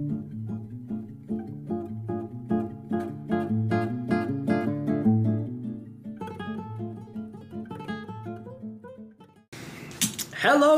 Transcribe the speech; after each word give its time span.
Hello 0.00 0.10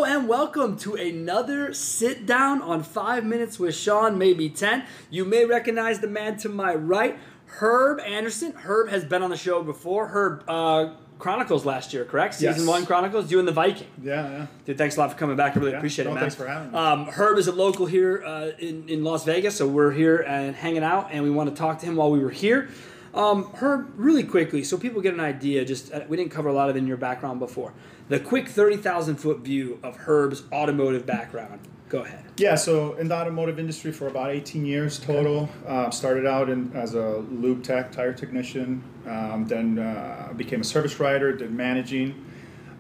and 0.04 0.28
welcome 0.28 0.76
to 0.80 0.96
another 0.96 1.72
sit 1.72 2.26
down 2.26 2.60
on 2.60 2.82
five 2.82 3.24
minutes 3.24 3.58
with 3.58 3.74
Sean, 3.74 4.18
maybe 4.18 4.50
10. 4.50 4.84
You 5.08 5.24
may 5.24 5.46
recognize 5.46 6.00
the 6.00 6.08
man 6.08 6.36
to 6.40 6.50
my 6.50 6.74
right, 6.74 7.18
Herb 7.46 8.00
Anderson. 8.00 8.52
Herb 8.52 8.90
has 8.90 9.06
been 9.06 9.22
on 9.22 9.30
the 9.30 9.38
show 9.38 9.62
before. 9.62 10.08
Herb, 10.08 10.44
uh, 10.46 10.96
Chronicles 11.18 11.64
last 11.64 11.92
year, 11.94 12.04
correct? 12.04 12.34
Season 12.34 12.58
Yes. 12.60 12.66
one 12.66 12.84
Chronicles, 12.86 13.30
you 13.30 13.38
and 13.38 13.48
the 13.48 13.52
Viking. 13.52 13.86
Yeah, 14.02 14.28
yeah. 14.30 14.46
Dude, 14.66 14.76
thanks 14.78 14.96
a 14.96 15.00
lot 15.00 15.10
for 15.12 15.18
coming 15.18 15.36
back. 15.36 15.56
I 15.56 15.60
really 15.60 15.72
Yeah. 15.72 15.78
appreciate 15.78 16.04
it, 16.04 16.08
No, 16.08 16.14
man. 16.14 16.20
thanks 16.22 16.34
for 16.34 16.46
having 16.46 16.72
me. 16.72 16.78
Um, 16.78 17.06
Herb 17.06 17.38
is 17.38 17.48
a 17.48 17.52
local 17.52 17.86
here 17.86 18.22
uh, 18.24 18.50
in, 18.58 18.88
in 18.88 19.02
Las 19.02 19.24
Vegas, 19.24 19.56
so 19.56 19.66
we're 19.66 19.92
here 19.92 20.18
and 20.18 20.54
hanging 20.54 20.82
out, 20.84 21.08
and 21.12 21.24
we 21.24 21.30
want 21.30 21.48
to 21.50 21.56
talk 21.56 21.78
to 21.80 21.86
him 21.86 21.96
while 21.96 22.10
we 22.10 22.18
were 22.20 22.30
here. 22.30 22.68
Um, 23.14 23.50
Herb, 23.54 23.88
really 23.96 24.24
quickly, 24.24 24.62
so 24.62 24.76
people 24.76 25.00
get 25.00 25.14
an 25.14 25.20
idea, 25.20 25.64
just 25.64 25.90
uh, 25.92 26.00
we 26.06 26.18
didn't 26.18 26.32
cover 26.32 26.50
a 26.50 26.52
lot 26.52 26.68
of 26.68 26.76
it 26.76 26.78
in 26.80 26.86
your 26.86 26.98
background 26.98 27.38
before. 27.40 27.72
The 28.10 28.20
quick 28.20 28.46
30,000 28.48 29.16
foot 29.16 29.38
view 29.38 29.78
of 29.82 29.96
Herb's 29.96 30.42
automotive 30.52 31.06
background. 31.06 31.60
Go 31.88 32.00
ahead. 32.00 32.24
Yeah, 32.36 32.56
so 32.56 32.94
in 32.94 33.08
the 33.08 33.14
automotive 33.14 33.58
industry 33.58 33.92
for 33.92 34.08
about 34.08 34.30
18 34.30 34.66
years 34.66 34.98
total. 34.98 35.48
Uh, 35.66 35.90
started 35.90 36.26
out 36.26 36.48
in, 36.48 36.72
as 36.74 36.94
a 36.94 37.18
lube 37.30 37.62
tech, 37.62 37.92
tire 37.92 38.12
technician, 38.12 38.82
um, 39.06 39.46
then 39.46 39.78
uh, 39.78 40.32
became 40.36 40.60
a 40.60 40.64
service 40.64 40.98
writer, 40.98 41.32
did 41.32 41.52
managing. 41.52 42.24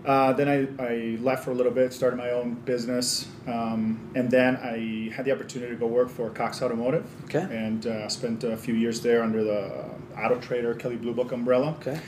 Uh, 0.04 0.32
then 0.32 0.48
I, 0.48 0.82
I 0.82 1.18
left 1.20 1.44
for 1.44 1.50
a 1.50 1.54
little 1.54 1.72
bit, 1.72 1.92
started 1.92 2.16
my 2.16 2.30
own 2.30 2.54
business, 2.54 3.28
um, 3.48 4.10
and 4.14 4.30
then 4.30 4.56
I 4.56 5.12
had 5.12 5.24
the 5.24 5.32
opportunity 5.32 5.72
to 5.72 5.78
go 5.78 5.86
work 5.86 6.08
for 6.08 6.30
Cox 6.30 6.62
Automotive. 6.62 7.06
Okay. 7.24 7.46
And 7.50 7.86
uh, 7.86 8.08
spent 8.08 8.44
a 8.44 8.56
few 8.56 8.74
years 8.74 9.00
there 9.00 9.22
under 9.22 9.42
the 9.42 9.84
Auto 10.16 10.40
Trader 10.40 10.74
Kelley 10.74 10.96
Blue 10.96 11.12
Book 11.12 11.32
umbrella. 11.32 11.76
Okay. 11.80 12.00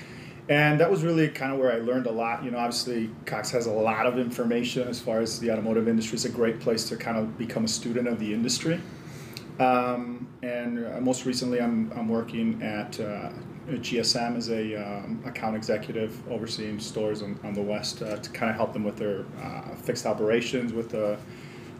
And 0.48 0.80
that 0.80 0.90
was 0.90 1.02
really 1.02 1.28
kind 1.28 1.52
of 1.52 1.58
where 1.58 1.70
I 1.70 1.76
learned 1.76 2.06
a 2.06 2.10
lot. 2.10 2.42
You 2.42 2.50
know, 2.50 2.58
obviously 2.58 3.10
Cox 3.26 3.50
has 3.50 3.66
a 3.66 3.70
lot 3.70 4.06
of 4.06 4.18
information 4.18 4.88
as 4.88 4.98
far 4.98 5.20
as 5.20 5.38
the 5.40 5.50
automotive 5.50 5.88
industry. 5.88 6.16
It's 6.16 6.24
a 6.24 6.30
great 6.30 6.58
place 6.58 6.88
to 6.88 6.96
kind 6.96 7.18
of 7.18 7.36
become 7.36 7.64
a 7.64 7.68
student 7.68 8.08
of 8.08 8.18
the 8.18 8.32
industry. 8.32 8.80
Um, 9.58 10.26
and 10.42 10.86
uh, 10.86 11.00
most 11.00 11.26
recently, 11.26 11.60
I'm, 11.60 11.92
I'm 11.94 12.08
working 12.08 12.62
at 12.62 12.98
uh, 12.98 13.30
GSM 13.68 14.36
as 14.36 14.48
a 14.48 14.76
um, 14.76 15.22
account 15.26 15.54
executive 15.54 16.16
overseeing 16.30 16.80
stores 16.80 17.22
on, 17.22 17.38
on 17.44 17.52
the 17.52 17.60
west 17.60 18.00
uh, 18.00 18.16
to 18.16 18.30
kind 18.30 18.50
of 18.50 18.56
help 18.56 18.72
them 18.72 18.84
with 18.84 18.96
their 18.96 19.26
uh, 19.42 19.74
fixed 19.74 20.06
operations, 20.06 20.72
with 20.72 20.90
the, 20.90 21.18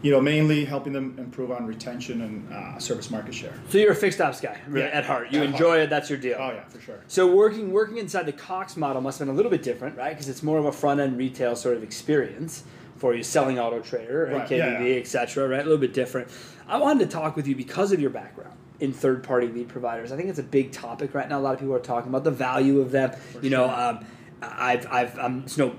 you 0.01 0.11
know, 0.11 0.21
mainly 0.21 0.63
helping 0.65 0.93
them 0.93 1.15
improve 1.17 1.51
on 1.51 1.65
retention 1.65 2.21
and 2.21 2.53
uh, 2.53 2.79
service 2.79 3.11
market 3.11 3.33
share. 3.33 3.53
So 3.69 3.77
you're 3.77 3.91
a 3.91 3.95
fixed 3.95 4.21
ops 4.21 4.39
guy 4.39 4.57
really, 4.67 4.85
Yeah. 4.87 4.93
at 4.93 5.05
heart. 5.05 5.31
You 5.31 5.39
At 5.41 5.47
enjoy 5.47 5.67
heart. 5.69 5.79
it, 5.81 5.89
that's 5.89 6.09
your 6.09 6.19
deal. 6.19 6.37
Oh 6.39 6.51
yeah, 6.51 6.63
for 6.65 6.79
sure. 6.79 6.99
So 7.07 7.33
working 7.35 7.71
working 7.71 7.97
inside 7.97 8.23
the 8.25 8.31
Cox 8.33 8.77
model 8.77 9.01
must 9.01 9.19
have 9.19 9.27
been 9.27 9.33
a 9.33 9.35
little 9.35 9.51
bit 9.51 9.61
different, 9.63 9.97
right? 9.97 10.11
Because 10.11 10.29
it's 10.29 10.41
more 10.43 10.57
of 10.57 10.65
a 10.65 10.71
front 10.71 10.99
end 10.99 11.17
retail 11.17 11.55
sort 11.55 11.75
of 11.75 11.83
experience 11.83 12.63
for 12.97 13.13
you 13.13 13.23
selling 13.23 13.59
Auto 13.59 13.79
Trader 13.81 14.25
and 14.25 14.35
Right, 14.37 14.47
KBB, 14.49 14.57
yeah, 14.57 14.79
yeah. 14.83 14.95
etc. 14.99 15.47
Right, 15.47 15.59
a 15.59 15.63
little 15.63 15.77
bit 15.77 15.93
different. 15.93 16.29
I 16.67 16.77
wanted 16.77 17.09
to 17.09 17.15
talk 17.15 17.35
with 17.35 17.47
you 17.47 17.55
because 17.55 17.91
of 17.91 17.99
your 17.99 18.09
background 18.09 18.55
in 18.79 18.93
third 18.93 19.23
party 19.23 19.47
lead 19.47 19.67
providers. 19.67 20.11
I 20.13 20.15
think 20.17 20.29
it's 20.29 20.39
a 20.39 20.43
big 20.43 20.71
topic 20.71 21.13
right 21.13 21.27
now. 21.27 21.39
A 21.39 21.41
lot 21.41 21.53
of 21.53 21.59
people 21.59 21.75
are 21.75 21.79
talking 21.79 22.07
about 22.09 22.23
the 22.23 22.31
value 22.31 22.79
of 22.79 22.91
them. 22.91 23.11
you 23.41 23.49
know, 23.49 23.69
um, 23.69 24.05
I've 24.41 24.87
I've 24.89 25.19
um, 25.19 25.43
it's 25.45 25.57
no. 25.57 25.75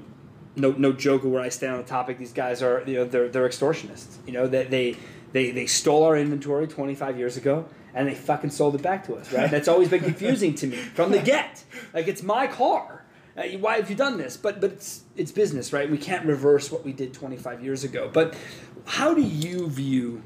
No, 0.56 0.72
no 0.72 0.92
joke 0.92 1.24
where 1.24 1.40
I 1.40 1.48
stand 1.48 1.74
on 1.74 1.82
the 1.82 1.88
topic. 1.88 2.18
These 2.18 2.32
guys 2.32 2.62
are, 2.62 2.82
you 2.86 2.94
know, 2.94 3.04
they're, 3.04 3.28
they're 3.28 3.48
extortionists. 3.48 4.16
You 4.26 4.32
know, 4.32 4.46
they, 4.46 4.64
they, 4.64 4.96
they, 5.32 5.50
they 5.52 5.66
stole 5.66 6.04
our 6.04 6.16
inventory 6.16 6.66
25 6.66 7.18
years 7.18 7.36
ago 7.36 7.66
and 7.94 8.08
they 8.08 8.14
fucking 8.14 8.50
sold 8.50 8.74
it 8.74 8.82
back 8.82 9.06
to 9.06 9.14
us, 9.16 9.32
right? 9.32 9.50
That's 9.50 9.68
always 9.68 9.88
been 9.88 10.02
confusing 10.02 10.54
to 10.56 10.66
me 10.66 10.76
from 10.76 11.10
the 11.10 11.20
get. 11.20 11.64
Like 11.92 12.08
it's 12.08 12.22
my 12.22 12.46
car. 12.46 13.04
Uh, 13.36 13.44
why 13.58 13.76
have 13.76 13.88
you 13.88 13.96
done 13.96 14.18
this? 14.18 14.36
But 14.36 14.60
but 14.60 14.72
it's 14.72 15.04
it's 15.16 15.32
business, 15.32 15.72
right? 15.72 15.90
We 15.90 15.98
can't 15.98 16.26
reverse 16.26 16.70
what 16.70 16.84
we 16.84 16.92
did 16.92 17.14
25 17.14 17.62
years 17.62 17.84
ago. 17.84 18.10
But 18.12 18.36
how 18.84 19.14
do 19.14 19.22
you 19.22 19.68
view? 19.68 20.22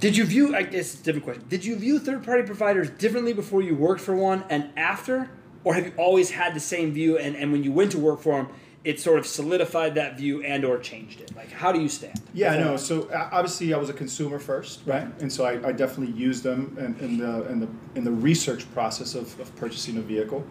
Did 0.00 0.16
you 0.16 0.24
view? 0.24 0.54
I 0.54 0.62
guess 0.62 0.92
it's 0.92 1.00
a 1.00 1.04
different 1.04 1.24
question. 1.24 1.44
Did 1.48 1.64
you 1.64 1.76
view 1.76 1.98
third-party 1.98 2.44
providers 2.44 2.90
differently 2.90 3.32
before 3.32 3.62
you 3.62 3.74
worked 3.74 4.00
for 4.00 4.14
one 4.14 4.44
and 4.50 4.70
after, 4.76 5.30
or 5.62 5.74
have 5.74 5.86
you 5.86 5.92
always 5.96 6.30
had 6.30 6.54
the 6.54 6.60
same 6.60 6.92
view? 6.92 7.16
And, 7.16 7.36
and 7.36 7.52
when 7.52 7.64
you 7.64 7.72
went 7.72 7.92
to 7.92 7.98
work 7.98 8.20
for 8.20 8.36
them, 8.36 8.48
it 8.84 9.00
sort 9.00 9.18
of 9.18 9.26
solidified 9.26 9.94
that 9.94 10.16
view 10.18 10.42
and 10.42 10.64
or 10.64 10.78
changed 10.78 11.20
it. 11.20 11.34
Like 11.34 11.50
how 11.50 11.72
do 11.72 11.80
you 11.80 11.88
stand? 11.88 12.20
Yeah, 12.34 12.52
I 12.52 12.58
know. 12.58 12.76
So 12.76 13.10
obviously, 13.12 13.72
I 13.72 13.78
was 13.78 13.88
a 13.88 13.94
consumer 13.94 14.38
first, 14.38 14.80
right? 14.86 15.08
And 15.20 15.32
so 15.32 15.44
I, 15.44 15.68
I 15.68 15.72
definitely 15.72 16.14
used 16.14 16.42
them 16.42 16.76
in, 16.78 16.94
in 17.04 17.18
the 17.18 17.50
in 17.50 17.60
the 17.60 17.68
in 17.94 18.04
the 18.04 18.12
research 18.12 18.72
process 18.74 19.14
of, 19.14 19.38
of 19.40 19.54
purchasing 19.56 19.96
a 19.96 20.02
vehicle. 20.02 20.46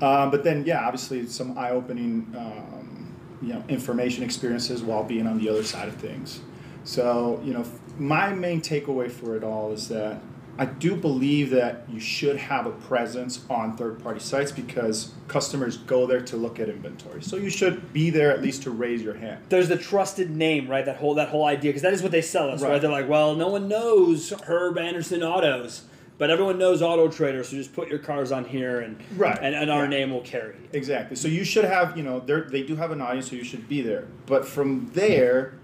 Um, 0.00 0.30
but 0.32 0.42
then, 0.42 0.64
yeah, 0.64 0.84
obviously, 0.84 1.26
some 1.28 1.56
eye-opening, 1.56 2.34
um, 2.36 3.14
you 3.40 3.52
know, 3.52 3.62
information 3.68 4.24
experiences 4.24 4.82
while 4.82 5.04
being 5.04 5.28
on 5.28 5.38
the 5.38 5.48
other 5.48 5.62
side 5.62 5.86
of 5.86 5.94
things. 5.94 6.40
So, 6.82 7.40
you 7.44 7.52
know, 7.52 7.64
my 7.98 8.32
main 8.32 8.60
takeaway 8.60 9.08
for 9.08 9.36
it 9.36 9.44
all 9.44 9.70
is 9.70 9.88
that 9.88 10.20
I 10.58 10.66
do 10.66 10.94
believe 10.96 11.50
that 11.50 11.84
you 11.88 11.98
should 11.98 12.36
have 12.36 12.66
a 12.66 12.72
presence 12.72 13.44
on 13.48 13.76
third-party 13.76 14.20
sites 14.20 14.52
because 14.52 15.12
customers 15.26 15.78
go 15.78 16.06
there 16.06 16.20
to 16.20 16.36
look 16.36 16.60
at 16.60 16.68
inventory. 16.68 17.22
So 17.22 17.36
you 17.36 17.48
should 17.48 17.92
be 17.92 18.10
there 18.10 18.30
at 18.30 18.42
least 18.42 18.62
to 18.64 18.70
raise 18.70 19.02
your 19.02 19.14
hand. 19.14 19.42
there's 19.48 19.68
the 19.68 19.78
trusted 19.78 20.30
name, 20.30 20.68
right? 20.68 20.84
That 20.84 20.96
whole 20.96 21.14
that 21.14 21.30
whole 21.30 21.46
idea, 21.46 21.70
because 21.70 21.82
that 21.82 21.94
is 21.94 22.02
what 22.02 22.12
they 22.12 22.20
sell 22.22 22.50
us, 22.50 22.60
right. 22.60 22.72
Right. 22.72 22.80
They're 22.82 22.90
like, 22.90 23.08
well, 23.08 23.34
no 23.34 23.48
one 23.48 23.66
knows 23.66 24.30
Herb 24.46 24.76
Anderson 24.78 25.22
Autos, 25.22 25.84
but 26.18 26.28
everyone 26.30 26.58
knows 26.58 26.82
Auto 26.82 27.08
Trader, 27.08 27.42
so 27.44 27.56
just 27.56 27.72
put 27.72 27.88
your 27.88 27.98
cars 27.98 28.30
on 28.30 28.44
here, 28.44 28.80
and 28.80 28.98
Right. 29.16 29.38
and, 29.40 29.54
and 29.54 29.70
our 29.70 29.84
Yeah. 29.84 29.88
name 29.90 30.10
will 30.10 30.20
carry. 30.20 30.54
it. 30.56 30.76
Exactly. 30.76 31.16
So 31.16 31.28
you 31.28 31.44
should 31.44 31.64
have, 31.64 31.96
you 31.96 32.02
know, 32.02 32.20
they 32.20 32.40
they 32.42 32.62
do 32.62 32.76
have 32.76 32.90
an 32.92 33.00
audience, 33.00 33.30
so 33.30 33.36
you 33.36 33.44
should 33.44 33.68
be 33.70 33.80
there. 33.80 34.04
But 34.26 34.46
from 34.46 34.90
there, 34.92 35.54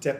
to, 0.00 0.16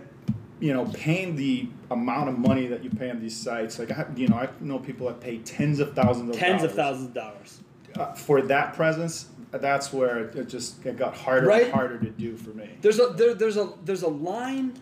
you 0.60 0.72
know, 0.74 0.84
paying 0.86 1.36
the 1.36 1.69
amount 1.91 2.28
of 2.28 2.38
money 2.38 2.66
that 2.66 2.82
you 2.84 2.91
pay 2.91 3.10
on 3.10 3.20
these 3.20 3.36
sites, 3.36 3.78
like 3.78 3.91
I, 3.91 4.06
you 4.16 4.28
know, 4.28 4.36
I 4.36 4.48
know 4.60 4.78
people 4.78 5.06
that 5.06 5.20
pay 5.20 5.38
tens 5.38 5.78
of 5.80 5.94
thousands 5.94 6.30
of 6.30 6.36
Tens 6.36 6.62
of 6.62 6.74
thousands 6.74 7.06
of 7.08 7.14
dollars. 7.14 7.60
uh, 7.96 8.12
for 8.14 8.42
that 8.42 8.74
presence. 8.74 9.26
That's 9.50 9.92
where 9.92 10.19
it, 10.24 10.34
it 10.36 10.48
just 10.48 10.84
it 10.84 10.98
got 10.98 11.16
harder 11.16 11.46
Right. 11.46 11.64
and 11.64 11.72
harder 11.72 11.98
to 11.98 12.10
do 12.10 12.36
for 12.36 12.50
me. 12.50 12.69
There's 12.82 12.98
a 12.98 13.08
there, 13.08 13.32
there's 13.34 13.56
a 13.56 13.72
there's 13.84 14.02
a 14.02 14.08
line 14.08 14.74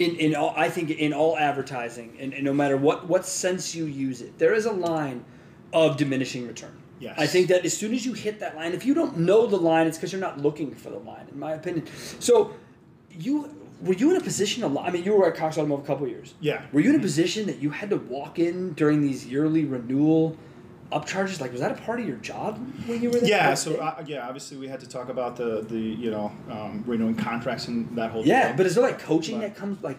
in 0.00 0.16
in 0.16 0.34
all 0.34 0.52
I 0.56 0.68
think 0.68 0.90
in 0.90 1.12
all 1.12 1.36
advertising, 1.38 2.16
and, 2.18 2.34
and 2.34 2.42
no 2.44 2.52
matter 2.52 2.76
what 2.76 3.06
what 3.08 3.24
sense 3.24 3.72
you 3.74 3.84
use 3.84 4.20
it, 4.20 4.36
there 4.38 4.52
is 4.52 4.64
a 4.66 4.72
line 4.72 5.24
of 5.72 5.96
diminishing 5.96 6.46
return. 6.48 6.76
Yes. 6.98 7.14
I 7.18 7.26
think 7.28 7.48
that 7.48 7.64
as 7.64 7.76
soon 7.76 7.92
as 7.94 8.04
you 8.06 8.14
hit 8.14 8.40
that 8.40 8.56
line, 8.56 8.72
if 8.72 8.84
you 8.86 8.94
don't 8.94 9.18
know 9.18 9.46
the 9.46 9.56
line, 9.58 9.86
it's 9.86 9.96
because 9.98 10.10
you're 10.12 10.20
not 10.20 10.38
looking 10.40 10.74
for 10.74 10.90
the 10.90 10.98
line, 10.98 11.26
in 11.30 11.38
my 11.38 11.52
opinion. 11.52 11.86
So, 12.20 12.54
you 13.10 13.50
were 13.84 13.94
you 13.94 14.10
in 14.10 14.16
a 14.16 14.20
position 14.20 14.64
a 14.64 14.66
lot? 14.66 14.88
I 14.88 14.90
mean, 14.90 15.04
you 15.04 15.14
were 15.14 15.26
at 15.28 15.36
Cox 15.36 15.58
Automotive 15.58 15.84
a 15.84 15.86
couple 15.86 16.08
years. 16.08 16.34
Yeah. 16.40 16.64
Were 16.72 16.80
you 16.80 16.90
in 16.90 16.96
a 16.96 17.02
position 17.02 17.46
that 17.46 17.58
you 17.58 17.70
had 17.70 17.90
to 17.90 17.96
walk 17.96 18.38
in 18.38 18.72
during 18.72 19.02
these 19.02 19.26
yearly 19.26 19.64
renewal 19.64 20.36
upcharges? 20.90 21.40
Like, 21.40 21.52
was 21.52 21.60
that 21.60 21.70
a 21.72 21.82
part 21.82 22.00
of 22.00 22.06
your 22.08 22.16
job 22.16 22.58
when 22.86 23.02
you 23.02 23.10
were 23.10 23.20
there? 23.20 23.28
Yeah. 23.28 23.54
So 23.54 23.76
uh, 23.76 24.02
yeah, 24.06 24.26
obviously 24.26 24.56
we 24.56 24.68
had 24.68 24.80
to 24.80 24.88
talk 24.88 25.08
about 25.08 25.36
the 25.36 25.62
the 25.62 25.78
you 25.78 26.10
know 26.10 26.32
um, 26.50 26.82
renewing 26.86 27.14
contracts 27.16 27.68
and 27.68 27.96
that 27.96 28.10
whole. 28.10 28.24
Yeah, 28.26 28.48
deal. 28.48 28.56
but 28.56 28.66
is 28.66 28.74
there 28.74 28.84
like 28.84 28.98
coaching 28.98 29.38
But- 29.40 29.48
that 29.48 29.56
comes 29.56 29.82
like? 29.82 29.98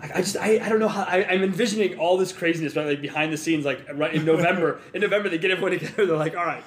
like, 0.00 0.16
I 0.16 0.18
just 0.20 0.36
I, 0.36 0.58
I 0.64 0.68
don't 0.68 0.80
know 0.80 0.88
how 0.88 1.02
I, 1.02 1.24
I'm 1.24 1.42
envisioning 1.42 1.98
all 1.98 2.16
this 2.16 2.32
craziness, 2.32 2.74
right? 2.74 2.86
Like 2.86 3.02
behind 3.02 3.32
the 3.32 3.36
scenes, 3.36 3.64
like 3.64 3.86
right 3.94 4.12
in 4.12 4.24
November. 4.24 4.80
in 4.94 5.00
November, 5.00 5.28
they 5.28 5.38
get 5.38 5.50
everyone 5.50 5.72
together. 5.72 6.06
They're 6.06 6.16
like, 6.16 6.36
all 6.36 6.44
right. 6.44 6.64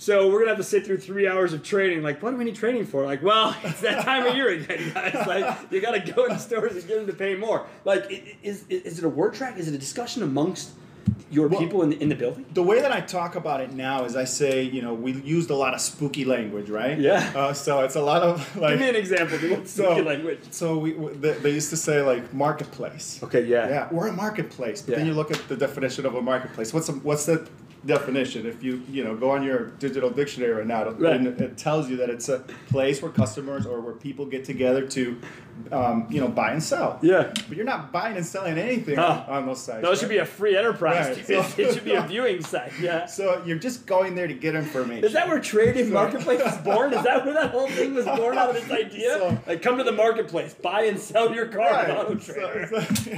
So 0.00 0.30
we're 0.30 0.38
gonna 0.38 0.52
have 0.52 0.56
to 0.56 0.64
sit 0.64 0.86
through 0.86 0.96
three 0.96 1.28
hours 1.28 1.52
of 1.52 1.62
training. 1.62 2.02
Like, 2.02 2.22
what 2.22 2.30
do 2.30 2.38
we 2.38 2.44
need 2.44 2.54
training 2.54 2.86
for? 2.86 3.04
Like, 3.04 3.22
well, 3.22 3.54
it's 3.64 3.82
that 3.82 4.02
time 4.02 4.26
of 4.26 4.34
year 4.34 4.48
again, 4.48 4.92
guys. 4.94 5.12
Like, 5.26 5.58
you 5.70 5.82
gotta 5.82 6.00
go 6.00 6.24
in 6.24 6.32
the 6.32 6.38
stores 6.38 6.74
and 6.74 6.88
get 6.88 6.96
them 6.96 7.06
to 7.06 7.12
pay 7.12 7.34
more. 7.36 7.66
Like, 7.84 8.38
is 8.42 8.64
is 8.70 8.98
it 8.98 9.04
a 9.04 9.10
word 9.10 9.34
track? 9.34 9.58
Is 9.58 9.68
it 9.68 9.74
a 9.74 9.78
discussion 9.78 10.22
amongst 10.22 10.70
your 11.30 11.48
Well- 11.48 11.60
people 11.60 11.82
in 11.82 11.90
the, 11.90 12.00
in 12.02 12.08
the 12.08 12.14
building? 12.14 12.46
The 12.54 12.62
way 12.62 12.80
that 12.80 12.92
I 12.92 13.02
talk 13.02 13.34
about 13.36 13.60
it 13.60 13.74
now 13.74 14.06
is 14.06 14.16
I 14.16 14.24
say, 14.24 14.62
you 14.62 14.80
know, 14.80 14.94
we 14.94 15.12
used 15.12 15.50
a 15.50 15.54
lot 15.54 15.74
of 15.74 15.82
spooky 15.82 16.24
language, 16.24 16.70
right? 16.70 16.98
Yeah. 16.98 17.30
Uh, 17.36 17.52
so 17.52 17.80
it's 17.80 17.96
a 17.96 18.00
lot 18.00 18.22
of 18.22 18.56
like. 18.56 18.70
Give 18.70 18.80
me 18.80 18.88
an 18.88 18.96
example. 18.96 19.36
dude. 19.36 19.50
What's 19.50 19.70
so, 19.70 19.96
the 19.96 20.02
language? 20.02 20.40
So 20.50 20.78
we, 20.78 20.92
they, 20.92 21.32
they 21.32 21.50
used 21.50 21.68
to 21.70 21.76
say 21.76 22.00
like 22.00 22.32
marketplace. 22.32 23.20
Okay, 23.22 23.44
yeah. 23.44 23.68
Yeah, 23.68 23.88
we're 23.90 24.08
a 24.08 24.12
marketplace. 24.14 24.80
But 24.80 24.96
then 24.96 25.06
you 25.06 25.12
look 25.12 25.30
at 25.30 25.46
the 25.46 25.58
definition 25.58 26.06
of 26.06 26.14
a 26.14 26.22
marketplace. 26.22 26.72
What's 26.72 26.88
a, 26.88 26.92
what's 26.92 27.26
the 27.26 27.46
definition? 27.86 28.46
If 28.46 28.62
you 28.62 28.82
you 28.90 29.04
know 29.04 29.16
go 29.16 29.30
on 29.30 29.42
your 29.42 29.66
digital 29.78 30.10
dictionary 30.10 30.52
right 30.52 30.66
now, 30.66 30.88
Right. 30.90 31.16
and 31.16 31.26
it 31.40 31.56
tells 31.56 31.88
you 31.88 31.96
that 31.98 32.10
it's 32.10 32.28
a 32.28 32.40
place 32.68 33.00
where 33.02 33.10
customers 33.10 33.66
or 33.66 33.80
where 33.80 33.94
people 33.94 34.26
get 34.26 34.44
together 34.44 34.86
to, 34.88 35.18
um, 35.72 36.06
you 36.10 36.20
know, 36.20 36.28
buy 36.28 36.52
and 36.52 36.62
sell. 36.62 36.98
Yeah. 37.02 37.32
But 37.48 37.56
you're 37.56 37.64
not 37.66 37.92
buying 37.92 38.16
and 38.16 38.24
selling 38.26 38.58
anything 38.58 38.96
Huh. 38.96 39.24
on, 39.28 39.46
those 39.46 39.62
sites. 39.62 39.82
No, 39.82 39.92
it 39.92 39.98
should 39.98 40.08
be 40.08 40.18
a 40.18 40.24
free 40.26 40.56
enterprise. 40.56 41.16
Right, 41.16 41.26
so- 41.56 41.62
it 41.62 41.74
should 41.74 41.84
be 41.84 41.94
a 41.94 42.02
viewing 42.02 42.42
site. 42.52 42.72
Yeah. 42.80 43.06
So 43.06 43.42
you're 43.46 43.58
just 43.58 43.86
going 43.86 44.14
there 44.14 44.26
to 44.26 44.34
get 44.34 44.54
information. 44.54 45.04
Is 45.04 45.12
that 45.12 45.28
where 45.28 45.40
Trader 45.40 45.84
Marketplace 45.86 46.42
was 46.42 46.56
born? 46.58 46.92
Is 46.92 47.02
that 47.04 47.24
where 47.24 47.34
that 47.34 47.50
whole 47.50 47.68
thing 47.68 47.94
was 47.94 48.04
born 48.06 48.36
out 48.38 48.50
of 48.50 48.54
this 48.56 48.70
idea? 48.84 49.10
So- 49.18 49.38
like, 49.46 49.62
come 49.62 49.78
to 49.78 49.84
the 49.84 49.92
marketplace, 49.92 50.54
buy 50.54 50.82
and 50.82 50.98
sell 50.98 51.34
your 51.34 51.46
car 51.46 51.70
Right. 51.70 51.90
Auto 51.90 52.14
Trader. 52.16 52.68
so- 52.94 53.12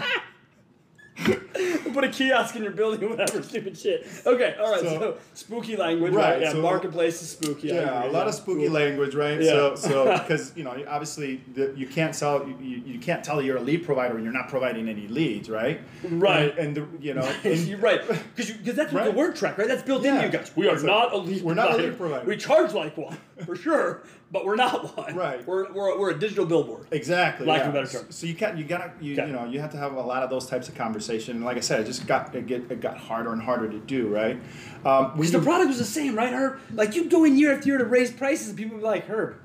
put 1.92 2.04
a 2.04 2.08
kiosk 2.08 2.56
in 2.56 2.62
your 2.62 2.72
building, 2.72 3.08
whatever, 3.10 3.42
stupid 3.42 3.76
shit. 3.76 4.06
Okay, 4.26 4.56
all 4.60 4.70
right. 4.72 4.80
So, 4.80 4.98
So- 4.98 5.18
spooky 5.34 5.76
language, 5.76 6.12
right? 6.14 6.32
Right, 6.32 6.40
Yeah, 6.42 6.52
so- 6.52 6.62
marketplace 6.62 7.20
is 7.22 7.28
spooky. 7.30 7.68
Yeah, 7.68 7.74
agree, 7.98 8.08
a 8.08 8.12
lot 8.12 8.22
yeah. 8.22 8.28
of 8.28 8.34
spooky 8.34 8.64
Cool. 8.64 8.72
language, 8.74 9.14
right? 9.14 9.40
Yeah. 9.40 9.50
So, 9.50 9.74
so 9.74 10.04
because 10.18 10.52
you 10.56 10.64
know, 10.64 10.74
obviously, 10.88 11.42
the, 11.54 11.72
you 11.76 11.86
can't 11.86 12.14
tell 12.14 12.48
you, 12.48 12.82
you 12.86 12.98
can't 12.98 13.22
tell 13.22 13.42
you're 13.42 13.58
a 13.58 13.60
lead 13.62 13.84
provider 13.84 14.14
and 14.14 14.24
you're 14.24 14.32
not 14.32 14.48
providing 14.48 14.88
any 14.88 15.06
leads, 15.08 15.50
right? 15.50 15.80
Right. 16.08 16.56
And, 16.58 16.76
and 16.76 16.76
the, 16.76 17.04
you 17.04 17.14
know, 17.14 17.30
and- 17.44 17.58
You're 17.60 17.78
right, 17.78 18.00
because 18.08 18.50
because 18.52 18.74
that's 18.74 18.92
Right. 18.92 19.04
the 19.04 19.12
word 19.12 19.36
track, 19.36 19.58
right? 19.58 19.68
That's 19.68 19.82
built 19.82 20.02
Yeah. 20.02 20.14
into 20.16 20.26
you 20.26 20.32
guys. 20.32 20.50
We 20.56 20.68
are 20.68 20.74
It's 20.74 20.82
not 20.82 21.12
a 21.12 21.16
lead. 21.18 21.42
we're 21.42 21.54
not 21.54 21.66
a 21.66 21.68
provider. 21.74 21.88
lead 21.90 21.98
provider. 21.98 22.26
We 22.26 22.36
charge 22.36 22.72
like 22.72 22.96
one 22.96 23.16
for 23.44 23.56
sure, 23.56 24.02
but 24.30 24.44
we're 24.44 24.56
not 24.56 24.96
one. 24.96 25.14
Right. 25.14 25.46
We're 25.46 25.72
we're, 25.72 25.98
we're 25.98 26.10
a 26.10 26.18
digital 26.18 26.46
billboard. 26.46 26.86
Exactly. 26.90 27.46
Lack 27.46 27.62
of 27.62 27.66
yeah. 27.74 27.80
a 27.80 27.84
better 27.84 27.98
term. 27.98 28.10
So 28.10 28.26
you 28.26 28.34
can't. 28.34 28.56
You 28.58 28.64
gotta. 28.64 28.92
You, 29.00 29.12
Okay. 29.14 29.26
you 29.26 29.32
know. 29.32 29.44
You 29.46 29.60
have 29.60 29.70
to 29.72 29.76
have 29.76 29.92
a 29.94 30.00
lot 30.00 30.22
of 30.22 30.30
those 30.30 30.46
types 30.46 30.68
of 30.68 30.74
conversation. 30.74 31.36
And 31.36 31.44
like 31.44 31.56
I 31.56 31.60
said, 31.60 31.80
it 31.80 31.84
just 31.84 32.06
got 32.06 32.34
it, 32.34 32.46
get, 32.46 32.70
it 32.70 32.80
got 32.80 32.96
harder 32.98 33.32
and 33.32 33.42
harder 33.42 33.68
to 33.70 33.78
do. 33.78 34.08
Right. 34.08 34.38
Um, 34.84 35.12
Because 35.16 35.32
the 35.32 35.40
product 35.40 35.68
was 35.68 35.78
the 35.78 35.84
same, 35.84 36.14
right, 36.16 36.32
Herb? 36.32 36.60
Like 36.74 36.94
you 36.94 37.08
go 37.08 37.24
in 37.24 37.36
year 37.38 37.54
after 37.54 37.68
year 37.68 37.78
to 37.78 37.84
raise 37.84 38.10
prices, 38.10 38.48
and 38.48 38.56
people 38.58 38.78
be 38.78 38.84
like, 38.84 39.06
Herb, 39.06 39.36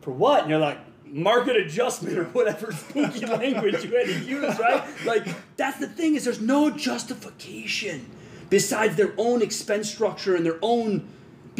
for 0.00 0.12
what? 0.12 0.42
And 0.42 0.50
you're 0.50 0.58
like, 0.58 0.78
market 1.04 1.56
adjustment 1.56 2.16
or 2.16 2.24
whatever 2.26 2.70
spooky 2.84 3.26
language 3.26 3.84
you 3.84 3.96
had 3.96 4.06
to 4.06 4.18
use, 4.24 4.58
right? 4.58 4.84
Like 5.04 5.26
that's 5.56 5.78
the 5.78 5.88
thing 5.88 6.14
is 6.14 6.24
there's 6.24 6.40
no 6.40 6.70
justification 6.70 8.08
besides 8.48 8.96
their 8.96 9.12
own 9.18 9.42
expense 9.42 9.90
structure 9.90 10.34
and 10.36 10.44
their 10.46 10.58
own 10.62 11.08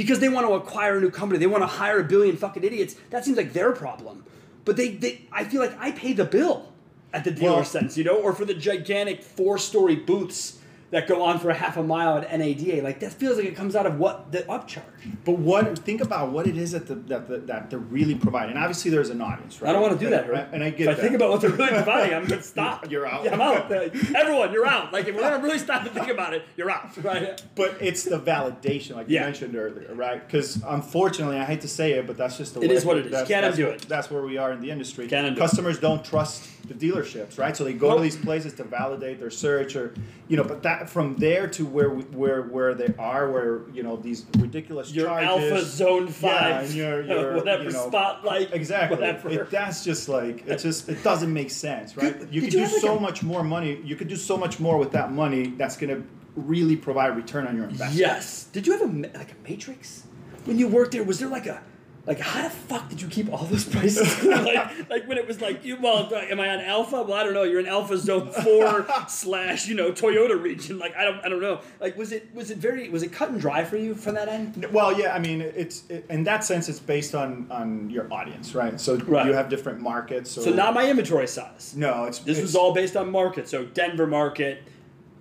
because 0.00 0.18
they 0.18 0.30
want 0.30 0.46
to 0.46 0.54
acquire 0.54 0.96
a 0.96 1.00
new 1.00 1.10
company, 1.10 1.38
they 1.38 1.46
want 1.46 1.62
to 1.62 1.66
hire 1.66 2.00
a 2.00 2.04
billion 2.04 2.34
fucking 2.34 2.64
idiots. 2.64 2.94
That 3.10 3.22
seems 3.22 3.36
like 3.36 3.52
their 3.52 3.72
problem. 3.72 4.24
But 4.64 4.78
they, 4.78 4.92
they 4.94 5.26
I 5.30 5.44
feel 5.44 5.60
like 5.60 5.76
I 5.78 5.90
pay 5.90 6.14
the 6.14 6.24
bill 6.24 6.72
at 7.12 7.24
the 7.24 7.30
dealer 7.30 7.56
Well- 7.56 7.64
sense, 7.66 7.98
you 7.98 8.04
know, 8.04 8.16
or 8.16 8.32
for 8.32 8.46
the 8.46 8.54
gigantic 8.54 9.22
four-story 9.22 9.96
booths 9.96 10.58
that 10.90 11.06
go 11.06 11.22
on 11.22 11.38
for 11.38 11.50
a 11.50 11.54
half 11.54 11.76
a 11.76 11.82
mile 11.82 12.18
at 12.18 12.36
NADA. 12.38 12.82
Like 12.82 13.00
that 13.00 13.12
feels 13.12 13.36
like 13.36 13.46
it 13.46 13.54
comes 13.56 13.76
out 13.76 13.86
of 13.86 13.98
what 13.98 14.32
the 14.32 14.42
upcharge. 14.42 14.82
But 15.24 15.38
what? 15.38 15.78
Think 15.78 16.00
about 16.00 16.32
what 16.32 16.46
it 16.46 16.56
is 16.56 16.72
that 16.72 16.86
the, 16.88 16.96
that 16.96 17.28
the, 17.28 17.38
that 17.38 17.70
they're 17.70 17.78
really 17.78 18.14
providing. 18.14 18.50
And 18.56 18.58
obviously, 18.58 18.90
there's 18.90 19.10
an 19.10 19.20
audience, 19.20 19.62
right? 19.62 19.70
I 19.70 19.72
don't 19.72 19.82
want 19.82 19.98
to 19.98 20.04
do 20.04 20.10
that, 20.10 20.28
right? 20.30 20.48
and 20.52 20.62
I 20.64 20.70
get 20.70 20.88
if 20.88 20.98
I 20.98 21.00
think 21.00 21.14
about 21.14 21.30
what 21.30 21.40
they're 21.40 21.50
really 21.50 21.68
providing, 21.82 22.14
I'm 22.14 22.26
gonna 22.26 22.42
stop. 22.42 22.90
You're 22.90 23.06
out. 23.06 23.24
Yeah, 23.24 23.34
I'm 23.34 23.40
out. 23.40 23.70
Everyone, 23.70 24.52
you're 24.52 24.66
out. 24.66 24.92
Like 24.92 25.06
if 25.06 25.14
we're 25.14 25.20
gonna 25.22 25.42
really 25.42 25.58
stop 25.58 25.82
and 25.82 25.90
think 25.92 26.08
about 26.08 26.34
it, 26.34 26.44
you're 26.56 26.70
out. 26.70 26.90
Right? 27.02 27.40
But 27.54 27.76
it's 27.80 28.04
the 28.04 28.18
validation, 28.18 28.96
like 28.96 29.06
Yeah. 29.08 29.20
you 29.20 29.26
mentioned 29.26 29.54
earlier, 29.56 29.94
right? 29.94 30.24
Because 30.26 30.62
unfortunately, 30.66 31.36
I 31.38 31.44
hate 31.44 31.60
to 31.62 31.68
say 31.68 31.92
it, 31.92 32.06
but 32.06 32.16
that's 32.16 32.36
just 32.36 32.54
the 32.54 32.60
It 32.60 32.68
way 32.68 32.74
is 32.74 32.84
what 32.84 32.98
it 32.98 33.06
is. 33.06 33.12
That's, 33.12 33.28
Can't 33.28 33.42
that's 33.42 33.58
what- 33.58 33.74
it. 33.82 33.88
That's 33.88 34.10
where 34.10 34.22
we 34.22 34.36
are 34.38 34.52
in 34.52 34.60
the 34.60 34.70
industry. 34.70 35.06
Can't 35.06 35.26
it. 35.26 35.38
Customers 35.38 35.78
don't 35.78 36.04
trust 36.04 36.48
the 36.68 36.74
dealerships, 36.74 37.38
right? 37.38 37.56
So 37.56 37.64
they 37.64 37.72
go 37.72 37.88
Nope. 37.88 37.98
to 37.98 38.02
these 38.02 38.16
places 38.16 38.52
to 38.54 38.64
validate 38.64 39.18
their 39.20 39.30
search, 39.30 39.76
or 39.76 39.94
you 40.28 40.36
know. 40.36 40.44
But 40.44 40.62
that 40.64 40.79
from 40.88 41.16
there 41.16 41.46
to 41.48 41.66
where 41.66 41.90
we, 41.90 42.02
where 42.04 42.42
where 42.42 42.74
they 42.74 42.94
are, 42.98 43.30
where 43.30 43.62
you 43.72 43.82
know 43.82 43.96
these 43.96 44.24
ridiculous 44.38 44.92
Your 44.92 45.06
charges, 45.06 45.50
Alpha 45.52 45.64
Zone 45.64 46.06
Yeah, 46.06 46.12
Five, 46.12 46.64
and 46.66 46.74
your, 46.74 47.02
your, 47.06 47.34
whatever 47.36 47.64
you 47.64 47.72
know, 47.72 47.88
spotlight, 47.88 48.52
Exactly. 48.54 48.96
whatever. 48.98 49.28
It, 49.30 49.50
that's 49.50 49.84
just 49.84 50.08
like 50.08 50.46
it 50.46 50.58
just 50.58 50.88
it 50.88 51.02
doesn't 51.02 51.32
make 51.32 51.50
sense, 51.50 51.96
right? 51.96 52.18
Did- 52.18 52.32
You 52.34 52.40
did 52.40 52.46
could 52.46 52.52
you 52.54 52.58
do 52.58 52.58
have, 52.64 52.72
like, 52.72 52.80
so 52.80 52.96
a- 52.96 53.00
much 53.00 53.22
more 53.22 53.42
money. 53.42 53.80
You 53.84 53.96
could 53.96 54.08
do 54.08 54.16
so 54.16 54.36
much 54.36 54.60
more 54.60 54.78
with 54.78 54.92
that 54.92 55.12
money. 55.12 55.48
That's 55.56 55.76
gonna 55.76 56.02
really 56.36 56.76
provide 56.76 57.16
return 57.16 57.46
on 57.46 57.56
your 57.56 57.64
investment. 57.64 57.94
Yes. 57.98 58.44
Did 58.52 58.66
you 58.66 58.72
have 58.78 58.82
a 58.82 59.08
like 59.18 59.32
a 59.32 59.48
matrix 59.48 60.04
when 60.44 60.58
you 60.58 60.68
worked 60.68 60.92
there? 60.92 61.02
Was 61.04 61.18
there 61.18 61.28
like 61.28 61.46
a 61.46 61.60
like 62.06 62.18
how 62.18 62.42
the 62.42 62.50
fuck 62.50 62.88
did 62.88 63.00
you 63.02 63.08
keep 63.08 63.30
all 63.32 63.44
those 63.44 63.64
prices? 63.64 64.24
like 64.24 64.88
like 64.88 65.06
when 65.08 65.18
it 65.18 65.26
was 65.26 65.40
like 65.40 65.64
you 65.64 65.76
well 65.80 66.12
uh, 66.12 66.18
am 66.18 66.40
I 66.40 66.48
on 66.48 66.60
Alpha? 66.60 67.02
Well 67.02 67.14
I 67.14 67.22
don't 67.24 67.34
know. 67.34 67.42
You're 67.42 67.60
in 67.60 67.66
Alpha 67.66 67.96
Zone 67.98 68.30
Four 68.30 68.86
slash 69.08 69.66
you 69.68 69.74
know 69.74 69.92
Toyota 69.92 70.40
region. 70.40 70.78
Like 70.78 70.96
I 70.96 71.04
don't 71.04 71.24
I 71.24 71.28
don't 71.28 71.42
know. 71.42 71.60
Like 71.78 71.96
was 71.96 72.12
it 72.12 72.34
was 72.34 72.50
it 72.50 72.58
very 72.58 72.88
was 72.88 73.02
it 73.02 73.12
cut 73.12 73.30
and 73.30 73.40
dry 73.40 73.64
for 73.64 73.76
you 73.76 73.94
from 73.94 74.14
that 74.14 74.28
end? 74.28 74.66
Well, 74.72 74.98
yeah, 74.98 75.14
I 75.14 75.18
mean, 75.18 75.40
it's 75.42 75.84
it, 75.88 76.06
in 76.08 76.24
that 76.24 76.42
sense, 76.44 76.68
it's 76.68 76.80
based 76.80 77.14
on 77.14 77.46
on 77.50 77.90
your 77.90 78.12
audience, 78.12 78.54
right? 78.54 78.80
So 78.80 78.96
Right. 78.96 79.26
you 79.26 79.32
have 79.32 79.48
different 79.48 79.80
markets. 79.80 80.30
So, 80.30 80.40
So 80.42 80.50
not 80.50 80.72
my 80.74 80.88
inventory 80.88 81.26
size. 81.26 81.74
no, 81.76 82.04
it's 82.04 82.18
This 82.20 82.38
it's, 82.38 82.46
was 82.46 82.56
all 82.56 82.72
based 82.72 82.96
on 82.96 83.10
market. 83.10 83.48
So 83.48 83.64
Denver 83.64 84.06
market, 84.06 84.62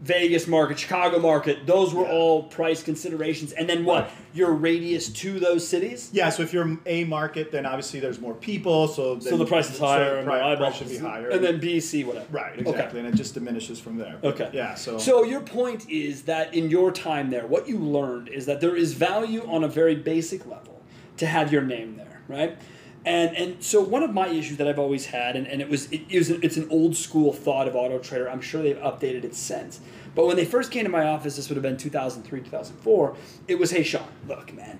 Vegas 0.01 0.47
market, 0.47 0.79
Chicago 0.79 1.19
market. 1.19 1.65
Those 1.65 1.93
were 1.93 2.05
Yeah. 2.05 2.11
all 2.13 2.43
price 2.43 2.81
considerations. 2.81 3.51
And 3.51 3.67
then 3.67 3.83
what? 3.83 4.09
Your 4.33 4.53
radius 4.53 5.09
to 5.09 5.39
those 5.39 5.67
cities. 5.67 6.09
Yeah, 6.13 6.29
so 6.29 6.41
if 6.41 6.53
you're 6.53 6.77
a 6.85 7.03
market, 7.03 7.51
then 7.51 7.65
obviously 7.65 7.99
there's 7.99 8.21
more 8.21 8.33
people, 8.33 8.87
so 8.87 9.19
So 9.19 9.35
the 9.35 9.45
price 9.45 9.69
is 9.69 9.77
higher, 9.77 10.15
and 10.17 10.25
the 10.27 10.31
my 10.31 10.55
price 10.55 10.75
should 10.75 10.87
be 10.89 10.97
higher, 10.97 11.29
And 11.29 11.43
then 11.43 11.59
B, 11.59 11.81
C, 11.81 12.05
whatever. 12.05 12.25
right, 12.31 12.53
Okay. 12.57 12.69
exactly, 12.69 12.99
and 13.01 13.09
it 13.09 13.15
just 13.15 13.33
diminishes 13.33 13.79
from 13.79 13.97
there. 13.97 14.15
Okay. 14.23 14.49
Yeah. 14.53 14.75
So. 14.75 14.97
So 14.97 15.23
your 15.23 15.41
point 15.41 15.89
is 15.89 16.21
that 16.23 16.53
in 16.53 16.69
your 16.69 16.91
time 16.91 17.29
there, 17.29 17.45
what 17.45 17.67
you 17.67 17.77
learned 17.77 18.29
is 18.29 18.45
that 18.45 18.61
there 18.61 18.75
is 18.77 18.93
value 18.93 19.45
on 19.49 19.65
a 19.65 19.67
very 19.67 19.95
basic 19.95 20.45
level 20.45 20.79
to 21.17 21.25
have 21.25 21.51
your 21.51 21.63
name 21.63 21.97
there, 21.97 22.21
right? 22.29 22.57
And 23.05 23.35
and 23.37 23.63
so 23.63 23.81
one 23.81 24.03
of 24.03 24.13
my 24.13 24.27
issues 24.27 24.57
that 24.57 24.67
I've 24.67 24.79
always 24.79 25.07
had, 25.07 25.35
and, 25.35 25.47
and 25.47 25.61
it 25.61 25.69
was 25.69 25.91
it 25.91 26.01
is 26.09 26.29
it's 26.29 26.57
an 26.57 26.67
old 26.69 26.95
school 26.95 27.31
thought 27.31 27.67
of 27.67 27.75
Auto 27.75 27.99
Trader. 27.99 28.29
I'm 28.29 28.41
sure 28.41 28.61
they've 28.61 28.77
updated 28.77 29.23
it 29.23 29.35
since. 29.35 29.79
But 30.15 30.25
when 30.25 30.35
they 30.35 30.45
first 30.45 30.71
came 30.71 30.83
to 30.83 30.89
my 30.89 31.05
office, 31.05 31.35
this 31.37 31.47
would 31.49 31.55
have 31.55 31.63
been 31.63 31.77
2003, 31.77 32.41
2004. 32.41 33.15
It 33.47 33.57
was, 33.57 33.71
hey 33.71 33.83
Sean, 33.83 34.07
look, 34.27 34.53
man, 34.53 34.79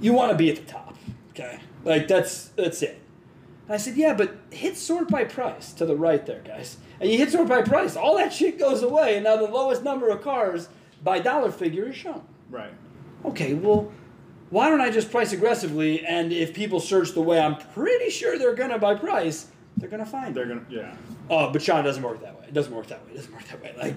you 0.00 0.12
want 0.12 0.30
to 0.30 0.36
be 0.36 0.48
at 0.50 0.56
the 0.56 0.62
top, 0.62 0.96
okay? 1.30 1.58
Like 1.84 2.06
that's 2.06 2.48
that's 2.48 2.82
it. 2.82 3.00
And 3.66 3.74
I 3.74 3.78
said, 3.78 3.96
yeah, 3.96 4.14
but 4.14 4.36
hit 4.50 4.76
sort 4.76 5.08
by 5.08 5.24
price 5.24 5.72
to 5.72 5.86
the 5.86 5.96
right 5.96 6.24
there, 6.24 6.42
guys. 6.42 6.76
And 7.00 7.10
you 7.10 7.18
hit 7.18 7.32
sort 7.32 7.48
by 7.48 7.62
price, 7.62 7.96
all 7.96 8.16
that 8.16 8.32
shit 8.32 8.60
goes 8.60 8.82
away, 8.82 9.16
and 9.16 9.24
now 9.24 9.36
the 9.36 9.44
lowest 9.50 9.82
number 9.82 10.08
of 10.08 10.22
cars 10.22 10.68
by 11.02 11.18
dollar 11.18 11.50
figure 11.50 11.88
is 11.88 11.96
shown. 11.96 12.22
right. 12.50 12.72
Okay, 13.24 13.54
well, 13.54 13.90
why 14.50 14.68
don't 14.68 14.80
I 14.80 14.90
just 14.90 15.10
price 15.10 15.32
aggressively? 15.32 16.04
And 16.04 16.32
if 16.32 16.54
people 16.54 16.80
search 16.80 17.12
the 17.12 17.22
way 17.22 17.40
I'm 17.40 17.56
pretty 17.56 18.10
sure 18.10 18.38
they're 18.38 18.54
gonna 18.54 18.78
by 18.78 18.94
price, 18.94 19.46
they're 19.76 19.88
gonna 19.88 20.06
find 20.06 20.34
They're 20.34 20.46
gonna. 20.46 20.64
Yeah. 20.68 20.94
Oh, 21.28 21.50
but 21.50 21.62
Sean, 21.62 21.84
doesn't 21.84 22.02
work 22.02 22.20
that 22.22 22.38
way. 22.38 22.46
It 22.48 22.54
doesn't 22.54 22.74
work 22.74 22.86
that 22.86 23.04
way. 23.06 23.12
It 23.12 23.16
doesn't 23.16 23.32
work 23.32 23.44
that 23.48 23.62
way. 23.62 23.74
Like, 23.76 23.94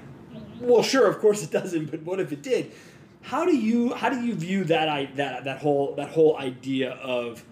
well, 0.59 0.83
sure, 0.83 1.07
of 1.07 1.19
course 1.19 1.43
it 1.43 1.51
doesn't. 1.51 1.91
But 1.91 2.01
what 2.03 2.19
if 2.19 2.31
it 2.31 2.41
did? 2.41 2.71
How 3.21 3.45
do 3.45 3.55
you 3.55 3.93
how 3.93 4.09
do 4.09 4.21
you 4.21 4.33
view 4.33 4.63
that 4.65 4.89
I 4.89 5.05
that 5.15 5.43
that 5.43 5.59
whole 5.59 5.95
that 5.95 6.09
whole 6.09 6.37
idea 6.37 6.91
of 6.93 7.43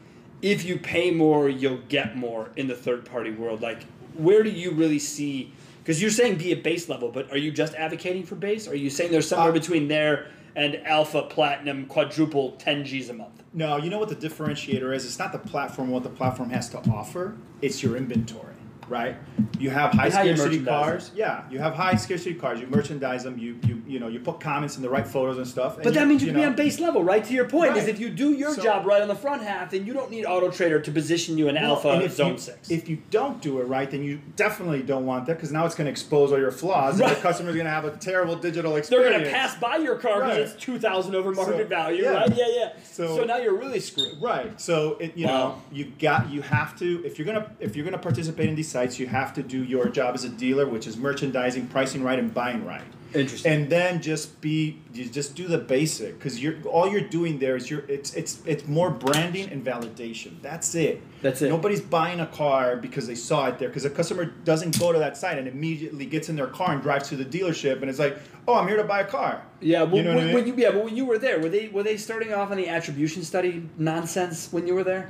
if 0.42 0.66
you 0.66 0.78
pay 0.78 1.12
more, 1.12 1.50
you'll 1.50 1.82
get 1.90 2.16
more 2.16 2.50
in 2.56 2.68
the 2.68 2.76
third 2.76 3.06
party 3.06 3.32
world? 3.32 3.62
Like, 3.62 3.84
where 4.16 4.44
do 4.44 4.50
you 4.50 4.72
really 4.72 5.00
see? 5.00 5.54
Because 5.84 6.02
you're 6.02 6.12
saying 6.12 6.38
be 6.38 6.52
at 6.52 6.64
base 6.64 6.90
level, 6.90 7.10
but 7.10 7.32
are 7.32 7.38
you 7.38 7.52
just 7.52 7.74
advocating 7.76 8.24
for 8.24 8.36
base? 8.36 8.68
Are 8.68 8.76
you 8.76 8.90
saying 8.90 9.12
there's 9.12 9.28
somewhere 9.28 9.52
Uh, 9.52 9.54
between 9.54 9.88
there 9.88 10.28
and 10.58 10.76
alpha, 10.88 11.22
platinum, 11.22 11.86
quadruple, 11.86 12.54
10 12.54 12.84
G's 12.84 13.10
a 13.10 13.14
month? 13.14 13.44
No, 13.54 13.78
you 13.78 13.92
know 13.92 14.00
what 14.00 14.10
the 14.10 14.16
differentiator 14.16 14.94
is? 14.94 15.06
It's 15.06 15.20
not 15.20 15.32
the 15.32 15.38
platform, 15.38 15.90
what 15.90 16.02
the 16.02 16.10
platform 16.10 16.50
has 16.50 16.68
to 16.70 16.80
offer, 16.90 17.38
it's 17.62 17.84
your 17.84 17.96
inventory, 17.96 18.56
right? 18.90 19.16
You 19.60 19.70
have 19.70 19.92
high 19.94 20.10
scarcity 20.10 20.64
cars. 20.64 21.12
Yeah, 21.16 21.44
you 21.50 21.60
have 21.60 21.74
high 21.74 21.96
scarcity 21.96 22.36
cars. 22.36 22.60
You 22.60 22.68
merchandise 22.68 23.24
them, 23.24 23.38
you, 23.38 23.60
you, 23.66 23.82
you 23.88 24.00
know, 24.00 24.08
you 24.08 24.20
put 24.20 24.40
comments 24.40 24.76
in 24.78 24.82
the 24.84 24.90
right 24.90 25.08
photos 25.08 25.38
and 25.38 25.48
stuff. 25.48 25.76
and 25.76 25.84
But 25.84 25.94
that 25.96 26.08
means 26.08 26.22
you, 26.22 26.28
can 26.32 26.36
be 26.42 26.46
on 26.46 26.56
base 26.56 26.80
level, 26.80 27.04
right? 27.04 27.24
To 27.24 27.34
your 27.34 27.46
point, 27.50 27.76
is 27.78 27.88
if 27.88 28.00
you 28.00 28.10
do 28.10 28.34
your 28.34 28.54
So- 28.54 28.64
job 28.64 28.86
right 28.86 29.02
on 29.02 29.08
the 29.08 29.16
front 29.16 29.42
half, 29.44 29.72
then 29.72 29.86
you 29.86 29.94
don't 29.94 30.12
need 30.12 30.26
Auto 30.26 30.50
Trader 30.52 30.80
to 30.80 30.92
position 30.92 31.38
you 31.38 31.48
in 31.48 31.56
Well, 31.56 31.64
alpha 31.76 31.90
and 31.90 32.04
if 32.04 32.14
zone 32.14 32.34
you, 32.34 32.38
six. 32.38 32.70
If 32.72 32.88
you 32.90 32.98
don't 33.12 33.42
do 33.42 33.60
it 33.60 33.66
right, 33.66 33.90
then 33.90 34.04
you 34.04 34.20
definitely 34.36 34.84
don't 34.84 35.06
want 35.06 35.26
that 35.28 35.36
because 35.38 35.52
now 35.52 35.66
it's 35.66 35.76
going 35.76 35.86
to 35.86 35.92
expose 35.92 36.32
all 36.32 36.40
your 36.40 36.52
flaws, 36.52 37.00
Right. 37.00 37.10
and 37.10 37.18
the 37.18 37.22
customer's 37.22 37.56
going 37.56 37.66
to 37.66 37.72
have 37.72 37.86
a 37.86 37.92
terrible 37.98 38.36
digital 38.36 38.76
experience. 38.76 38.90
They're 39.10 39.20
going 39.20 39.26
to 39.26 39.32
pass 39.32 39.56
by 39.56 39.78
your 39.78 39.96
car 39.96 40.22
because 40.22 40.28
Right. 40.38 40.42
it's 40.42 40.54
two 40.64 40.80
thousand 40.80 41.16
over 41.16 41.32
market 41.32 41.58
So, 41.58 41.68
value, 41.68 42.04
yeah. 42.04 42.10
right? 42.12 42.36
Yeah, 42.36 42.46
yeah. 42.50 42.70
So, 42.84 43.18
So- 43.18 43.24
now 43.24 43.38
you're 43.38 43.58
really 43.58 43.80
screwed. 43.80 44.22
Right. 44.22 44.60
So 44.60 44.98
it, 45.00 45.16
you 45.18 45.26
Wow. 45.28 45.32
know 45.34 45.62
you 45.72 45.92
got 46.00 46.30
you 46.30 46.42
have 46.42 46.78
to 46.80 47.02
if 47.06 47.18
you're 47.20 47.26
gonna 47.26 47.50
if 47.60 47.76
you're 47.76 47.86
gonna 47.86 47.98
participate 47.98 48.48
in 48.50 48.56
these 48.56 48.70
sites, 48.78 49.00
you 49.00 49.08
have 49.08 49.34
to 49.34 49.44
do 49.44 49.64
your 49.64 49.90
job 49.90 50.14
as 50.14 50.24
a 50.24 50.30
dealer, 50.30 50.68
which 50.68 50.86
is 50.86 50.98
merchandising, 50.98 51.68
pricing 51.68 52.04
right, 52.04 52.20
and 52.20 52.32
buying 52.34 52.64
right. 52.64 52.84
Interesting. 53.14 53.52
And 53.52 53.70
then 53.70 54.02
just 54.02 54.42
be 54.42 54.82
you 54.94 55.06
just 55.08 55.34
do 55.34 55.48
the 55.48 55.58
basic 55.58 56.20
because 56.20 56.44
you're 56.44 56.62
all 56.66 56.92
you're 56.92 57.10
doing 57.20 57.40
there 57.40 57.56
is 57.56 57.72
you're 57.72 57.86
it's 57.88 58.14
it's 58.14 58.42
it's 58.46 58.68
more 58.68 58.90
branding 58.92 59.50
and 59.50 59.66
validation. 59.66 60.34
That's 60.42 60.76
it. 60.76 61.02
That's 61.22 61.42
it. 61.42 61.50
Nobody's 61.50 61.80
buying 61.80 62.20
a 62.20 62.28
car 62.28 62.76
because 62.76 63.08
they 63.08 63.16
saw 63.16 63.48
it 63.48 63.60
there 63.60 63.70
because 63.70 63.86
a 63.86 63.90
customer 63.90 64.26
doesn't 64.26 64.78
go 64.78 64.92
to 64.92 65.00
that 65.00 65.16
site 65.16 65.38
and 65.38 65.48
immediately 65.48 66.06
gets 66.06 66.28
in 66.28 66.36
their 66.36 66.48
car 66.48 66.74
and 66.74 66.82
drives 66.82 67.08
to 67.10 67.16
the 67.16 67.26
dealership 67.26 67.82
and 67.82 67.90
it's 67.90 67.98
like, 67.98 68.18
oh, 68.46 68.56
I'm 68.56 68.68
here 68.68 68.78
to 68.78 68.84
buy 68.84 69.00
a 69.00 69.06
car. 69.06 69.42
Yeah, 69.62 69.84
well, 69.84 69.96
You 69.98 70.04
know 70.04 70.16
when, 70.16 70.20
I 70.20 70.26
mean? 70.26 70.34
when 70.36 70.48
you 70.48 70.54
yeah, 70.58 70.72
but 70.72 70.84
when 70.84 70.96
you 70.98 71.06
were 71.06 71.18
there, 71.18 71.40
were 71.40 71.50
they 71.50 71.70
were 71.70 71.84
they 71.84 71.96
starting 71.96 72.34
off 72.34 72.52
on 72.52 72.58
the 72.58 72.68
attribution 72.68 73.24
study 73.24 73.68
nonsense 73.78 74.52
when 74.52 74.68
you 74.68 74.76
were 74.76 74.84
there? 74.84 75.10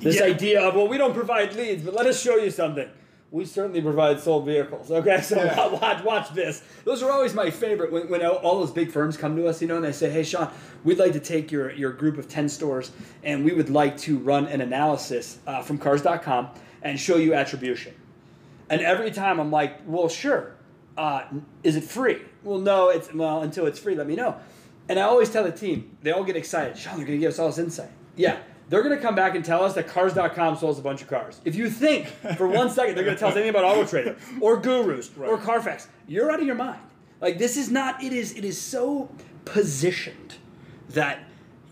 This 0.00 0.16
Yeah. 0.16 0.24
idea 0.24 0.60
of 0.62 0.74
well, 0.74 0.88
we 0.88 0.98
don't 0.98 1.14
provide 1.14 1.54
leads, 1.54 1.82
but 1.84 1.94
let 1.94 2.06
us 2.06 2.20
show 2.20 2.36
you 2.36 2.50
something. 2.50 2.88
We 3.32 3.44
certainly 3.44 3.80
provide 3.80 4.18
sold 4.18 4.44
vehicles. 4.46 4.90
Okay, 4.90 5.20
so 5.22 5.36
Yeah. 5.36 5.66
watch 5.80 6.02
watch 6.02 6.34
this. 6.34 6.62
Those 6.84 7.02
are 7.02 7.10
always 7.10 7.32
my 7.34 7.50
favorite 7.50 7.92
when, 7.92 8.08
when 8.08 8.24
all- 8.26 8.60
those 8.60 8.72
big 8.72 8.90
firms 8.90 9.16
come 9.16 9.36
to 9.36 9.46
us, 9.46 9.62
you 9.62 9.68
know, 9.68 9.76
and 9.76 9.84
they 9.84 9.92
say, 9.92 10.10
"Hey, 10.10 10.22
Sean, 10.24 10.48
we'd 10.84 10.98
like 10.98 11.12
to 11.12 11.20
take 11.20 11.52
your 11.52 11.70
your 11.72 11.92
group 11.92 12.18
of 12.18 12.28
ten 12.28 12.48
stores, 12.48 12.90
and 13.22 13.44
we 13.44 13.52
would 13.52 13.70
like 13.70 13.96
to 13.98 14.18
run 14.18 14.46
an 14.46 14.60
analysis 14.60 15.38
uh, 15.46 15.62
from 15.62 15.78
Cars.com 15.78 16.48
and 16.82 16.98
show 16.98 17.16
you 17.16 17.34
attribution." 17.34 17.94
And 18.68 18.80
every 18.80 19.10
time 19.10 19.38
I'm 19.40 19.50
like, 19.50 19.80
"Well, 19.86 20.08
sure." 20.08 20.54
uh, 20.98 21.22
is 21.62 21.76
it 21.76 21.84
free? 21.84 22.18
Well, 22.44 22.58
no, 22.58 22.88
it's 22.90 23.14
well 23.14 23.40
until 23.42 23.64
it's 23.66 23.78
free. 23.78 23.94
Let 23.94 24.06
me 24.06 24.16
know. 24.16 24.34
And 24.88 24.98
I 24.98 25.02
always 25.02 25.30
tell 25.30 25.44
the 25.44 25.52
team, 25.52 25.96
they 26.02 26.10
all 26.10 26.24
get 26.24 26.36
excited. 26.36 26.76
Sean, 26.76 26.96
they're 26.96 27.06
going 27.06 27.18
to 27.18 27.20
give 27.24 27.32
us 27.32 27.38
all 27.38 27.46
this 27.46 27.56
insight. 27.58 27.88
Yeah, 28.16 28.36
they're 28.70 28.84
going 28.84 28.94
to 28.96 29.02
come 29.02 29.16
back 29.16 29.34
and 29.34 29.44
tell 29.44 29.64
us 29.64 29.74
that 29.74 29.88
Cars.com 29.88 30.56
sells 30.56 30.78
a 30.78 30.82
bunch 30.82 31.02
of 31.02 31.08
cars. 31.08 31.40
If 31.44 31.56
you 31.56 31.68
think 31.68 32.06
for 32.36 32.46
one 32.46 32.70
second 32.78 32.94
they're 32.94 33.04
going 33.04 33.16
to 33.16 33.20
tell 33.20 33.28
us 33.28 33.34
anything 33.34 33.50
about 33.50 33.64
Auto 33.64 33.84
Trader 33.84 34.16
or 34.40 34.58
Gurus 34.58 35.10
or 35.18 35.36
Carfax, 35.36 35.88
you're 36.06 36.30
out 36.30 36.40
of 36.40 36.46
your 36.46 36.54
mind. 36.54 36.80
Like 37.20 37.36
this 37.36 37.56
is 37.56 37.70
not. 37.70 38.02
It 38.02 38.12
is. 38.12 38.32
It 38.32 38.44
is 38.44 38.58
so 38.58 39.10
positioned 39.44 40.36
that 40.90 41.18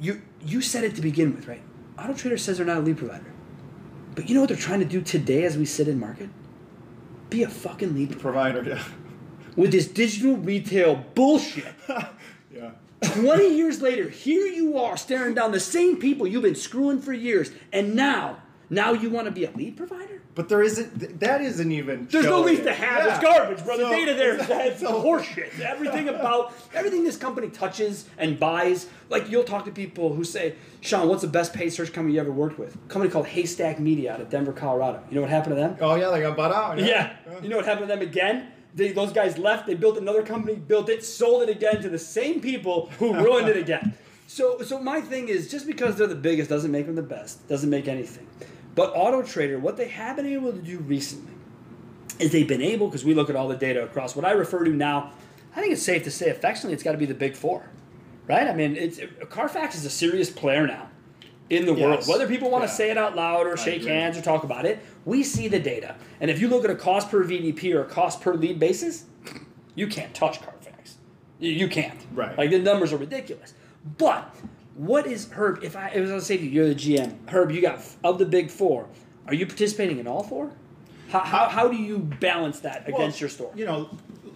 you 0.00 0.22
you 0.44 0.60
said 0.60 0.84
it 0.84 0.96
to 0.96 1.00
begin 1.00 1.34
with, 1.34 1.46
right? 1.46 1.62
Auto 1.98 2.14
Trader 2.14 2.36
says 2.36 2.58
they're 2.58 2.66
not 2.66 2.78
a 2.78 2.80
lead 2.80 2.98
provider, 2.98 3.32
but 4.14 4.28
you 4.28 4.34
know 4.34 4.40
what 4.40 4.48
they're 4.48 4.58
trying 4.58 4.80
to 4.80 4.84
do 4.84 5.00
today 5.00 5.44
as 5.44 5.56
we 5.56 5.64
sit 5.64 5.88
in 5.88 5.98
market? 5.98 6.28
Be 7.30 7.44
a 7.44 7.48
fucking 7.48 7.94
lead 7.94 8.18
provider 8.18 8.62
Provider, 8.62 8.82
yeah. 8.82 9.52
with 9.56 9.70
this 9.70 9.86
digital 9.86 10.36
retail 10.36 10.96
bullshit. 11.14 11.74
Yeah. 12.50 12.70
20 13.02 13.56
years 13.56 13.80
later, 13.80 14.08
here 14.08 14.46
you 14.46 14.78
are 14.78 14.96
staring 14.96 15.34
down 15.34 15.52
the 15.52 15.60
same 15.60 15.98
people 15.98 16.26
you've 16.26 16.42
been 16.42 16.54
screwing 16.54 17.00
for 17.00 17.12
years, 17.12 17.50
and 17.72 17.94
now, 17.94 18.38
now 18.70 18.92
you 18.92 19.08
want 19.10 19.26
to 19.26 19.30
be 19.30 19.44
a 19.44 19.50
lead 19.52 19.76
provider? 19.76 20.20
But 20.34 20.48
there 20.48 20.62
isn't. 20.62 21.00
th- 21.00 21.12
That 21.18 21.40
isn't 21.40 21.72
even. 21.72 22.06
There's 22.08 22.24
no 22.24 22.42
showing 22.42 22.56
lead 22.56 22.64
to 22.64 22.72
have. 22.72 23.06
It's 23.08 23.18
garbage, 23.20 23.64
bro. 23.64 23.76
The 23.76 23.84
data 23.84 24.14
there 24.14 24.38
is 24.38 24.46
that's 24.46 24.80
so- 24.80 25.02
horseshit. 25.02 25.58
Everything 25.58 26.08
about 26.14 26.52
everything 26.74 27.02
this 27.02 27.16
company 27.16 27.48
touches 27.50 28.04
and 28.18 28.38
buys. 28.38 28.86
Like 29.08 29.28
you'll 29.30 29.42
talk 29.42 29.64
to 29.64 29.72
people 29.72 30.14
who 30.14 30.22
say, 30.22 30.54
"Sean, 30.80 31.08
what's 31.08 31.22
the 31.22 31.28
best 31.28 31.52
paid 31.54 31.70
search 31.72 31.92
company 31.92 32.14
you 32.14 32.20
ever 32.20 32.30
worked 32.30 32.56
with?" 32.56 32.76
A 32.76 32.78
company 32.88 33.10
called 33.10 33.26
Haystack 33.26 33.80
Media 33.80 34.12
out 34.14 34.20
of 34.20 34.28
Denver, 34.30 34.52
Colorado. 34.52 35.02
You 35.08 35.16
know 35.16 35.22
what 35.22 35.30
happened 35.30 35.56
to 35.56 35.60
them? 35.60 35.76
Oh 35.80 35.96
yeah, 35.96 36.10
they 36.10 36.20
got 36.20 36.36
bought 36.36 36.52
out. 36.52 36.78
Yeah. 36.78 37.16
You 37.42 37.48
know 37.48 37.56
what 37.56 37.64
happened 37.64 37.88
to 37.88 37.92
them 37.94 38.02
again? 38.02 38.46
They, 38.74 38.92
those 38.92 39.12
guys 39.12 39.38
left. 39.38 39.66
They 39.66 39.74
built 39.74 39.96
another 39.98 40.22
company, 40.22 40.56
built 40.56 40.88
it, 40.88 41.04
sold 41.04 41.42
it 41.42 41.48
again 41.48 41.82
to 41.82 41.88
the 41.88 41.98
same 41.98 42.40
people 42.40 42.90
who 42.98 43.14
ruined 43.24 43.48
it 43.48 43.56
again. 43.56 43.94
So, 44.26 44.60
so 44.60 44.78
my 44.78 45.00
thing 45.00 45.28
is, 45.28 45.50
just 45.50 45.66
because 45.66 45.96
they're 45.96 46.06
the 46.06 46.14
biggest 46.14 46.50
doesn't 46.50 46.70
make 46.70 46.86
them 46.86 46.94
the 46.94 47.02
best. 47.02 47.48
Doesn't 47.48 47.70
make 47.70 47.88
anything. 47.88 48.26
But 48.74 48.92
Auto 48.94 49.22
Trader, 49.22 49.58
what 49.58 49.76
they 49.76 49.88
have 49.88 50.16
been 50.16 50.26
able 50.26 50.52
to 50.52 50.58
do 50.58 50.78
recently 50.78 51.32
is 52.18 52.30
they've 52.30 52.46
been 52.46 52.62
able, 52.62 52.88
because 52.88 53.04
we 53.04 53.14
look 53.14 53.30
at 53.30 53.36
all 53.36 53.48
the 53.48 53.56
data 53.56 53.82
across 53.82 54.14
what 54.14 54.24
I 54.24 54.32
refer 54.32 54.64
to 54.64 54.70
now. 54.70 55.12
I 55.56 55.60
think 55.60 55.72
it's 55.72 55.82
safe 55.82 56.04
to 56.04 56.10
say, 56.10 56.28
affectionately, 56.28 56.74
it's 56.74 56.82
got 56.82 56.92
to 56.92 56.98
be 56.98 57.06
the 57.06 57.14
big 57.14 57.34
four, 57.34 57.70
right? 58.26 58.46
I 58.46 58.54
mean, 58.54 58.76
it's 58.76 59.00
Carfax 59.30 59.74
is 59.76 59.84
a 59.84 59.90
serious 59.90 60.30
player 60.30 60.66
now 60.66 60.87
in 61.50 61.66
the 61.66 61.74
world. 61.74 62.06
Whether 62.06 62.26
people 62.26 62.50
want 62.50 62.64
to 62.64 62.68
say 62.68 62.90
it 62.90 62.98
out 62.98 63.16
loud 63.16 63.46
or 63.46 63.56
shake 63.56 63.82
agree. 63.82 63.92
hands 63.92 64.18
or 64.18 64.22
talk 64.22 64.44
about 64.44 64.66
it, 64.66 64.80
we 65.04 65.22
see 65.22 65.48
the 65.48 65.58
data. 65.58 65.96
And 66.20 66.30
if 66.30 66.40
you 66.40 66.48
look 66.48 66.64
at 66.64 66.70
a 66.70 66.76
cost 66.76 67.10
per 67.10 67.24
VDP 67.24 67.74
or 67.74 67.82
a 67.82 67.86
cost 67.86 68.20
per 68.20 68.34
lead 68.34 68.58
basis, 68.58 69.06
you 69.74 69.86
can't 69.86 70.12
touch 70.14 70.40
Carfax. 70.42 70.96
You, 71.38 71.68
can't. 71.68 71.98
Right. 72.12 72.36
Like 72.36 72.50
the 72.50 72.58
numbers 72.58 72.92
are 72.92 72.96
ridiculous. 72.96 73.54
But 73.96 74.34
what 74.74 75.06
is 75.06 75.30
Herb? 75.30 75.62
If 75.62 75.76
I, 75.76 75.88
if 75.88 75.96
I 75.96 76.00
was 76.00 76.10
to 76.10 76.20
say 76.20 76.36
to 76.36 76.42
you, 76.42 76.50
you're 76.50 76.68
the 76.68 76.74
GM, 76.74 77.16
Herb, 77.28 77.50
you 77.50 77.60
got 77.60 77.80
of 78.04 78.18
the 78.18 78.26
big 78.26 78.50
four. 78.50 78.88
Are 79.26 79.34
you 79.34 79.46
participating 79.46 79.98
in 79.98 80.06
all 80.06 80.22
four? 80.22 80.50
How, 81.08 81.20
how, 81.20 81.48
how 81.48 81.68
do 81.68 81.76
you 81.76 81.98
balance 81.98 82.60
that 82.60 82.86
Well, 82.86 82.96
against 82.96 83.20
your 83.20 83.30
store? 83.30 83.52
You 83.54 83.66
know, 83.66 83.90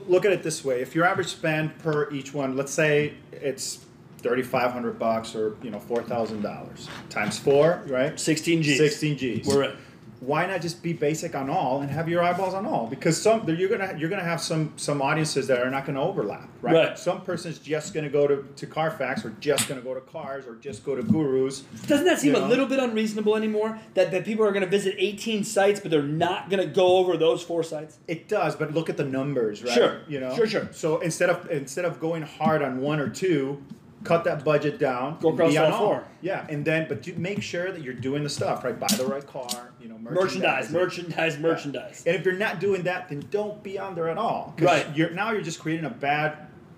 look 0.06 0.24
at 0.24 0.32
it 0.32 0.42
this 0.42 0.64
way: 0.64 0.80
if 0.80 0.94
your 0.94 1.04
average 1.04 1.28
spend 1.28 1.78
per 1.78 2.10
each 2.10 2.32
one, 2.32 2.56
let's 2.56 2.72
say 2.72 3.14
it's 3.32 3.84
thirty 4.22 4.42
five 4.42 4.72
hundred 4.72 4.98
bucks 4.98 5.34
or 5.34 5.56
you 5.62 5.70
know 5.70 5.80
four 5.80 6.02
thousand 6.02 6.42
dollars 6.42 6.88
times 7.10 7.38
four, 7.38 7.82
right? 7.86 8.18
16 8.18 8.60
Gs. 8.62 8.76
Sixteen 8.76 9.16
G's. 9.18 9.46
We're 9.46 9.64
in. 9.64 9.76
Why 10.20 10.46
not 10.46 10.62
just 10.62 10.84
be 10.84 10.92
basic 10.92 11.34
on 11.34 11.50
all 11.50 11.80
and 11.80 11.90
have 11.90 12.08
your 12.08 12.22
eyeballs 12.22 12.54
on 12.54 12.64
all? 12.64 12.86
Because 12.86 13.20
some 13.20 13.48
you're 13.48 13.68
gonna 13.68 13.96
you're 13.98 14.08
gonna 14.08 14.22
have 14.22 14.40
some 14.40 14.72
some 14.76 15.02
audiences 15.02 15.48
that 15.48 15.58
are 15.58 15.68
not 15.68 15.84
gonna 15.84 16.00
overlap, 16.00 16.48
right? 16.60 16.74
Right. 16.74 16.98
Some 16.98 17.22
person's 17.22 17.58
just 17.58 17.92
gonna 17.92 18.08
go 18.08 18.28
to, 18.28 18.44
to 18.54 18.66
Carfax 18.68 19.24
or 19.24 19.30
just 19.40 19.66
gonna 19.68 19.80
go 19.80 19.94
to 19.94 20.00
Cars 20.00 20.46
or 20.46 20.54
just 20.54 20.84
go 20.84 20.94
to 20.94 21.02
Gurus. 21.02 21.62
Doesn't 21.88 22.06
that 22.06 22.20
seem 22.20 22.36
You 22.36 22.40
a 22.40 22.46
little 22.46 22.66
bit 22.66 22.78
unreasonable 22.78 23.34
anymore? 23.34 23.80
That, 23.94 24.12
that 24.12 24.24
people 24.24 24.44
are 24.46 24.52
going 24.52 24.62
to 24.62 24.70
visit 24.70 24.94
18 24.96 25.42
sites, 25.42 25.80
but 25.80 25.90
they're 25.90 26.02
not 26.02 26.50
going 26.50 26.60
to 26.60 26.72
go 26.72 26.98
over 26.98 27.16
those 27.16 27.42
four 27.42 27.64
sites? 27.64 27.98
It 28.06 28.28
does, 28.28 28.54
but 28.54 28.72
look 28.72 28.88
at 28.88 28.96
the 28.96 29.04
numbers, 29.04 29.64
right? 29.64 29.72
Sure. 29.72 30.00
You 30.06 30.20
know. 30.20 30.36
Sure, 30.36 30.46
sure. 30.46 30.68
So 30.72 31.00
instead 31.00 31.30
of 31.30 31.50
instead 31.50 31.84
of 31.84 31.98
going 31.98 32.22
hard 32.22 32.62
on 32.62 32.80
one 32.80 33.00
or 33.00 33.08
two, 33.08 33.60
cut 34.04 34.24
that 34.24 34.44
budget 34.44 34.78
down. 34.78 35.18
Go 35.20 35.30
across 35.30 35.56
all 35.56 35.78
four. 35.78 36.04
Yeah, 36.20 36.46
and 36.48 36.64
then 36.64 36.86
but 36.88 37.06
you 37.06 37.14
make 37.14 37.42
sure 37.42 37.72
that 37.72 37.82
you're 37.82 37.94
doing 37.94 38.22
the 38.22 38.28
stuff 38.28 38.64
right. 38.64 38.78
Buy 38.78 38.86
the 38.96 39.06
right 39.06 39.26
car. 39.26 39.72
You 39.80 39.88
know, 39.88 39.98
Merchandise, 39.98 40.70
merchandising. 40.70 40.72
merchandise, 40.72 41.34
Yeah. 41.36 41.40
merchandise. 41.42 42.02
And 42.06 42.16
if 42.16 42.24
you're 42.24 42.34
not 42.34 42.60
doing 42.60 42.82
that, 42.82 43.08
then 43.08 43.24
don't 43.30 43.62
be 43.62 43.78
on 43.78 43.94
there 43.94 44.08
at 44.08 44.18
all. 44.18 44.54
Right. 44.60 44.86
You're 44.94 45.10
now 45.10 45.32
you're 45.32 45.42
just 45.42 45.58
creating 45.60 45.84
a 45.86 45.90
bad 45.90 46.36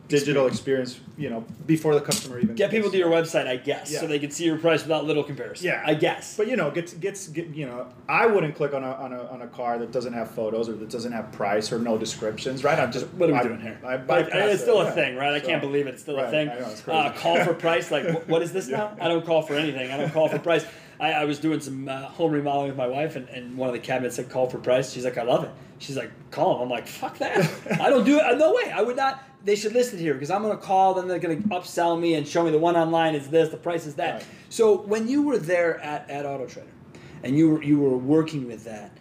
digital 0.08 0.46
experience. 0.46 1.00
You 1.16 1.30
know, 1.30 1.44
before 1.66 1.94
the 1.94 2.00
customer 2.00 2.40
even 2.40 2.56
Get 2.56 2.72
people 2.72 2.90
to 2.90 2.96
your 2.96 3.08
website, 3.08 3.46
I 3.46 3.56
guess, 3.56 3.92
Yeah. 3.92 4.00
so 4.00 4.06
they 4.08 4.18
can 4.18 4.32
see 4.32 4.44
your 4.44 4.58
price 4.58 4.82
without 4.82 5.04
little 5.04 5.22
comparison. 5.22 5.66
Yeah. 5.66 5.80
I 5.86 5.94
guess. 5.94 6.36
But 6.36 6.48
you 6.48 6.56
know, 6.56 6.70
gets 6.72 6.92
gets 6.94 7.28
get, 7.28 7.48
you 7.50 7.66
know, 7.66 7.86
I 8.08 8.26
wouldn't 8.26 8.56
click 8.56 8.74
on 8.74 8.82
a, 8.82 8.90
on 8.92 9.12
a 9.12 9.22
on 9.28 9.42
a 9.42 9.46
car 9.46 9.78
that 9.78 9.92
doesn't 9.92 10.12
have 10.12 10.30
photos 10.32 10.68
or 10.68 10.72
that 10.72 10.90
doesn't 10.90 11.12
have 11.12 11.30
price 11.32 11.70
or 11.72 11.78
no 11.78 11.96
descriptions, 11.96 12.64
right? 12.64 12.78
I'm 12.78 12.90
just 12.90 13.06
what 13.14 13.30
are 13.30 13.32
we 13.32 13.38
I- 13.38 13.42
doing 13.44 13.60
here? 13.60 13.78
I 13.86 13.96
bypass 13.96 14.34
it's 14.52 14.60
it, 14.60 14.64
still 14.64 14.80
a 14.80 14.84
yeah. 14.86 14.90
thing, 14.90 15.16
right? 15.16 15.34
I 15.34 15.40
So- 15.40 15.46
can't 15.46 15.60
believe 15.62 15.86
it. 15.86 15.94
It's 15.94 16.02
still 16.02 16.18
a 16.18 16.28
thing. 16.30 16.48
I 16.48 16.58
know, 16.58 16.68
it's 16.70 16.86
uh, 16.88 17.12
call 17.16 17.42
for 17.44 17.54
price. 17.54 17.90
Like, 17.92 18.04
wh- 18.08 18.28
what 18.28 18.42
is 18.42 18.52
this 18.52 18.66
now? 18.78 18.96
I 19.00 19.06
don't 19.08 19.24
call 19.24 19.42
for 19.42 19.54
anything. 19.54 19.90
I 19.92 19.96
don't 19.96 20.12
call 20.12 20.28
for 20.28 20.38
price. 20.40 20.64
I, 21.00 21.12
I 21.12 21.24
was 21.24 21.38
doing 21.38 21.60
some 21.60 21.88
uh, 21.88 22.02
home 22.02 22.32
remodeling 22.32 22.68
with 22.68 22.76
my 22.76 22.86
wife, 22.86 23.16
and, 23.16 23.28
and 23.28 23.56
one 23.56 23.68
of 23.68 23.72
the 23.72 23.80
cabinets 23.80 24.16
said 24.16 24.30
call 24.30 24.48
for 24.48 24.58
price. 24.58 24.92
She's 24.92 25.04
like, 25.04 25.18
I 25.18 25.22
love 25.22 25.44
it. 25.44 25.50
She's 25.78 25.96
like, 25.96 26.10
call 26.30 26.56
him. 26.56 26.62
I'm 26.62 26.68
like, 26.68 26.86
fuck 26.86 27.18
that. 27.18 27.50
I 27.80 27.90
don't 27.90 28.04
do 28.04 28.18
it. 28.18 28.38
No 28.38 28.54
way. 28.54 28.70
I 28.70 28.82
would 28.82 28.96
not. 28.96 29.22
They 29.44 29.56
should 29.56 29.72
list 29.72 29.92
it 29.92 30.00
here 30.00 30.14
because 30.14 30.30
I'm 30.30 30.42
going 30.42 30.56
to 30.56 30.62
call. 30.62 30.94
Then 30.94 31.06
they're 31.06 31.18
going 31.18 31.42
to 31.42 31.48
upsell 31.48 32.00
me 32.00 32.14
and 32.14 32.26
show 32.26 32.44
me 32.44 32.50
the 32.50 32.58
one 32.58 32.76
online 32.76 33.14
is 33.14 33.28
this, 33.28 33.50
the 33.50 33.56
price 33.56 33.86
is 33.86 33.94
that. 33.96 34.14
Right. 34.14 34.26
So 34.48 34.78
when 34.78 35.06
you 35.08 35.22
were 35.22 35.38
there 35.38 35.80
at, 35.80 36.08
at 36.08 36.24
Auto 36.24 36.46
Trader, 36.46 36.68
and 37.22 37.36
you 37.36 37.50
were 37.50 37.62
you 37.62 37.78
were 37.78 37.96
working 37.96 38.46
with 38.46 38.64
that, 38.64 38.96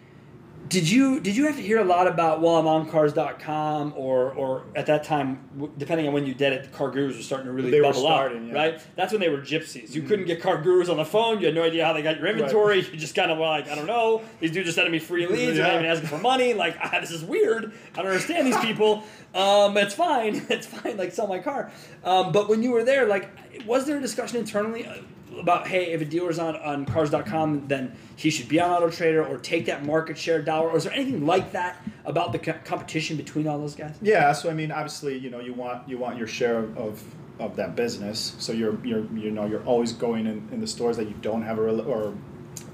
did 0.68 0.88
you 0.88 1.20
did 1.20 1.36
you 1.36 1.46
have 1.46 1.56
to 1.56 1.62
hear 1.62 1.78
a 1.78 1.84
lot 1.84 2.06
about 2.06 2.40
well 2.40 2.56
I'm 2.56 2.66
on 2.66 2.88
cars.com 2.88 3.92
or 3.96 4.32
or 4.32 4.64
at 4.74 4.86
that 4.86 5.04
time 5.04 5.70
depending 5.76 6.06
on 6.06 6.14
when 6.14 6.26
you 6.26 6.34
did 6.34 6.52
it 6.52 6.72
car 6.72 6.90
gurus 6.90 7.16
were 7.16 7.22
starting 7.22 7.46
to 7.46 7.52
really 7.52 7.70
They 7.70 7.80
were 7.80 7.88
bubble 7.88 8.00
starting, 8.00 8.48
up 8.50 8.54
yeah. 8.54 8.62
right? 8.62 8.82
That's 8.96 9.12
when 9.12 9.20
they 9.20 9.28
were 9.28 9.38
gypsies. 9.38 9.94
You 9.94 10.02
couldn't 10.02 10.26
get 10.26 10.40
car 10.40 10.62
gurus 10.62 10.88
on 10.88 10.96
the 10.96 11.04
phone. 11.04 11.40
You 11.40 11.46
had 11.46 11.54
no 11.54 11.62
idea 11.62 11.84
how 11.84 11.92
they 11.92 12.02
got 12.02 12.18
your 12.18 12.28
inventory. 12.28 12.78
You 12.78 12.96
just 12.96 13.14
kind 13.14 13.30
of 13.30 13.38
were 13.38 13.46
like 13.46 13.68
I 13.68 13.74
don't 13.74 13.86
know. 13.86 14.22
These 14.40 14.52
dudes 14.52 14.68
are 14.68 14.72
sending 14.72 14.92
me 14.92 14.98
free 14.98 15.26
leads. 15.26 15.56
They're 15.56 15.66
not 15.66 15.74
even 15.74 15.86
asking 15.86 16.08
for 16.08 16.18
money. 16.18 16.54
Like 16.54 16.76
ah, 16.80 16.98
this 17.00 17.10
is 17.10 17.22
weird. 17.24 17.72
I 17.94 17.96
don't 17.98 18.06
understand 18.06 18.46
these 18.46 18.58
people. 18.58 19.04
Um, 19.34 19.76
it's 19.76 19.94
fine. 19.94 20.46
It's 20.48 20.64
fine 20.64 20.96
like 20.96 21.12
sell 21.12 21.26
my 21.26 21.40
car. 21.40 21.72
Um, 22.04 22.30
but 22.30 22.48
when 22.48 22.62
you 22.62 22.70
were 22.70 22.84
there 22.84 23.04
like 23.06 23.28
was 23.66 23.84
there 23.84 23.98
a 23.98 24.00
discussion 24.00 24.38
internally 24.38 24.86
uh, 24.86 24.98
about 25.38 25.66
hey 25.68 25.92
if 25.92 26.00
a 26.00 26.04
dealer's 26.04 26.38
on, 26.38 26.56
on 26.56 26.84
cars.com 26.86 27.66
then 27.68 27.94
he 28.16 28.30
should 28.30 28.48
be 28.48 28.60
on 28.60 28.70
auto 28.70 28.90
trader 28.90 29.24
or 29.24 29.38
take 29.38 29.66
that 29.66 29.84
market 29.84 30.16
share 30.18 30.40
dollar 30.42 30.68
or 30.70 30.76
is 30.76 30.84
there 30.84 30.92
anything 30.92 31.26
like 31.26 31.52
that 31.52 31.82
about 32.04 32.32
the 32.32 32.38
co- 32.38 32.54
competition 32.64 33.16
between 33.16 33.46
all 33.46 33.58
those 33.58 33.74
guys 33.74 33.94
Yeah, 34.02 34.32
so 34.32 34.50
I 34.50 34.54
mean, 34.54 34.70
obviously, 34.70 35.18
you 35.18 35.30
know, 35.30 35.40
you 35.40 35.54
want 35.54 35.88
you 35.88 35.98
want 35.98 36.18
your 36.18 36.26
share 36.26 36.58
of, 36.58 37.02
of, 37.38 37.56
that 37.56 37.74
business. 37.76 38.34
So 38.38 38.52
you're 38.52 38.78
you're 38.84 39.04
you 39.14 39.30
know 39.30 39.46
you're 39.46 39.64
always 39.64 39.92
going 39.92 40.26
in, 40.26 40.48
in 40.52 40.60
the 40.60 40.66
stores 40.66 40.96
that 40.98 41.08
you 41.08 41.14
don't 41.20 41.42
have 41.42 41.58
a 41.58 41.62
rela- 41.62 41.86
or 41.86 42.14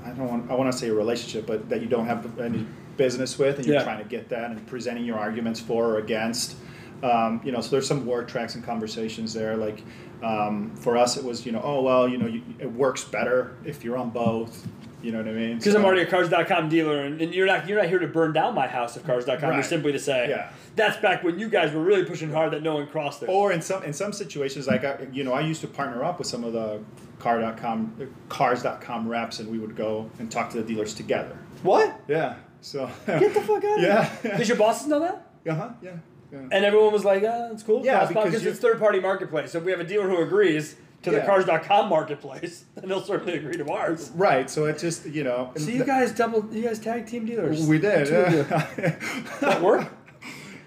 I 0.05 0.11
don't 0.11 0.29
want 0.29 0.51
I 0.51 0.55
want 0.55 0.71
to 0.73 0.77
say 0.77 0.89
a 0.89 0.95
relationship, 0.95 1.47
but 1.47 1.69
that 1.69 1.81
you 1.81 1.89
don't 1.89 2.07
have 2.07 2.39
any 2.41 2.67
business 2.97 3.39
with, 3.39 3.57
and 3.57 3.67
you're 3.67 3.77
Yeah. 3.77 3.85
trying 3.85 4.03
to 4.03 4.09
get 4.09 4.29
that 4.29 4.51
and 4.51 4.67
presenting 4.67 5.05
your 5.05 5.19
arguments 5.19 5.61
for 5.61 5.87
or 5.95 5.99
against. 5.99 6.57
Um, 7.03 7.41
you 7.45 7.51
know, 7.53 7.63
so 7.63 7.71
there's 7.71 7.89
some 7.89 8.05
word 8.05 8.29
tracks 8.29 8.55
and 8.57 8.63
conversations 8.65 9.33
there. 9.33 9.57
Like 9.57 9.83
um, 10.23 10.75
for 10.77 10.97
us, 10.97 11.17
it 11.17 11.25
was 11.25 11.45
you 11.47 11.53
know, 11.53 11.61
oh 11.63 11.83
well, 11.83 12.09
you 12.09 12.19
know, 12.19 12.27
you, 12.27 12.43
it 12.59 12.71
works 12.71 13.05
better 13.05 13.57
if 13.65 13.83
you're 13.85 13.97
on 13.97 14.11
both. 14.11 14.67
You 15.03 15.13
know 15.13 15.19
what 15.19 15.29
I 15.29 15.33
mean? 15.33 15.57
because 15.57 15.75
I'm 15.75 15.83
already 15.83 16.03
a 16.03 16.07
cars.com 16.07 16.69
dealer 16.69 17.01
and, 17.01 17.23
and 17.23 17.33
you're 17.35 17.47
not 17.47 17.67
you're 17.67 17.79
not 17.81 17.89
here 17.89 17.99
to 18.01 18.07
burn 18.07 18.35
down 18.35 18.55
my 18.55 18.67
house 18.67 18.97
of 18.97 19.05
cars.com 19.07 19.55
you're 19.55 19.63
simply 19.63 19.93
to 19.93 19.99
say 19.99 20.29
Yeah. 20.29 20.51
that's 20.77 20.99
back 20.99 21.25
when 21.25 21.39
you 21.39 21.49
guys 21.49 21.73
were 21.73 21.81
really 21.83 22.05
pushing 22.05 22.31
hard 22.31 22.51
that 22.53 22.63
no 22.63 22.75
one 22.75 22.87
crossed 22.87 23.21
there 23.23 23.31
Or 23.31 23.51
in 23.51 23.63
some 23.63 23.83
in 23.83 23.95
some 23.95 24.13
situations, 24.13 24.69
like 24.69 24.85
I, 24.85 25.09
you 25.11 25.25
know, 25.25 25.33
I 25.33 25.41
used 25.41 25.63
to 25.63 25.69
partner 25.69 26.05
up 26.05 26.19
with 26.19 26.29
some 26.29 26.45
of 26.45 26.53
the 26.53 26.83
car.com 27.19 28.13
cars.com 28.29 29.09
reps, 29.09 29.39
and 29.41 29.51
we 29.51 29.59
would 29.59 29.75
go 29.75 30.11
and 30.19 30.31
talk 30.31 30.51
to 30.51 30.59
the 30.59 30.63
dealers 30.65 30.93
together. 30.93 31.35
what 31.63 31.99
Yeah. 32.07 32.37
So 32.61 32.91
get 33.07 33.33
the 33.33 33.41
fuck 33.41 33.65
out 33.65 33.79
of 33.79 33.83
Yeah. 33.83 34.05
here 34.23 34.37
does 34.37 34.49
your 34.49 34.59
bosses 34.59 34.87
know 34.87 35.01
that 35.01 35.27
Uh 35.49 35.55
huh. 35.55 35.69
Yeah. 35.81 35.93
Yeah. 36.33 36.39
And 36.53 36.65
everyone 36.65 36.93
was 36.93 37.05
like, 37.05 37.23
"Ah, 37.27 37.49
it's 37.53 37.63
cool." 37.63 37.85
Yeah, 37.85 38.07
because 38.07 38.25
because 38.27 38.47
it's 38.47 38.59
third 38.61 38.79
party 38.79 39.01
marketplace. 39.01 39.53
So 39.53 39.59
if 39.59 39.65
we 39.65 39.71
have 39.73 39.81
a 39.81 39.85
dealer 39.85 40.09
who 40.09 40.21
agrees 40.23 40.77
to 41.03 41.11
the 41.11 41.17
Yeah. 41.19 41.27
Cars.com 41.27 41.89
marketplace, 41.89 42.65
then 42.75 42.89
they'll 42.89 43.01
certainly 43.03 43.35
agree 43.35 43.57
to 43.57 43.67
ours. 43.71 44.11
Right. 44.15 44.49
So 44.51 44.67
it 44.67 44.79
just 44.79 45.07
you 45.07 45.25
know. 45.25 45.51
So 45.57 45.71
you 45.71 45.85
guys 45.85 46.13
double, 46.13 46.47
you 46.55 46.63
guys 46.63 46.79
tag 46.79 47.07
team 47.07 47.25
dealers. 47.27 47.67
We 47.67 47.79
did. 47.79 48.07
Two 48.07 48.17
of 48.17 48.33
you. 48.33 48.47
Yeah. 48.51 48.97
That 49.41 49.63
work? 49.63 49.89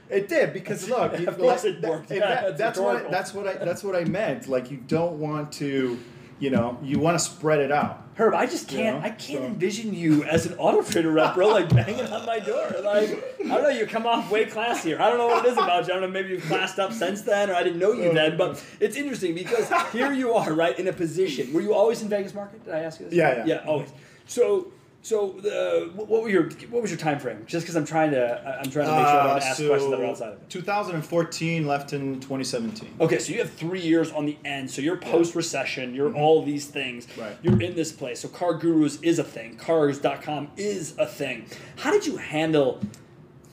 It 0.10 0.28
did 0.28 0.54
because 0.54 0.88
look, 0.90 1.18
you- 1.20 1.28
Of 1.28 1.38
course 1.40 1.64
like, 1.64 1.74
it 1.76 1.82
worked. 1.82 2.12
and 2.12 2.20
Yeah, 2.20 2.28
that- 2.28 2.42
that's 2.44 2.58
that's 2.60 2.80
what 2.80 2.88
rhetorical. 2.96 3.12
that's 3.12 3.34
what 3.34 3.48
I 3.48 3.54
that's 3.66 3.84
what 3.84 3.96
I 3.96 4.04
meant. 4.06 4.48
Like 4.48 4.70
you 4.70 4.78
don't 4.78 5.14
want 5.20 5.52
to, 5.54 5.98
you 6.40 6.50
know, 6.52 6.78
you 6.84 7.00
want 7.00 7.18
to 7.18 7.24
spread 7.24 7.60
it 7.60 7.72
out. 7.72 8.03
Herb, 8.16 8.34
I 8.34 8.46
just 8.46 8.68
can't. 8.68 9.00
know, 9.00 9.04
I 9.04 9.10
can't 9.10 9.40
so- 9.40 9.46
envision 9.46 9.94
you 9.94 10.24
as 10.24 10.46
an 10.46 10.54
auto 10.60 10.84
trader 10.84 11.12
rep, 11.12 11.36
bro. 11.36 11.48
Like 11.48 11.70
banging 11.70 12.06
on 12.08 12.26
my 12.26 12.40
door. 12.40 12.70
Like 12.84 13.10
I 13.40 13.48
don't 13.48 13.64
know. 13.64 13.70
You 13.70 13.88
come 13.88 14.06
off 14.06 14.30
way 14.30 14.46
classier. 14.46 15.00
I 15.00 15.10
don't 15.10 15.18
know 15.18 15.28
what 15.28 15.46
it 15.46 15.50
is 15.50 15.58
about 15.58 15.88
you. 15.88 15.94
I 15.94 16.00
don't 16.00 16.02
know. 16.02 16.08
Maybe 16.08 16.30
you've 16.30 16.46
classed 16.46 16.78
up 16.80 16.94
since 16.94 17.22
then, 17.22 17.50
or 17.50 17.56
I 17.56 17.64
didn't 17.64 17.80
know 17.80 17.92
you 17.92 18.10
oh, 18.10 18.14
then. 18.14 18.38
But 18.38 18.64
it's 18.80 18.96
interesting 18.96 19.34
because 19.34 19.72
here 19.92 20.12
you 20.14 20.34
are, 20.34 20.54
right, 20.54 20.78
in 20.78 20.88
a 20.88 20.94
position. 20.94 21.54
Were 21.54 21.62
you 21.62 21.74
always 21.74 22.02
in 22.02 22.10
Vegas 22.10 22.34
market? 22.34 22.64
Did 22.66 22.74
I 22.74 22.80
ask 22.80 23.00
you 23.00 23.08
this? 23.08 23.16
Yeah, 23.16 23.38
yeah. 23.38 23.46
Yeah, 23.46 23.68
always. 23.68 23.92
So. 24.28 24.72
So 25.04 25.36
the 25.42 25.92
what 25.96 26.10
were 26.10 26.30
your 26.30 26.44
what 26.70 26.82
was 26.82 26.90
your 26.90 26.98
time 26.98 27.20
frame? 27.20 27.44
Just 27.46 27.66
because 27.66 27.76
I'm 27.76 27.86
trying 27.86 28.12
to 28.12 28.62
I'm 28.64 28.72
trying 28.72 28.88
to 28.88 28.96
make 28.96 29.06
sure 29.06 29.20
I 29.20 29.20
Uh, 29.20 29.28
don't 29.28 29.44
ask 29.44 29.58
so 29.58 29.68
questions 29.68 29.92
that 29.92 30.00
are 30.00 30.06
outside 30.06 30.28
of 30.32 30.42
it. 30.42 30.50
2014 30.50 31.68
left 31.68 31.92
in 31.92 32.22
2017. 32.22 32.96
Okay, 33.02 33.20
so 33.20 33.34
you 33.34 33.40
have 33.40 33.52
three 33.52 33.82
years 33.82 34.14
on 34.14 34.26
the 34.26 34.38
end. 34.46 34.72
So 34.72 34.82
you're 34.82 34.96
post 34.96 35.36
recession. 35.36 35.94
You're 35.94 36.14
all 36.16 36.42
these 36.42 36.68
things. 36.68 37.06
Mm-hmm. 37.06 37.22
Right. 37.22 37.38
You're 37.42 37.62
in 37.62 37.76
this 37.76 37.92
place. 37.92 38.22
So 38.22 38.30
Car 38.30 38.54
Gurus 38.54 38.98
is 39.02 39.20
a 39.20 39.26
thing. 39.26 39.58
Cars.com 39.58 40.52
is 40.56 40.98
a 40.98 41.06
thing. 41.06 41.48
How 41.80 41.92
did 41.92 42.08
you 42.08 42.16
handle 42.16 42.80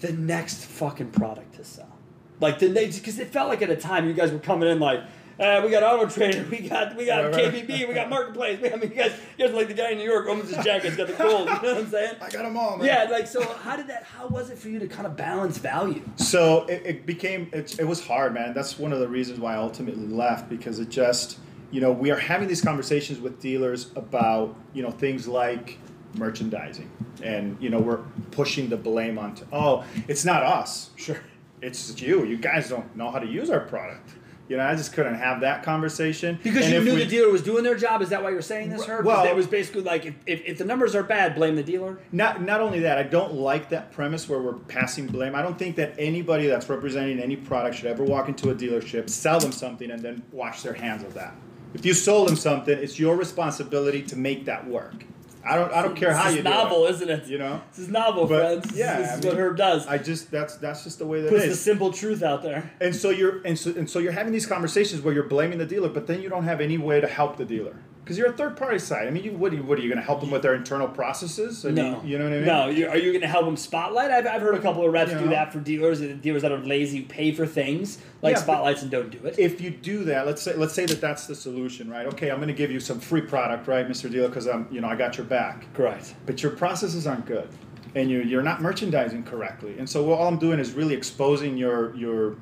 the 0.00 0.12
next 0.12 0.64
fucking 0.64 1.10
product 1.10 1.56
to 1.56 1.64
sell? 1.64 1.98
Like 2.38 2.60
the 2.60 2.68
because 2.68 3.18
it 3.18 3.32
felt 3.32 3.48
like 3.48 3.60
at 3.60 3.70
a 3.70 3.76
time 3.76 4.06
you 4.06 4.14
guys 4.14 4.30
were 4.30 4.38
coming 4.38 4.68
in 4.68 4.78
like. 4.78 5.00
Uh, 5.40 5.62
we 5.64 5.70
got 5.70 5.82
Auto 5.82 6.06
Trader, 6.06 6.46
we 6.50 6.60
got 6.68 6.94
we 6.96 7.06
got 7.06 7.24
Right, 7.24 7.34
right. 7.34 7.66
KBB, 7.66 7.88
we 7.88 7.94
got 7.94 8.10
Marketplace. 8.10 8.58
I 8.62 8.76
mean, 8.76 8.90
you 8.90 8.96
guys, 8.96 9.12
you 9.38 9.46
guys 9.46 9.54
are 9.54 9.56
like 9.56 9.68
the 9.68 9.74
guy 9.74 9.92
in 9.92 9.98
New 9.98 10.04
York 10.04 10.28
opens 10.28 10.54
his 10.54 10.62
jacket, 10.62 10.88
he's 10.88 10.96
got 10.96 11.06
the 11.06 11.14
gold. 11.14 11.48
You 11.48 11.54
know 11.54 11.60
what 11.60 11.76
I'm 11.78 11.90
saying? 11.90 12.16
I 12.20 12.28
got 12.28 12.42
them 12.42 12.58
all, 12.58 12.76
man. 12.76 12.86
Yeah, 12.86 13.08
like 13.10 13.26
so. 13.26 13.42
How 13.54 13.74
did 13.74 13.86
that? 13.86 14.04
How 14.04 14.26
was 14.28 14.50
it 14.50 14.58
for 14.58 14.68
you 14.68 14.78
to 14.78 14.86
kind 14.86 15.06
of 15.06 15.16
balance 15.16 15.56
value? 15.56 16.02
So 16.16 16.66
it, 16.66 16.82
it 16.84 17.06
became 17.06 17.48
it, 17.54 17.80
it 17.80 17.84
was 17.86 18.06
hard, 18.06 18.34
man. 18.34 18.52
That's 18.52 18.78
one 18.78 18.92
of 18.92 19.00
the 19.00 19.08
reasons 19.08 19.40
why 19.40 19.54
I 19.54 19.56
ultimately 19.56 20.06
left 20.08 20.50
because 20.50 20.78
it 20.78 20.90
just 20.90 21.38
you 21.70 21.80
know 21.80 21.90
we 21.90 22.10
are 22.10 22.18
having 22.18 22.46
these 22.46 22.60
conversations 22.60 23.18
with 23.18 23.40
dealers 23.40 23.90
about 23.96 24.54
you 24.74 24.82
know 24.82 24.90
things 24.90 25.26
like 25.26 25.78
merchandising 26.16 26.90
and 27.22 27.56
you 27.60 27.70
know 27.70 27.78
we're 27.78 28.00
pushing 28.32 28.68
the 28.68 28.76
blame 28.76 29.16
onto 29.18 29.44
oh 29.52 29.84
it's 30.08 30.24
not 30.24 30.42
us 30.42 30.90
Sure. 30.96 31.20
it's 31.62 32.00
you 32.02 32.24
you 32.24 32.36
guys 32.36 32.68
don't 32.68 32.96
know 32.96 33.10
how 33.12 33.20
to 33.20 33.26
use 33.28 33.48
our 33.48 33.60
product 33.60 34.10
you 34.50 34.56
know 34.56 34.66
I 34.66 34.74
just 34.74 34.92
couldn't 34.92 35.14
have 35.14 35.40
that 35.40 35.62
conversation 35.62 36.38
Because 36.42 36.66
And 36.66 36.74
you 36.74 36.80
knew 36.84 36.94
we- 36.94 37.04
the 37.04 37.10
dealer 37.10 37.30
was 37.30 37.40
doing 37.42 37.62
their 37.64 37.76
job. 37.76 38.02
Is 38.02 38.10
that 38.10 38.22
why 38.22 38.30
you're 38.30 38.42
saying 38.42 38.68
this, 38.68 38.84
Herb? 38.84 39.06
Well- 39.06 39.24
it 39.24 39.34
was 39.34 39.46
basically 39.46 39.82
like 39.82 40.04
if, 40.04 40.14
if, 40.26 40.42
if 40.44 40.58
the 40.58 40.64
numbers 40.64 40.94
are 40.94 41.02
bad, 41.04 41.34
blame 41.36 41.54
the 41.54 41.62
dealer. 41.62 41.98
Not 42.12 42.42
not 42.42 42.60
only 42.60 42.80
that, 42.80 42.98
I 42.98 43.04
don't 43.04 43.34
like 43.34 43.70
that 43.70 43.92
premise 43.92 44.28
where 44.28 44.40
we're 44.40 44.54
passing 44.54 45.06
blame. 45.06 45.34
I 45.34 45.40
don't 45.42 45.58
think 45.58 45.76
that 45.76 45.94
anybody 45.98 46.48
that's 46.48 46.68
representing 46.68 47.20
any 47.20 47.36
product 47.36 47.76
should 47.76 47.86
ever 47.86 48.02
walk 48.04 48.28
into 48.28 48.50
a 48.50 48.54
dealership, 48.54 49.08
sell 49.08 49.38
them 49.38 49.52
something, 49.52 49.90
and 49.90 50.02
then 50.02 50.22
wash 50.32 50.62
their 50.62 50.74
hands 50.74 51.04
of 51.04 51.14
that. 51.14 51.32
If 51.72 51.86
you 51.86 51.94
sold 51.94 52.28
them 52.28 52.36
something, 52.36 52.76
it's 52.76 52.98
your 52.98 53.14
responsibility 53.16 54.02
to 54.02 54.16
make 54.16 54.44
that 54.46 54.66
work. 54.66 55.04
I 55.44 55.56
don't 55.56 55.72
I 55.72 55.82
don't 55.82 55.96
care 55.96 56.12
how 56.12 56.24
this 56.24 56.34
you 56.34 56.38
is 56.40 56.44
do 56.44 56.50
novel, 56.50 56.86
it. 56.86 56.90
isn't 56.90 57.08
it? 57.10 57.26
You 57.26 57.38
know, 57.38 57.62
This 57.70 57.80
is 57.80 57.88
novel, 57.88 58.26
But, 58.26 58.62
friends. 58.64 58.76
Yeah, 58.78 58.98
this 59.00 59.18
is 59.18 59.24
I 59.24 59.28
what 59.28 59.38
Herb 59.38 59.56
does. 59.56 59.86
I 59.86 59.98
just 59.98 60.30
that's 60.30 60.56
that's 60.56 60.84
just 60.84 60.98
the 60.98 61.06
way 61.06 61.20
that 61.22 61.30
Puts 61.30 61.46
the 61.46 61.54
simple 61.54 61.92
truth 61.92 62.22
out 62.22 62.42
there. 62.42 62.70
And 62.80 62.94
so 62.94 63.10
you're 63.10 63.40
and 63.44 63.58
so, 63.58 63.70
and 63.70 63.88
so 63.88 63.98
you're 63.98 64.12
having 64.12 64.32
these 64.32 64.46
conversations 64.46 65.02
where 65.02 65.14
you're 65.14 65.24
blaming 65.28 65.58
the 65.58 65.66
dealer, 65.66 65.88
but 65.88 66.06
then 66.06 66.20
you 66.22 66.28
don't 66.28 66.44
have 66.44 66.60
any 66.60 66.78
way 66.78 67.00
to 67.00 67.06
help 67.06 67.36
the 67.36 67.44
dealer 67.44 67.76
because 68.10 68.18
you're 68.18 68.28
a 68.28 68.36
third 68.36 68.56
party 68.56 68.80
side. 68.80 69.06
I 69.06 69.10
mean, 69.12 69.22
you, 69.22 69.32
what, 69.34 69.52
are 69.52 69.54
you, 69.54 69.62
what 69.62 69.78
are 69.78 69.82
you 69.82 69.88
going 69.88 70.00
to 70.00 70.04
help 70.04 70.20
them 70.20 70.32
with 70.32 70.42
their 70.42 70.54
internal 70.56 70.88
processes? 70.88 71.64
I 71.64 71.68
mean, 71.68 71.76
No, 71.76 72.02
you 72.04 72.18
know 72.18 72.24
what 72.24 72.32
I 72.32 72.36
mean? 72.38 72.44
No, 72.44 72.88
are 72.90 72.96
you 72.98 73.12
going 73.12 73.20
to 73.20 73.28
help 73.28 73.44
them 73.44 73.56
spotlight? 73.56 74.10
I've, 74.10 74.26
I've 74.26 74.42
heard 74.42 74.56
a 74.56 74.58
couple 74.60 74.84
of 74.84 74.92
reps 74.92 75.12
You 75.12 75.18
do 75.18 75.24
know. 75.26 75.30
that 75.30 75.52
for 75.52 75.60
dealers. 75.60 76.00
Uh, 76.02 76.16
dealers 76.20 76.42
that 76.42 76.50
are 76.50 76.58
lazy 76.58 77.02
pay 77.02 77.30
for 77.30 77.46
things 77.46 77.98
like 78.20 78.34
Yeah, 78.34 78.42
spotlights 78.42 78.82
and 78.82 78.90
don't 78.90 79.10
do 79.10 79.24
it. 79.28 79.38
if 79.38 79.60
you 79.60 79.70
do 79.70 80.02
that, 80.06 80.26
let's 80.26 80.42
say 80.42 80.56
let's 80.56 80.74
say 80.74 80.86
that 80.86 81.00
that's 81.00 81.28
the 81.28 81.36
solution, 81.36 81.88
right? 81.88 82.06
Okay, 82.06 82.32
I'm 82.32 82.38
going 82.38 82.48
to 82.48 82.52
give 82.54 82.72
you 82.72 82.80
some 82.80 82.98
free 82.98 83.20
product, 83.22 83.68
right, 83.68 83.88
Mr. 83.88 84.10
Dealer, 84.10 84.26
because 84.26 84.48
I'm 84.48 84.66
you 84.72 84.80
know 84.80 84.88
I 84.88 84.96
got 84.96 85.16
your 85.16 85.26
back. 85.26 85.72
Correct. 85.72 86.16
But 86.26 86.42
your 86.42 86.50
processes 86.50 87.06
aren't 87.06 87.26
good, 87.26 87.48
and 87.94 88.10
you 88.10 88.22
you're 88.22 88.42
not 88.42 88.60
merchandising 88.60 89.22
correctly, 89.22 89.76
and 89.78 89.88
so 89.88 90.10
all 90.12 90.26
I'm 90.26 90.38
doing 90.38 90.58
is 90.58 90.72
really 90.72 90.94
exposing 90.94 91.56
your 91.56 91.94
your 91.94 92.36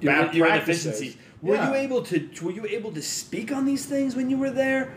Your, 0.00 0.12
bad 0.12 0.34
your 0.34 0.48
practices. 0.48 0.86
inefficiencies. 0.86 1.22
Were 1.42 1.54
Yeah. 1.54 1.68
you 1.70 1.74
able 1.76 2.02
to? 2.02 2.28
Were 2.42 2.50
you 2.50 2.66
able 2.66 2.90
to 2.92 3.02
speak 3.02 3.52
on 3.52 3.64
these 3.64 3.86
things 3.86 4.16
when 4.16 4.28
you 4.30 4.36
were 4.38 4.50
there? 4.50 4.92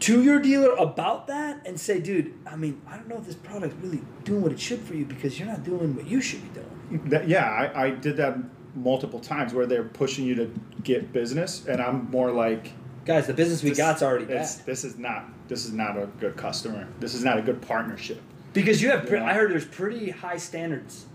To 0.00 0.22
your 0.22 0.38
dealer 0.38 0.74
about 0.74 1.28
that 1.28 1.62
and 1.64 1.80
say, 1.80 1.98
dude, 1.98 2.34
I 2.46 2.56
mean, 2.56 2.82
I 2.86 2.96
don't 2.96 3.08
know 3.08 3.16
if 3.16 3.24
this 3.24 3.36
product's 3.36 3.74
really 3.82 4.02
doing 4.22 4.42
what 4.42 4.52
it 4.52 4.60
should 4.60 4.80
for 4.80 4.94
you 4.94 5.06
because 5.06 5.38
you're 5.38 5.48
not 5.48 5.64
doing 5.64 5.96
what 5.96 6.06
you 6.06 6.20
should 6.20 6.42
be 6.42 6.60
doing. 6.60 7.08
That, 7.08 7.26
yeah, 7.26 7.46
I, 7.48 7.84
I 7.86 7.90
did 7.90 8.18
that 8.18 8.36
multiple 8.74 9.18
times 9.18 9.54
where 9.54 9.64
they're 9.64 9.84
pushing 9.84 10.26
you 10.26 10.34
to 10.34 10.50
get 10.82 11.10
business, 11.12 11.66
and 11.66 11.80
I'm 11.80 12.10
more 12.10 12.30
like. 12.30 12.72
Guys, 13.06 13.26
the 13.26 13.32
business 13.32 13.62
we 13.62 13.70
this- 13.70 13.78
got's 13.78 14.02
already 14.02 14.26
bad. 14.26 14.46
This 14.66 14.84
is 14.84 14.98
not 14.98 15.24
this 15.48 15.64
is 15.64 15.72
not 15.72 15.96
a 15.96 16.06
good 16.20 16.36
customer. 16.36 16.86
This 17.00 17.14
is 17.14 17.24
not 17.24 17.38
a 17.38 17.42
good 17.42 17.62
partnership. 17.62 18.20
Because 18.52 18.82
you 18.82 18.90
have, 18.90 19.06
pre- 19.06 19.18
Yeah. 19.18 19.24
I 19.26 19.32
heard 19.32 19.50
there's 19.50 19.64
pretty 19.64 20.10
high 20.10 20.36
standards 20.36 21.06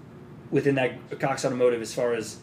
within 0.50 0.74
that 0.76 1.20
Cox 1.20 1.46
Automotive 1.46 1.82
as 1.82 1.94
far 1.94 2.14
as 2.14 2.38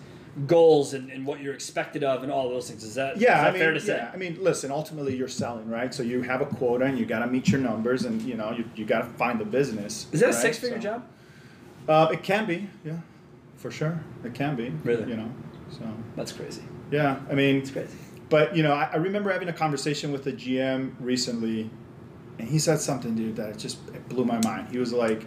goals 0.47 0.94
and, 0.94 1.11
and 1.11 1.25
what 1.25 1.40
you're 1.40 1.55
expected 1.55 2.03
of 2.03 2.23
and 2.23 2.33
all 2.33 2.49
those 2.49 2.68
things. 2.68 2.83
Is 2.83 2.94
that, 2.97 3.16
Yeah, 3.18 3.37
is 3.37 3.42
that 3.42 3.47
I 3.47 3.51
mean, 3.53 3.61
fair 3.61 3.73
to 3.73 3.81
say? 3.81 3.97
yeah, 3.97 4.11
I 4.12 4.16
mean, 4.16 4.37
listen. 4.42 4.70
Ultimately, 4.70 5.16
you're 5.16 5.29
selling, 5.29 5.68
right? 5.68 5.94
So 5.94 6.03
you 6.03 6.23
have 6.23 6.40
a 6.40 6.47
quota, 6.47 6.85
and 6.87 6.99
you 6.99 7.07
got 7.07 7.20
to 7.20 7.27
meet 7.29 7.49
your 7.49 7.61
numbers, 7.61 8.05
and 8.05 8.20
you 8.23 8.35
know 8.35 8.51
you, 8.53 8.64
you 8.75 8.85
got 8.85 9.01
to 9.03 9.09
find 9.14 9.38
the 9.40 9.44
business. 9.44 10.07
Is 10.12 10.20
that 10.20 10.31
a 10.31 10.33
six 10.33 10.59
figure 10.59 10.79
So- 10.79 10.83
job? 10.83 11.07
Uh, 11.87 12.09
it 12.12 12.23
can 12.23 12.47
be, 12.47 12.68
yeah, 12.85 12.97
for 13.57 13.70
sure. 13.70 14.01
It 14.25 14.33
can 14.35 14.57
be. 14.57 14.70
Really? 14.85 15.11
You 15.11 15.16
know, 15.18 15.31
so 15.70 15.81
That's 16.16 16.33
crazy. 16.33 16.62
yeah. 16.90 17.20
I 17.31 17.35
mean, 17.35 17.57
It's 17.57 17.70
crazy. 17.70 17.97
but 18.31 18.57
you 18.57 18.62
know, 18.62 18.73
I, 18.73 18.88
I 18.92 18.97
remember 18.97 19.31
having 19.31 19.49
a 19.49 19.53
conversation 19.53 20.11
with 20.11 20.27
a 20.27 20.33
GM 20.33 20.94
recently, 20.99 21.68
and 22.38 22.49
he 22.49 22.59
said 22.59 22.81
something, 22.81 23.14
dude, 23.14 23.37
that 23.37 23.51
it 23.51 23.59
just 23.59 23.77
it 23.90 24.09
blew 24.09 24.25
my 24.25 24.40
mind. 24.42 24.68
He 24.70 24.79
was 24.79 24.92
like, 24.94 25.27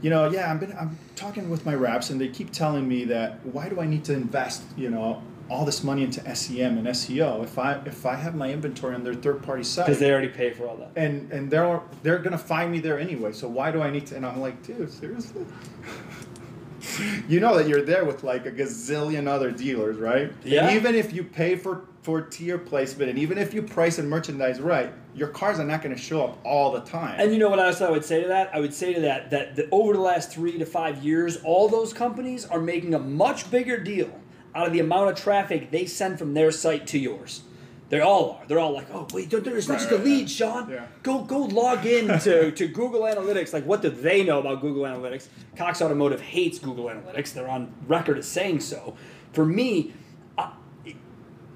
you 0.00 0.10
know, 0.10 0.30
yeah, 0.30 0.50
I've 0.50 0.60
been 0.60 0.72
I'm 0.78 0.98
talking 1.16 1.50
with 1.50 1.66
my 1.66 1.74
reps, 1.74 2.10
and 2.10 2.20
they 2.20 2.28
keep 2.28 2.52
telling 2.52 2.88
me 2.88 3.04
that 3.04 3.44
why 3.44 3.68
do 3.68 3.80
I 3.80 3.86
need 3.86 4.04
to 4.04 4.14
invest, 4.14 4.62
you 4.76 4.90
know, 4.90 5.22
all 5.50 5.64
this 5.64 5.82
money 5.82 6.04
into 6.04 6.20
SEM 6.36 6.76
and 6.78 6.86
SEO 6.88 7.42
if 7.42 7.58
I 7.58 7.80
if 7.86 8.04
I 8.06 8.14
have 8.14 8.34
my 8.34 8.50
inventory 8.52 8.94
on 8.94 9.02
their 9.02 9.14
third 9.14 9.42
party 9.42 9.64
site? 9.64 9.86
Because 9.86 9.98
they 9.98 10.10
already 10.10 10.28
pay 10.28 10.52
for 10.52 10.68
all 10.68 10.76
that. 10.76 10.90
and 10.96 11.30
and 11.32 11.50
they're 11.50 11.80
they're 12.02 12.18
gonna 12.18 12.38
find 12.38 12.70
me 12.70 12.80
there 12.80 12.98
anyway. 12.98 13.32
So 13.32 13.48
why 13.48 13.70
do 13.70 13.82
I 13.82 13.90
need 13.90 14.06
to? 14.06 14.16
And 14.16 14.24
I'm 14.26 14.40
like, 14.40 14.62
dude, 14.62 14.90
seriously. 14.92 15.44
you 17.28 17.40
know 17.40 17.56
that 17.56 17.68
you're 17.68 17.82
there 17.82 18.04
with 18.04 18.22
like 18.22 18.46
a 18.46 18.52
gazillion 18.52 19.26
other 19.26 19.50
dealers, 19.50 19.96
right? 19.96 20.32
Yeah. 20.44 20.66
And 20.66 20.76
even 20.76 20.94
if 20.94 21.12
you 21.12 21.24
pay 21.24 21.56
for 21.56 21.86
for 22.02 22.22
tier 22.22 22.58
placement, 22.58 23.10
and 23.10 23.18
even 23.18 23.38
if 23.38 23.52
you 23.52 23.62
price 23.62 23.98
and 23.98 24.08
merchandise 24.08 24.60
right, 24.60 24.92
your 25.18 25.28
cars 25.28 25.58
are 25.58 25.64
not 25.64 25.82
going 25.82 25.94
to 25.94 26.00
show 26.00 26.24
up 26.24 26.38
all 26.44 26.72
the 26.72 26.80
time. 26.80 27.16
And 27.18 27.32
you 27.32 27.38
know 27.38 27.50
what 27.50 27.58
else 27.58 27.80
I 27.80 27.90
would 27.90 28.04
say 28.04 28.22
to 28.22 28.28
that? 28.28 28.54
I 28.54 28.60
would 28.60 28.72
say 28.72 28.94
to 28.94 29.00
that 29.00 29.30
that 29.30 29.56
the, 29.56 29.68
over 29.70 29.94
the 29.94 30.00
last 30.00 30.30
three 30.30 30.56
to 30.58 30.64
five 30.64 31.02
years, 31.04 31.38
all 31.44 31.68
those 31.68 31.92
companies 31.92 32.44
are 32.46 32.60
making 32.60 32.94
a 32.94 32.98
much 32.98 33.50
bigger 33.50 33.78
deal 33.78 34.10
out 34.54 34.66
of 34.66 34.72
the 34.72 34.80
amount 34.80 35.10
of 35.10 35.16
traffic 35.16 35.70
they 35.70 35.86
send 35.86 36.18
from 36.18 36.34
their 36.34 36.50
site 36.50 36.86
to 36.88 36.98
yours. 36.98 37.42
They 37.88 38.00
all 38.00 38.32
are. 38.32 38.46
They're 38.46 38.58
all 38.58 38.72
like, 38.72 38.88
oh 38.92 39.06
wait, 39.14 39.30
don't, 39.30 39.46
it's 39.46 39.66
not 39.66 39.74
Right, 39.74 39.80
just 39.80 39.90
right, 39.90 40.00
a 40.00 40.04
lead, 40.04 40.20
right. 40.20 40.30
Sean. 40.30 40.70
Yeah. 40.70 40.86
Go 41.02 41.22
go 41.22 41.38
log 41.38 41.86
in 41.86 42.06
to, 42.20 42.50
to 42.52 42.68
Google 42.68 43.00
Analytics. 43.00 43.52
Like, 43.52 43.64
what 43.64 43.82
do 43.82 43.88
they 43.88 44.22
know 44.24 44.40
about 44.40 44.60
Google 44.60 44.82
Analytics? 44.82 45.28
Cox 45.56 45.80
Automotive 45.80 46.20
hates 46.20 46.58
Google 46.58 46.84
Analytics. 46.86 47.32
They're 47.32 47.48
on 47.48 47.72
record 47.86 48.18
as 48.18 48.28
saying 48.28 48.60
so. 48.60 48.96
For 49.32 49.44
me, 49.44 49.94
I, 50.36 50.52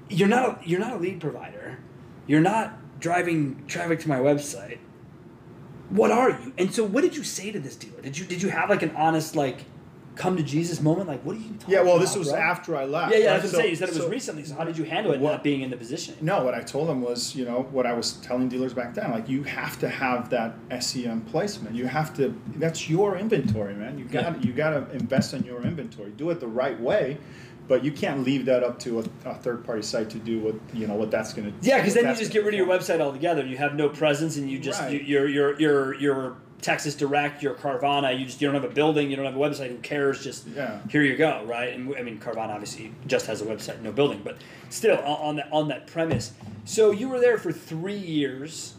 you're 0.09 0.27
not 0.27 0.49
a, 0.63 0.67
you're 0.67 0.79
not 0.79 0.93
a 0.93 0.97
lead 0.97 1.21
provider. 1.21 1.79
You're 2.25 2.41
not 2.41 2.79
driving 3.03 3.61
traffic 3.67 3.99
to 3.99 4.07
my 4.07 4.17
website. 4.17 4.79
What 5.89 6.09
are 6.09 6.29
you? 6.29 6.53
And 6.57 6.73
so, 6.73 6.85
what 6.85 7.01
did 7.01 7.15
you 7.15 7.23
say 7.23 7.51
to 7.51 7.59
this 7.59 7.75
dealer? 7.75 8.01
Did 8.01 8.17
you 8.17 8.25
did 8.25 8.41
you 8.41 8.49
have 8.49 8.69
like 8.69 8.81
an 8.81 8.95
honest 8.95 9.35
like 9.35 9.65
come 10.15 10.37
to 10.37 10.43
Jesus 10.43 10.79
moment? 10.79 11.07
Like, 11.07 11.21
what 11.23 11.35
are 11.35 11.39
you 11.39 11.53
talking 11.55 11.73
yeah, 11.73 11.81
well, 11.81 11.95
about, 11.95 12.01
this 12.01 12.15
was 12.15 12.29
bro? 12.29 12.39
after 12.39 12.77
I 12.77 12.85
left. 12.85 13.11
Yeah, 13.11 13.19
yeah, 13.19 13.31
right? 13.31 13.41
that's 13.41 13.51
what 13.51 13.57
I'm 13.57 13.61
saying. 13.61 13.69
You 13.71 13.75
said 13.75 13.89
it 13.89 13.95
was 13.95 14.03
so- 14.03 14.09
recently. 14.09 14.45
So 14.45 14.55
how 14.55 14.63
did 14.63 14.77
you 14.77 14.85
handle 14.85 15.11
it 15.11 15.19
What- 15.19 15.31
not 15.31 15.43
being 15.43 15.61
in 15.61 15.69
the 15.69 15.75
position? 15.77 16.15
No, 16.21 16.43
what 16.43 16.53
I 16.53 16.61
told 16.61 16.87
them 16.87 17.01
was, 17.01 17.35
you 17.35 17.45
know, 17.45 17.67
what 17.71 17.85
I 17.85 17.93
was 17.93 18.13
telling 18.13 18.47
dealers 18.47 18.73
back 18.73 18.93
then, 18.93 19.11
like 19.11 19.27
you 19.27 19.43
have 19.43 19.77
to 19.79 19.89
have 19.89 20.29
that 20.29 20.55
SEM 20.79 21.21
placement. 21.21 21.75
You 21.75 21.87
have 21.87 22.15
to. 22.15 22.33
That's 22.55 22.89
your 22.89 23.17
inventory, 23.17 23.75
man. 23.75 23.99
You 23.99 24.05
got 24.05 24.41
to 24.41 24.47
you 24.47 24.53
got 24.53 24.69
to 24.69 24.89
invest 24.95 25.33
in 25.33 25.43
your 25.43 25.61
inventory. 25.61 26.11
Do 26.11 26.29
it 26.29 26.39
the 26.39 26.47
right 26.47 26.79
way, 26.79 27.17
but 27.67 27.83
you 27.83 27.91
can't 27.91 28.23
leave 28.23 28.45
that 28.45 28.63
up 28.63 28.79
to 28.79 28.99
a, 28.99 29.03
a 29.29 29.35
third 29.35 29.65
party 29.65 29.81
site 29.81 30.09
to 30.11 30.19
do 30.19 30.39
what 30.39 30.55
you 30.73 30.87
know 30.87 30.95
what 30.95 31.11
that's 31.11 31.33
going 31.33 31.51
to. 31.51 31.53
Yeah, 31.67 31.77
because 31.77 31.93
then 31.93 32.07
you 32.07 32.15
just 32.15 32.31
get 32.31 32.43
rid 32.43 32.53
of 32.53 32.57
your 32.57 32.67
website 32.67 32.99
altogether. 32.99 33.45
You 33.45 33.57
have 33.57 33.75
no 33.75 33.89
presence, 33.89 34.37
and 34.37 34.49
you 34.49 34.59
just 34.59 34.81
Right. 34.81 34.93
you, 34.93 34.99
you're 34.99 35.27
you're 35.27 35.59
you're 35.59 35.93
you're 35.95 36.35
Texas 36.61 36.95
Direct, 36.95 37.43
you're 37.43 37.55
Carvana. 37.55 38.17
You 38.17 38.25
just 38.25 38.41
you 38.41 38.47
don't 38.47 38.55
have 38.61 38.69
a 38.69 38.73
building, 38.73 39.09
you 39.09 39.15
don't 39.15 39.25
have 39.25 39.35
a 39.35 39.39
website. 39.39 39.69
Who 39.69 39.77
cares? 39.77 40.23
Just 40.23 40.47
Yeah. 40.47 40.79
here 40.89 41.03
you 41.03 41.15
go, 41.17 41.43
right? 41.45 41.73
And 41.73 41.93
I 41.95 42.03
mean, 42.03 42.19
Carvana 42.19 42.49
obviously 42.49 42.93
just 43.07 43.25
has 43.27 43.41
a 43.41 43.45
website, 43.45 43.81
no 43.81 43.91
building, 43.91 44.21
but 44.23 44.37
still 44.69 44.97
on, 44.99 45.35
that 45.37 45.47
on 45.51 45.67
that 45.69 45.87
premise. 45.87 46.31
So 46.65 46.91
you 46.91 47.09
were 47.09 47.19
there 47.19 47.37
for 47.37 47.51
three 47.51 47.97
years. 47.97 48.75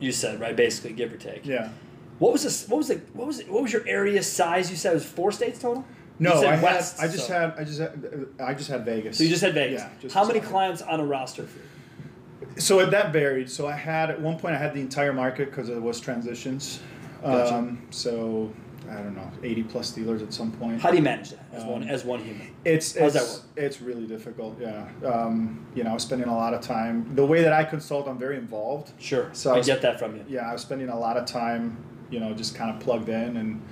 You 0.00 0.12
said 0.12 0.40
right, 0.40 0.54
basically, 0.56 0.92
give 0.92 1.12
or 1.12 1.16
take. 1.16 1.46
Yeah. 1.46 1.70
What 2.18 2.32
was 2.32 2.42
this? 2.42 2.68
What 2.68 2.76
was 2.78 2.90
it? 2.90 3.06
What 3.14 3.26
was 3.26 3.40
it? 3.40 3.50
What 3.50 3.62
was 3.62 3.72
your 3.72 3.86
area 3.88 4.22
size? 4.22 4.70
You 4.70 4.76
said 4.76 4.92
it 4.92 4.94
was 4.96 5.04
four 5.06 5.32
states 5.32 5.58
total. 5.60 5.84
No, 6.18 6.32
I 6.42 6.54
had. 6.56 6.66
I 7.00 7.08
just 7.08 7.26
so- 7.26 7.32
had. 7.32 7.54
I 7.58 7.64
just 7.64 7.78
had. 7.80 8.26
I 8.38 8.54
just 8.54 8.70
had 8.70 8.84
Vegas. 8.84 9.18
So 9.18 9.24
you 9.24 9.30
just 9.30 9.42
had 9.42 9.54
Vegas. 9.54 9.80
Yeah. 9.82 9.90
just 10.00 10.14
How 10.14 10.24
many 10.26 10.40
clients 10.40 10.80
on 10.82 11.00
a 11.00 11.04
roster 11.04 11.44
for 11.44 11.58
you? 11.58 12.60
So 12.60 12.84
that 12.86 13.12
varied. 13.12 13.50
So 13.50 13.66
I 13.66 13.72
had 13.72 14.10
at 14.10 14.20
one 14.20 14.38
point 14.38 14.54
I 14.54 14.58
had 14.58 14.74
the 14.74 14.80
entire 14.80 15.12
market 15.12 15.50
because 15.50 15.68
it 15.68 15.80
was 15.80 16.00
transitions. 16.00 16.80
Gotcha. 17.22 17.54
Um, 17.54 17.82
so 17.90 18.52
I 18.88 18.96
don't 18.96 19.16
know, 19.16 19.28
eighty 19.42 19.62
plus 19.64 19.90
dealers 19.90 20.22
at 20.22 20.32
some 20.32 20.52
point. 20.52 20.80
How 20.80 20.90
do 20.90 20.96
you 20.96 21.02
manage 21.02 21.30
that 21.30 21.46
as 21.52 21.62
Um, 21.64 21.68
one 21.70 21.88
as 21.88 22.04
one 22.04 22.20
human? 22.20 22.48
It's 22.64 22.96
How's 22.96 23.16
it's, 23.16 23.38
that 23.56 23.64
it's 23.64 23.80
really 23.80 24.06
difficult. 24.06 24.56
Yeah. 24.60 24.86
Um, 25.04 25.66
you 25.74 25.82
know, 25.82 25.90
I 25.90 25.94
was 25.94 26.02
spending 26.04 26.28
a 26.28 26.34
lot 26.36 26.54
of 26.54 26.60
time. 26.60 27.10
The 27.16 27.24
way 27.26 27.42
that 27.42 27.52
I 27.52 27.64
consult, 27.64 28.06
I'm 28.06 28.18
very 28.18 28.36
involved. 28.36 28.92
Sure. 29.00 29.30
So 29.32 29.50
I 29.50 29.54
I 29.54 29.58
was- 29.58 29.66
get 29.66 29.82
that 29.82 29.98
from 29.98 30.14
you. 30.16 30.24
Yeah, 30.28 30.48
I 30.48 30.52
was 30.52 30.62
spending 30.62 30.90
a 30.90 30.98
lot 30.98 31.16
of 31.16 31.24
time. 31.26 31.76
You 32.10 32.20
know, 32.20 32.34
just 32.34 32.54
kind 32.54 32.70
of 32.70 32.78
plugged 32.80 33.08
in 33.08 33.36
and. 33.36 33.62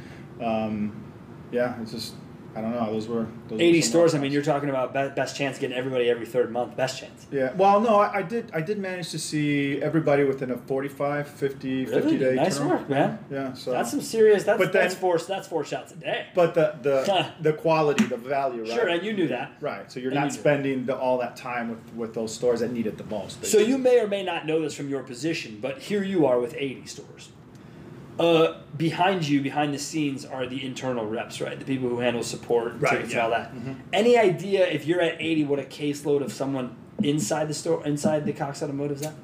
Um, 0.42 0.96
yeah, 1.52 1.78
it's 1.82 1.92
just 1.92 2.14
I 2.54 2.60
don't 2.60 2.72
know. 2.72 2.92
Those 2.92 3.08
were 3.08 3.26
those 3.48 3.58
were 3.58 3.64
80 3.64 3.80
some 3.80 3.90
stores. 3.90 4.14
I 4.14 4.18
mean, 4.18 4.30
you're 4.30 4.42
talking 4.42 4.68
about 4.68 4.92
be- 4.92 5.08
best 5.14 5.36
chance 5.36 5.58
getting 5.58 5.76
everybody 5.76 6.10
every 6.10 6.26
third 6.26 6.52
month. 6.52 6.76
Best 6.76 7.00
chance. 7.00 7.26
Yeah. 7.30 7.52
Well, 7.54 7.80
no, 7.80 7.96
I, 7.96 8.18
I 8.18 8.22
did. 8.22 8.50
I 8.52 8.60
did 8.60 8.78
manage 8.78 9.10
to 9.12 9.18
see 9.18 9.80
everybody 9.80 10.24
within 10.24 10.50
a 10.50 10.58
45, 10.58 11.28
50, 11.28 11.86
50 11.86 11.96
Really? 12.00 12.18
day. 12.18 12.34
Nice 12.34 12.58
turnaround. 12.58 12.68
work, 12.68 12.88
man. 12.90 13.18
Yeah. 13.30 13.52
So 13.54 13.70
That's 13.70 13.90
some 13.90 14.02
serious. 14.02 14.44
That's 14.44 14.58
But 14.58 14.72
that's 14.72 14.94
four. 14.94 15.18
That's 15.18 15.48
four 15.48 15.64
shots 15.64 15.92
a 15.92 15.96
day. 15.96 16.26
But 16.34 16.54
the 16.54 16.74
the 16.82 17.26
the 17.40 17.52
quality, 17.54 18.04
the 18.04 18.18
value, 18.18 18.62
right? 18.62 18.70
Sure, 18.72 18.88
and 18.88 19.02
you 19.02 19.14
knew 19.14 19.28
that. 19.28 19.52
Right. 19.60 19.90
So 19.90 19.98
you're 20.00 20.10
And 20.12 20.20
not 20.20 20.30
do. 20.30 20.36
spending 20.38 20.84
the, 20.86 20.96
all 20.96 21.18
that 21.18 21.36
time 21.36 21.70
with, 21.70 21.94
with 21.94 22.14
those 22.14 22.34
stores 22.34 22.60
that 22.60 22.70
need 22.72 22.86
it 22.86 22.98
the 22.98 23.04
most. 23.04 23.44
So 23.46 23.58
you 23.58 23.78
may 23.78 23.98
or 24.00 24.08
may 24.08 24.22
not 24.22 24.46
know 24.46 24.60
this 24.60 24.74
from 24.74 24.88
your 24.90 25.02
position, 25.02 25.58
but 25.62 25.78
here 25.78 26.02
you 26.02 26.26
are 26.26 26.38
with 26.38 26.54
80 26.58 26.84
stores. 26.86 27.30
Uh, 28.22 28.56
behind 28.76 29.26
you, 29.26 29.40
behind 29.40 29.74
the 29.74 29.78
scenes, 29.78 30.24
are 30.24 30.46
the 30.46 30.64
internal 30.64 31.04
reps, 31.06 31.40
right? 31.40 31.58
The 31.58 31.64
people 31.64 31.88
who 31.88 31.98
handle 31.98 32.22
support, 32.22 32.74
Right, 32.78 32.92
tickets, 32.92 33.12
and 33.14 33.22
all 33.22 33.30
yeah. 33.30 33.46
Mm-hmm. 33.46 33.66
that. 33.72 33.76
Any 33.92 34.16
idea 34.16 34.66
if 34.68 34.86
you're 34.86 35.00
at 35.00 35.20
80, 35.20 35.44
what 35.44 35.58
a 35.58 35.64
caseload 35.64 36.22
of 36.22 36.32
someone 36.32 36.76
inside 37.02 37.48
the 37.48 37.54
store, 37.54 37.84
inside 37.84 38.24
the 38.24 38.32
Cox 38.32 38.62
Automotive 38.62 38.98
is 38.98 39.02
that? 39.02 39.14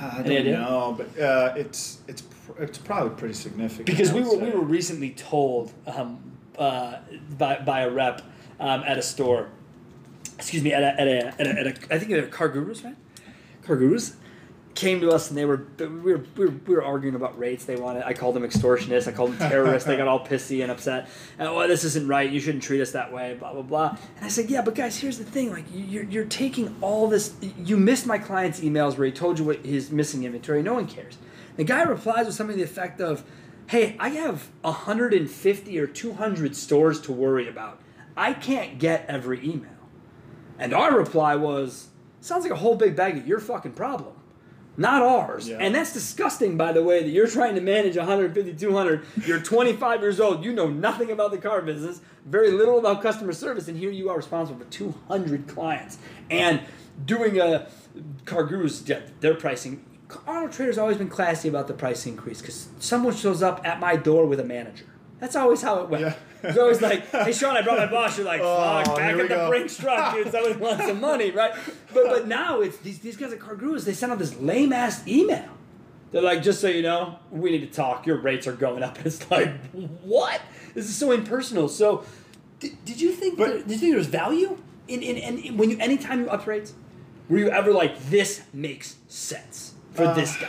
I 0.00 0.20
Any 0.20 0.28
don't 0.28 0.36
idea? 0.38 0.58
know, 0.58 0.94
but 0.96 1.20
uh, 1.20 1.52
it's 1.54 1.98
it's 2.08 2.22
pr- 2.22 2.62
it's 2.62 2.78
probably 2.78 3.10
pretty 3.18 3.34
significant. 3.34 3.84
Because 3.84 4.10
we 4.10 4.22
were 4.22 4.38
we 4.38 4.50
were 4.50 4.64
recently 4.64 5.10
told 5.10 5.72
um, 5.86 6.18
uh, 6.56 6.96
by 7.36 7.58
by 7.58 7.80
a 7.82 7.90
rep 7.90 8.22
um, 8.58 8.82
at 8.86 8.96
a 8.96 9.02
store. 9.02 9.48
Excuse 10.38 10.62
me, 10.62 10.72
at 10.72 10.82
a, 10.82 11.00
at 11.00 11.08
a, 11.08 11.26
at 11.40 11.46
a, 11.46 11.50
at 11.60 11.66
a 11.66 11.94
I 11.94 11.98
think 11.98 12.10
at 12.12 12.20
a 12.24 12.26
Car 12.28 12.48
Gurus, 12.48 12.82
right? 12.84 12.96
Car 13.62 13.76
Gurus 13.76 14.16
came 14.76 15.00
to 15.00 15.10
us 15.10 15.28
and 15.30 15.36
they 15.38 15.44
were 15.44 15.66
we 15.78 15.86
were, 15.86 16.24
we 16.36 16.44
were 16.46 16.54
we 16.66 16.74
were 16.76 16.84
arguing 16.84 17.14
about 17.16 17.38
rates. 17.38 17.64
They 17.64 17.76
wanted 17.76 18.04
I 18.04 18.12
called 18.12 18.36
them 18.36 18.42
extortionists. 18.44 19.08
I 19.08 19.12
called 19.12 19.32
them 19.36 19.48
terrorists. 19.50 19.86
they 19.86 19.96
got 19.96 20.06
all 20.06 20.24
pissy 20.24 20.62
and 20.62 20.70
upset. 20.70 21.08
And, 21.38 21.54
well, 21.54 21.66
this 21.66 21.82
isn't 21.84 22.06
right. 22.06 22.30
You 22.30 22.38
shouldn't 22.38 22.62
treat 22.62 22.80
us 22.80 22.92
that 22.92 23.12
way. 23.12 23.34
Blah 23.38 23.52
blah 23.54 23.62
blah. 23.62 23.96
And 24.16 24.24
I 24.24 24.28
said, 24.28 24.48
yeah, 24.50 24.62
but 24.62 24.74
guys, 24.74 24.96
here's 24.98 25.18
the 25.18 25.24
thing. 25.24 25.50
Like 25.50 25.64
you- 25.72 25.84
you're 25.84 26.04
you're 26.04 26.24
taking 26.26 26.76
all 26.80 27.08
this. 27.08 27.34
You 27.58 27.76
missed 27.76 28.06
my 28.06 28.18
client's 28.18 28.60
emails 28.60 28.96
where 28.98 29.06
he 29.06 29.12
told 29.12 29.38
you 29.38 29.44
what 29.46 29.64
his 29.64 29.90
missing 29.90 30.24
inventory. 30.24 30.62
No 30.62 30.74
one 30.74 30.86
cares. 30.86 31.16
The 31.56 31.64
guy 31.64 31.82
replies 31.82 32.26
with 32.26 32.34
something 32.34 32.56
to 32.58 32.62
the 32.64 32.68
effect 32.70 33.00
of, 33.00 33.24
"Hey, 33.68 33.96
I 33.98 34.10
have 34.10 34.48
150 34.62 35.78
or 35.78 35.86
200 35.86 36.54
stores 36.54 37.00
to 37.02 37.12
worry 37.12 37.48
about. 37.48 37.80
I 38.16 38.34
can't 38.34 38.78
get 38.78 39.06
every 39.08 39.38
email." 39.42 39.70
And 40.58 40.74
our 40.74 40.94
reply 40.96 41.34
was, 41.36 41.88
"Sounds 42.20 42.42
like 42.44 42.52
a 42.52 42.56
whole 42.56 42.74
big 42.76 42.94
bag 42.94 43.16
of 43.16 43.26
your 43.26 43.40
fucking 43.40 43.72
problem." 43.72 44.12
Not 44.76 45.02
ours. 45.02 45.48
Yeah. 45.48 45.56
And 45.58 45.74
that's 45.74 45.92
disgusting, 45.92 46.56
by 46.56 46.72
the 46.72 46.82
way, 46.82 47.02
that 47.02 47.10
you're 47.10 47.26
trying 47.26 47.54
to 47.54 47.60
manage 47.60 47.96
150, 47.96 48.54
200. 48.54 49.06
You're 49.24 49.40
25 49.40 50.00
years 50.00 50.20
old. 50.20 50.44
You 50.44 50.52
know 50.52 50.68
nothing 50.68 51.10
about 51.10 51.30
the 51.30 51.38
car 51.38 51.62
business, 51.62 52.00
very 52.24 52.50
little 52.50 52.78
about 52.78 53.02
customer 53.02 53.32
service, 53.32 53.68
and 53.68 53.78
here 53.78 53.90
you 53.90 54.10
are 54.10 54.16
responsible 54.16 54.64
for 54.64 54.70
200 54.70 55.48
clients. 55.48 55.98
And 56.30 56.60
doing 57.04 57.40
a 57.40 57.68
car 58.24 58.44
gurus, 58.44 58.82
their 59.20 59.34
pricing. 59.34 59.84
Auto 60.26 60.48
Trader's 60.48 60.78
always 60.78 60.98
been 60.98 61.08
classy 61.08 61.48
about 61.48 61.66
the 61.66 61.74
price 61.74 62.06
increase 62.06 62.40
because 62.40 62.68
someone 62.78 63.14
shows 63.14 63.42
up 63.42 63.60
at 63.64 63.80
my 63.80 63.96
door 63.96 64.26
with 64.26 64.38
a 64.38 64.44
manager. 64.44 64.84
That's 65.18 65.34
always 65.36 65.62
how 65.62 65.80
it 65.82 65.88
went. 65.88 66.02
Yeah. 66.04 66.14
It's 66.42 66.58
always 66.58 66.80
like, 66.82 67.08
hey 67.10 67.32
Sean, 67.32 67.56
I 67.56 67.62
brought 67.62 67.78
my 67.78 67.86
boss. 67.86 68.16
You're 68.18 68.26
like, 68.26 68.40
Oh, 68.44 68.82
fuck, 68.84 68.96
back 68.96 69.16
at 69.16 69.28
the. 69.28 69.46
Brinks 69.48 69.76
truck, 69.78 70.14
dude. 70.14 70.30
Someone 70.30 70.58
wants 70.60 70.84
some 70.86 71.00
money, 71.00 71.30
right? 71.30 71.52
But 71.94 72.04
but 72.08 72.28
now 72.28 72.60
it's 72.60 72.76
these 72.78 72.98
these 72.98 73.16
guys 73.16 73.32
at 73.32 73.40
Car 73.40 73.56
Gurus, 73.56 73.84
they 73.84 73.94
send 73.94 74.12
out 74.12 74.18
this 74.18 74.36
lame 74.38 74.72
ass 74.72 75.06
email. 75.08 75.48
They're 76.12 76.22
like, 76.22 76.42
just 76.42 76.60
so 76.60 76.68
you 76.68 76.82
know, 76.82 77.18
we 77.32 77.50
need 77.50 77.60
to 77.62 77.66
talk. 77.74 78.06
Your 78.06 78.18
rates 78.18 78.46
are 78.46 78.52
going 78.52 78.82
up. 78.82 78.96
And 78.98 79.06
it's 79.10 79.28
like, 79.30 79.52
what? 80.02 80.40
This 80.74 80.84
is 80.88 80.94
so 80.94 81.10
impersonal. 81.12 81.68
So, 81.68 82.04
did, 82.60 82.82
did 82.84 83.00
you 83.00 83.10
think 83.12 83.38
But- 83.38 83.48
there, 83.48 83.58
did 83.58 83.70
you 83.70 83.78
think 83.78 83.90
there 83.92 83.98
was 83.98 84.06
value 84.06 84.56
in, 84.86 85.02
in, 85.02 85.16
in 85.16 85.56
when 85.56 85.70
you 85.70 85.78
anytime 85.80 86.20
you 86.20 86.28
up 86.30 86.46
rates? 86.46 86.74
Were 87.28 87.38
you 87.38 87.50
ever 87.50 87.72
like, 87.72 87.98
this 88.08 88.42
makes 88.52 88.96
sense 89.08 89.74
for 89.94 90.04
Uh, 90.04 90.14
this 90.14 90.36
guy? 90.36 90.46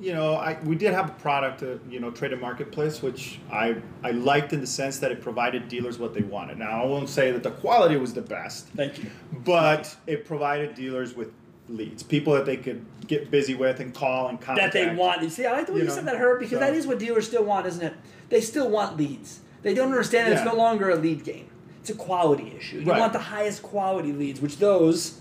You 0.00 0.14
know, 0.14 0.34
I, 0.36 0.58
we 0.64 0.76
did 0.76 0.92
have 0.94 1.08
a 1.10 1.12
product, 1.12 1.62
uh, 1.62 1.74
you 1.90 2.00
know, 2.00 2.10
Trader 2.10 2.36
Marketplace, 2.36 3.02
which 3.02 3.38
I 3.52 3.76
I 4.02 4.12
liked 4.12 4.52
in 4.52 4.60
the 4.60 4.66
sense 4.66 4.98
that 4.98 5.12
it 5.12 5.20
provided 5.22 5.68
dealers 5.68 5.98
what 5.98 6.14
they 6.14 6.22
wanted. 6.22 6.58
Now 6.58 6.82
I 6.82 6.86
won't 6.86 7.08
say 7.08 7.30
that 7.32 7.42
the 7.42 7.50
quality 7.50 7.96
was 7.96 8.14
the 8.14 8.22
best, 8.22 8.68
Thank 8.68 8.98
you. 9.02 9.10
but 9.44 9.94
it 10.06 10.24
provided 10.24 10.74
dealers 10.74 11.14
with 11.14 11.32
leads, 11.68 12.02
people 12.02 12.32
that 12.32 12.46
they 12.46 12.56
could 12.56 12.84
get 13.06 13.30
busy 13.30 13.54
with 13.54 13.78
and 13.80 13.94
call 13.94 14.28
and 14.28 14.40
contact. 14.40 14.72
that 14.72 14.86
they 14.88 14.94
want. 14.94 15.22
You 15.22 15.30
see, 15.30 15.46
I 15.46 15.52
like 15.52 15.66
the 15.66 15.72
way 15.72 15.78
you, 15.78 15.84
You 15.84 15.88
know, 15.90 15.94
said 15.94 16.06
that, 16.06 16.16
Herb, 16.16 16.40
because 16.40 16.58
so- 16.58 16.60
that 16.60 16.74
is 16.74 16.86
what 16.86 16.98
dealers 16.98 17.26
still 17.28 17.44
want, 17.44 17.66
isn't 17.66 17.84
it? 17.84 17.94
They 18.28 18.40
still 18.40 18.68
want 18.70 18.96
leads. 18.96 19.40
They 19.62 19.74
don't 19.74 19.88
understand 19.90 20.26
that 20.32 20.38
it's 20.38 20.44
no 20.44 20.56
longer 20.56 20.90
a 20.90 20.96
lead 20.96 21.22
game. 21.22 21.46
It's 21.80 21.90
a 21.90 21.94
quality 21.94 22.54
issue. 22.56 22.80
You 22.80 22.86
Right. 22.90 22.98
want 22.98 23.12
the 23.12 23.18
highest 23.20 23.62
quality 23.62 24.12
leads, 24.12 24.40
which 24.40 24.56
those, 24.58 25.19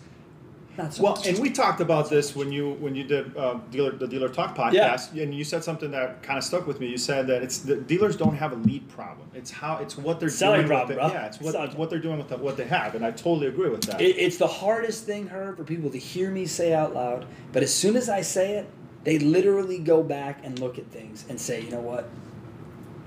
not 0.79 0.93
so 0.93 1.03
Well, 1.03 1.15
much. 1.15 1.27
and 1.27 1.37
we 1.39 1.49
talked 1.51 1.81
about 1.81 2.09
this 2.09 2.35
when 2.35 2.51
you 2.51 2.71
when 2.79 2.95
you 2.95 3.03
did 3.03 3.35
uh, 3.37 3.59
dealer 3.69 3.91
the 3.91 4.07
dealer 4.07 4.29
talk 4.29 4.55
podcast, 4.55 5.11
and 5.21 5.35
you 5.35 5.43
said 5.43 5.63
something 5.63 5.91
that 5.91 6.23
kind 6.23 6.37
of 6.37 6.43
stuck 6.43 6.65
with 6.65 6.79
me. 6.79 6.87
You 6.87 6.97
said 6.97 7.27
that 7.27 7.43
it's 7.43 7.59
the 7.59 7.75
dealers 7.75 8.15
don't 8.15 8.35
have 8.35 8.53
a 8.53 8.55
lead 8.55 8.87
problem. 8.89 9.29
It's 9.35 9.51
how 9.51 9.77
it's 9.77 9.95
what 9.97 10.19
they're 10.19 10.29
Selling 10.29 10.61
doing. 10.61 10.67
problem, 10.69 10.87
with 10.87 10.97
the, 10.97 11.09
bro. 11.09 11.19
Yeah, 11.19 11.27
it's 11.27 11.39
what 11.39 11.51
Selling 11.51 11.77
what 11.77 11.89
they're 11.89 11.99
doing 11.99 12.17
with 12.17 12.29
the, 12.29 12.37
what 12.37 12.57
they 12.57 12.65
have, 12.65 12.95
and 12.95 13.05
I 13.05 13.11
totally 13.11 13.47
agree 13.47 13.69
with 13.69 13.81
that. 13.83 14.01
It, 14.01 14.17
it's 14.17 14.37
the 14.37 14.47
hardest 14.47 15.05
thing, 15.05 15.27
Herb, 15.27 15.57
for 15.57 15.63
people 15.63 15.89
to 15.91 15.99
hear 15.99 16.31
me 16.31 16.45
say 16.47 16.73
out 16.73 16.93
loud. 16.95 17.25
But 17.51 17.61
as 17.61 17.73
soon 17.73 17.95
as 17.95 18.09
I 18.09 18.21
say 18.21 18.53
it, 18.53 18.67
they 19.03 19.19
literally 19.19 19.79
go 19.79 20.01
back 20.01 20.39
and 20.43 20.57
look 20.59 20.77
at 20.79 20.87
things 20.91 21.25
and 21.29 21.39
say, 21.39 21.61
you 21.61 21.69
know 21.71 21.79
what? 21.81 22.09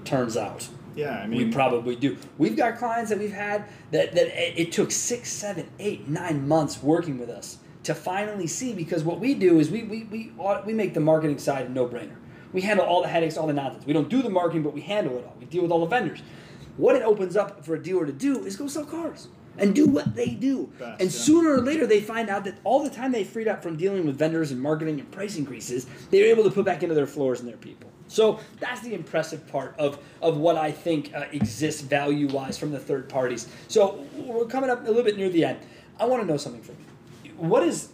Turns 0.04 0.37
out. 0.37 0.68
yeah, 0.96 1.20
I 1.20 1.26
mean, 1.26 1.38
we 1.46 1.52
probably 1.52 1.96
do. 1.96 2.16
We've 2.37 2.56
got 2.56 2.76
clients 2.76 3.11
that 3.11 3.18
we've 3.18 3.32
had 3.32 3.64
that, 3.92 4.12
that 4.14 4.26
it 4.26 4.58
it 4.58 4.72
took 4.72 4.90
six, 4.90 5.30
seven, 5.32 5.68
eight, 5.78 6.08
nine 6.08 6.46
months 6.46 6.82
working 6.82 7.18
with 7.18 7.30
us 7.30 7.58
to 7.85 7.95
finally 7.95 8.47
see 8.47 8.73
because 8.73 9.03
what 9.03 9.18
we 9.18 9.35
do 9.35 9.59
is 9.59 9.71
we, 9.71 9.83
we, 9.83 10.05
we, 10.05 10.33
we 10.64 10.73
make 10.73 10.95
the 10.95 11.01
marketing 11.01 11.38
side 11.38 11.66
a 11.66 11.68
no 11.68 11.87
brainer. 11.87 12.16
We 12.53 12.61
handle 12.61 12.85
all 12.85 13.03
the 13.03 13.09
headaches, 13.09 13.37
all 13.37 13.47
the 13.47 13.53
nonsense. 13.53 13.87
We 13.87 13.92
don't 13.92 14.09
do 14.09 14.23
the 14.23 14.31
marketing, 14.31 14.62
but 14.62 14.75
we 14.75 14.83
handle 14.83 15.16
it 15.18 15.25
all. 15.25 15.37
We 15.38 15.47
deal 15.47 15.62
with 15.62 15.71
all 15.71 15.81
the 15.81 15.87
vendors. 15.87 16.23
What 16.77 16.97
it 16.97 17.03
opens 17.03 17.37
up 17.37 17.64
for 17.64 17.75
a 17.75 17.83
dealer 17.83 18.07
to 18.07 18.12
do 18.12 18.45
is 18.45 18.57
go 18.57 18.66
sell 18.66 18.85
cars 18.85 19.29
and 19.59 19.75
do 19.75 19.87
what 19.87 20.14
they 20.14 20.31
do. 20.31 20.73
Best, 20.79 21.01
and 21.01 21.12
yeah. 21.12 21.18
sooner 21.18 21.55
or 21.55 21.61
later, 21.61 21.87
they 21.87 22.01
find 22.01 22.29
out 22.29 22.45
that 22.45 22.59
all 22.64 22.83
the 22.83 22.90
time 22.90 23.12
they 23.12 23.25
freed 23.25 23.49
up 23.49 23.62
from 23.62 23.77
dealing 23.77 24.07
with 24.07 24.16
vendors 24.16 24.51
and 24.51 24.61
marketing 24.61 25.01
and 25.01 25.11
price 25.11 25.37
increases, 25.37 25.87
they're 26.11 26.27
able 26.27 26.45
to 26.45 26.51
put 26.51 26.64
back 26.64 26.83
into 26.83 26.95
their 26.95 27.07
floors 27.07 27.40
and 27.40 27.49
their 27.49 27.57
people. 27.57 27.90
So 28.09 28.40
that's 28.61 28.83
the 28.83 28.95
impressive 28.95 29.47
part 29.49 29.75
of, 29.79 29.99
of 30.21 30.37
what 30.37 30.57
I 30.57 30.71
think 30.71 31.14
uh, 31.14 31.25
exists 31.33 31.81
value 31.81 32.29
wise 32.29 32.59
from 32.59 32.71
the 32.71 32.79
third 32.79 33.09
parties. 33.09 33.49
So 33.68 34.05
we're 34.14 34.45
coming 34.47 34.68
up 34.68 34.83
a 34.85 34.88
little 34.88 35.03
bit 35.03 35.16
near 35.16 35.31
the 35.31 35.45
end. 35.45 35.61
I 35.99 36.05
want 36.05 36.23
to 36.23 36.29
know 36.29 36.37
something 36.37 36.62
from 36.62 36.77
you. 36.79 36.91
What 37.37 37.62
is 37.62 37.88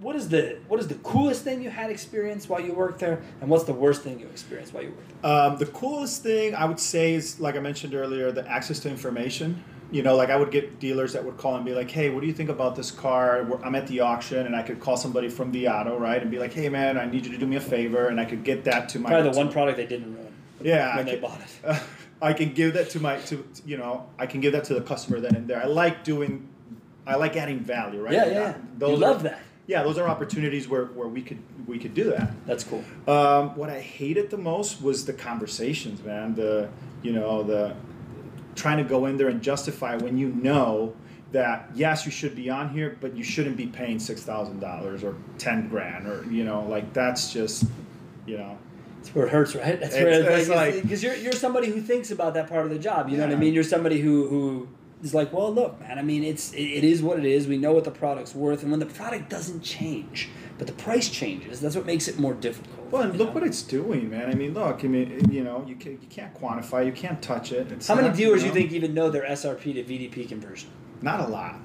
what 0.00 0.16
is 0.16 0.28
the 0.28 0.58
what 0.68 0.80
is 0.80 0.88
the 0.88 0.96
coolest 0.96 1.44
thing 1.44 1.62
you 1.62 1.70
had 1.70 1.90
experienced 1.90 2.48
while 2.48 2.60
you 2.60 2.72
worked 2.74 2.98
there, 3.00 3.22
and 3.40 3.48
what's 3.48 3.64
the 3.64 3.72
worst 3.72 4.02
thing 4.02 4.18
you 4.20 4.26
experienced 4.26 4.74
while 4.74 4.82
you 4.82 4.90
worked 4.90 5.22
there? 5.22 5.30
Um, 5.32 5.56
the 5.58 5.66
coolest 5.66 6.22
thing 6.22 6.54
I 6.54 6.64
would 6.64 6.80
say 6.80 7.14
is, 7.14 7.40
like 7.40 7.56
I 7.56 7.60
mentioned 7.60 7.94
earlier, 7.94 8.30
the 8.32 8.46
access 8.48 8.78
to 8.80 8.90
information. 8.90 9.62
You 9.90 10.02
know, 10.02 10.16
like 10.16 10.28
I 10.30 10.36
would 10.36 10.50
get 10.50 10.80
dealers 10.80 11.12
that 11.12 11.24
would 11.24 11.36
call 11.36 11.54
and 11.54 11.64
be 11.64 11.72
like, 11.72 11.90
"Hey, 11.90 12.10
what 12.10 12.20
do 12.22 12.26
you 12.26 12.32
think 12.32 12.50
about 12.50 12.74
this 12.74 12.90
car? 12.90 13.46
I'm 13.62 13.74
at 13.76 13.86
the 13.86 14.00
auction, 14.00 14.44
and 14.46 14.56
I 14.56 14.62
could 14.62 14.80
call 14.80 14.96
somebody 14.96 15.28
from 15.28 15.52
the 15.52 15.68
auto, 15.68 15.96
right, 15.98 16.20
and 16.20 16.30
be 16.30 16.38
like, 16.40 16.52
"Hey, 16.52 16.68
man, 16.68 16.98
I 16.98 17.04
need 17.06 17.24
you 17.24 17.32
to 17.32 17.38
do 17.38 17.46
me 17.46 17.56
a 17.56 17.60
favor," 17.60 18.08
and 18.08 18.18
I 18.18 18.24
could 18.24 18.42
get 18.42 18.64
that 18.64 18.88
to 18.90 18.98
my 18.98 19.10
Probably 19.10 19.30
the 19.30 19.36
one 19.36 19.52
product 19.52 19.76
they 19.76 19.86
didn't 19.86 20.14
ruin 20.16 20.32
Yeah, 20.62 20.96
when 20.96 20.98
I 20.98 21.02
they 21.04 21.12
can, 21.12 21.20
bought 21.20 21.40
it. 21.40 21.82
I 22.22 22.32
can 22.32 22.54
give 22.54 22.74
that 22.74 22.90
to 22.90 23.00
my 23.00 23.18
to 23.28 23.44
you 23.64 23.76
know 23.76 24.06
I 24.18 24.26
can 24.26 24.40
give 24.40 24.52
that 24.54 24.64
to 24.64 24.74
the 24.74 24.80
customer 24.80 25.20
then 25.20 25.36
and 25.36 25.46
there. 25.46 25.62
I 25.62 25.66
like 25.66 26.02
doing, 26.02 26.48
I 27.06 27.16
like 27.16 27.36
adding 27.36 27.60
value, 27.60 28.02
right? 28.02 28.12
Yeah, 28.14 28.26
yeah, 28.26 28.32
yeah. 28.32 28.54
Those 28.78 28.98
you 28.98 29.04
are- 29.04 29.10
love 29.10 29.22
that. 29.24 29.40
Yeah, 29.66 29.82
those 29.82 29.96
are 29.96 30.06
opportunities 30.06 30.68
where, 30.68 30.84
where 30.86 31.08
we 31.08 31.22
could 31.22 31.38
we 31.66 31.78
could 31.78 31.94
do 31.94 32.04
that. 32.10 32.32
That's 32.46 32.64
cool. 32.64 32.84
Um, 33.08 33.56
what 33.56 33.70
I 33.70 33.80
hated 33.80 34.28
the 34.30 34.36
most 34.36 34.82
was 34.82 35.06
the 35.06 35.14
conversations, 35.14 36.02
man. 36.02 36.34
The 36.34 36.68
you 37.02 37.12
know 37.12 37.42
the 37.42 37.74
trying 38.54 38.76
to 38.78 38.84
go 38.84 39.06
in 39.06 39.16
there 39.16 39.28
and 39.28 39.40
justify 39.42 39.96
when 39.96 40.18
you 40.18 40.28
know 40.28 40.94
that 41.32 41.70
yes 41.74 42.04
you 42.04 42.12
should 42.12 42.36
be 42.36 42.50
on 42.50 42.68
here, 42.68 42.98
but 43.00 43.16
you 43.16 43.24
shouldn't 43.24 43.56
be 43.56 43.66
paying 43.66 43.98
six 43.98 44.22
thousand 44.22 44.60
dollars 44.60 45.02
or 45.02 45.14
ten 45.38 45.68
grand 45.68 46.06
or 46.06 46.26
you 46.30 46.44
know 46.44 46.66
like 46.68 46.92
that's 46.92 47.32
just 47.32 47.64
you 48.26 48.36
know 48.36 48.58
That's 48.98 49.14
where 49.14 49.26
it 49.26 49.30
hurts, 49.32 49.54
right? 49.56 49.80
That's 49.80 49.94
It's- 49.96 50.24
where 50.26 50.38
it's 50.38 50.48
like- 50.50 50.82
because 50.82 51.02
you're 51.02 51.16
you're 51.16 51.32
somebody 51.32 51.68
who 51.70 51.80
thinks 51.80 52.10
about 52.10 52.34
that 52.34 52.50
part 52.50 52.66
of 52.66 52.70
the 52.70 52.78
job. 52.78 53.08
You 53.08 53.16
know 53.16 53.24
what 53.24 53.32
I 53.34 53.38
mean? 53.38 53.54
You're 53.54 53.64
somebody 53.64 54.00
who 54.02 54.28
who 54.28 54.68
is 55.04 55.14
like, 55.14 55.32
well, 55.32 55.52
look, 55.52 55.78
man. 55.80 55.98
I 55.98 56.02
mean, 56.02 56.24
it's 56.24 56.52
it, 56.52 56.62
it 56.62 56.84
is 56.84 57.02
what 57.02 57.18
it 57.18 57.24
is. 57.24 57.46
We 57.46 57.58
know 57.58 57.72
what 57.72 57.84
the 57.84 57.90
product's 57.90 58.34
worth, 58.34 58.62
and 58.62 58.70
when 58.70 58.80
the 58.80 58.86
product 58.86 59.28
doesn't 59.28 59.62
change, 59.62 60.30
but 60.58 60.66
the 60.66 60.72
price 60.72 61.08
changes, 61.08 61.60
that's 61.60 61.76
what 61.76 61.86
makes 61.86 62.08
it 62.08 62.18
more 62.18 62.34
difficult. 62.34 62.90
Well, 62.90 63.02
and 63.02 63.16
look 63.16 63.28
know? 63.28 63.34
what 63.34 63.44
it's 63.44 63.62
doing, 63.62 64.10
man. 64.10 64.30
I 64.30 64.34
mean, 64.34 64.54
look. 64.54 64.84
I 64.84 64.88
mean, 64.88 65.30
you 65.30 65.44
know, 65.44 65.64
you 65.68 65.76
can, 65.76 65.92
you 65.92 66.08
can't 66.08 66.34
quantify, 66.34 66.86
you 66.86 66.92
can't 66.92 67.20
touch 67.22 67.52
it. 67.52 67.70
It's 67.70 67.86
How 67.86 67.94
many 67.94 68.08
not, 68.08 68.16
dealers 68.16 68.40
do 68.40 68.48
you 68.48 68.52
you 68.54 68.58
think 68.60 68.72
even 68.72 68.94
know 68.94 69.10
their 69.10 69.24
SRP 69.24 69.74
to 69.74 69.84
VDP 69.84 70.28
conversion? 70.28 70.70
Not 71.02 71.20
a 71.20 71.26
lot. 71.26 71.56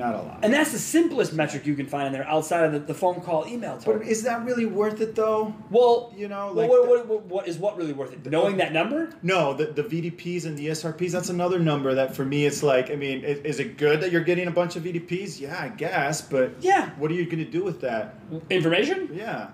Not 0.00 0.14
a 0.14 0.18
lot. 0.18 0.38
And 0.42 0.52
that's 0.52 0.72
the 0.72 0.78
simplest 0.78 1.34
metric 1.34 1.66
you 1.66 1.74
can 1.76 1.86
find 1.86 2.06
in 2.06 2.12
there 2.14 2.26
outside 2.26 2.64
of 2.64 2.72
the, 2.72 2.78
the 2.78 2.94
phone 2.94 3.20
call 3.20 3.46
email 3.46 3.78
but 3.84 4.02
is 4.02 4.22
that 4.22 4.44
really 4.46 4.64
worth 4.64 5.00
it, 5.02 5.14
though? 5.14 5.54
Well, 5.70 6.12
You 6.16 6.26
know, 6.28 6.52
well, 6.52 6.54
like 6.54 6.70
what, 6.70 6.82
the- 6.82 6.88
what, 6.88 7.06
what, 7.06 7.24
what 7.26 7.48
is 7.48 7.58
what 7.58 7.76
really 7.76 7.92
worth 7.92 8.12
it? 8.14 8.24
Knowing 8.30 8.56
that 8.56 8.72
number? 8.72 9.12
No, 9.22 9.52
the, 9.52 9.66
the 9.66 9.82
VDPs 9.84 10.46
and 10.46 10.56
the 10.56 10.68
SRPs, 10.68 11.10
that's 11.12 11.28
another 11.28 11.58
number 11.58 11.94
that 11.94 12.16
for 12.16 12.24
me, 12.24 12.46
it's 12.46 12.62
like, 12.62 12.90
I 12.90 12.94
mean, 12.96 13.22
is, 13.24 13.38
is 13.40 13.60
it 13.60 13.76
good 13.76 14.00
that 14.00 14.10
you're 14.10 14.24
getting 14.24 14.48
a 14.48 14.50
bunch 14.50 14.74
of 14.76 14.82
VDPs? 14.84 15.38
Yeah, 15.38 15.56
I 15.60 15.68
guess, 15.68 16.22
but 16.22 16.54
Yeah. 16.60 16.90
what 16.96 17.10
are 17.10 17.14
you 17.14 17.26
going 17.26 17.44
to 17.44 17.50
do 17.50 17.62
with 17.62 17.80
that? 17.82 18.14
Information? 18.48 19.10
Yeah. 19.12 19.50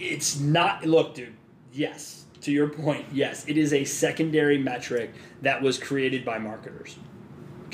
It's 0.00 0.40
not. 0.40 0.84
Look, 0.84 1.14
dude. 1.14 1.34
Yes. 1.72 2.24
To 2.42 2.50
your 2.50 2.68
point, 2.68 3.04
yes, 3.12 3.44
it 3.46 3.58
is 3.58 3.72
a 3.74 3.84
secondary 3.84 4.56
metric 4.56 5.10
that 5.42 5.60
was 5.60 5.78
created 5.78 6.24
by 6.24 6.38
marketers. 6.38 6.96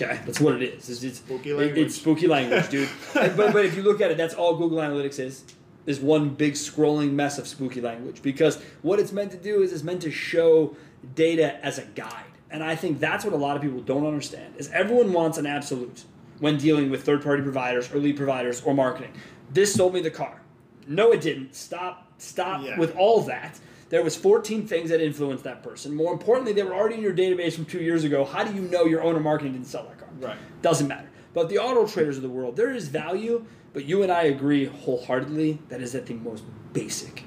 Okay, 0.03 0.21
that's 0.27 0.41
what 0.41 0.55
it 0.61 0.63
is. 0.63 0.89
It's, 0.91 1.03
it's 1.03 1.19
Spooky 1.19 1.51
it- 1.51 1.57
language. 1.57 1.79
it's 1.87 1.95
spooky 1.97 2.27
language, 2.27 2.69
dude. 2.69 2.89
And- 3.21 3.37
but 3.37 3.53
but 3.53 3.65
if 3.65 3.75
you 3.77 3.83
look 3.83 4.01
at 4.01 4.11
it, 4.11 4.17
that's 4.17 4.35
all 4.35 4.57
Google 4.57 4.79
Analytics 4.79 5.19
is. 5.19 5.45
Is 5.87 6.01
one 6.01 6.31
big 6.31 6.55
scrolling 6.55 7.13
mess 7.13 7.39
of 7.39 7.47
spooky 7.47 7.81
language 7.81 8.21
because 8.21 8.61
what 8.83 8.99
it's 8.99 9.13
meant 9.13 9.31
to 9.31 9.37
do 9.37 9.63
is 9.63 9.73
it's 9.73 9.85
meant 9.85 10.03
to 10.03 10.11
show 10.11 10.77
data 11.15 11.65
as 11.65 11.79
a 11.79 11.83
guide, 11.95 12.25
and 12.51 12.63
I 12.65 12.75
think 12.75 12.99
that's 12.99 13.25
what 13.25 13.33
a 13.33 13.37
lot 13.37 13.55
of 13.57 13.63
people 13.63 13.81
don't 13.81 14.05
understand. 14.05 14.55
Is 14.59 14.69
everyone 14.73 15.13
wants 15.13 15.39
an 15.39 15.47
absolute 15.47 16.03
when 16.41 16.59
dealing 16.59 16.91
with 16.91 17.05
third-party 17.05 17.43
providers 17.45 17.91
or 17.93 17.99
lead 17.99 18.17
providers 18.17 18.61
or 18.63 18.75
marketing. 18.75 19.13
This 19.53 19.73
sold 19.73 19.95
me 19.95 20.01
the 20.01 20.11
car. 20.11 20.43
No, 20.89 21.13
it 21.13 21.21
didn't. 21.21 21.55
Stop. 21.55 22.13
Stop 22.19 22.63
Yeah. 22.65 22.79
with 22.79 22.95
all 22.97 23.23
that. 23.23 23.59
There 23.89 24.03
was 24.03 24.17
14 24.17 24.67
things 24.67 24.91
that 24.91 25.01
influenced 25.01 25.45
that 25.45 25.63
person. 25.63 25.95
More 25.95 26.13
importantly, 26.13 26.53
they 26.53 26.63
were 26.63 26.75
already 26.75 26.97
in 26.97 27.03
your 27.03 27.15
database 27.15 27.55
from 27.55 27.67
two 27.67 27.79
years 27.79 28.03
ago. 28.05 28.25
How 28.25 28.43
do 28.43 28.53
you 28.53 28.63
know 28.63 28.85
your 28.85 29.03
owner 29.03 29.21
marketing 29.21 29.53
didn't 29.53 29.69
sell 29.69 29.85
that 29.85 29.99
car? 29.99 30.09
Right. 30.21 30.37
Doesn't 30.63 30.89
matter. 30.89 31.09
But 31.35 31.49
the 31.49 31.59
auto 31.59 31.87
traders 31.87 32.17
of 32.17 32.23
the 32.23 32.29
world, 32.29 32.57
there 32.57 32.73
is 32.73 32.89
value, 32.89 33.45
but 33.73 33.85
you 33.85 34.03
and 34.03 34.11
I 34.11 34.23
agree 34.23 34.65
wholeheartedly 34.65 35.61
that 35.69 35.81
is 35.81 35.95
at 35.95 36.07
the 36.07 36.15
most 36.15 36.43
basic, 36.73 37.25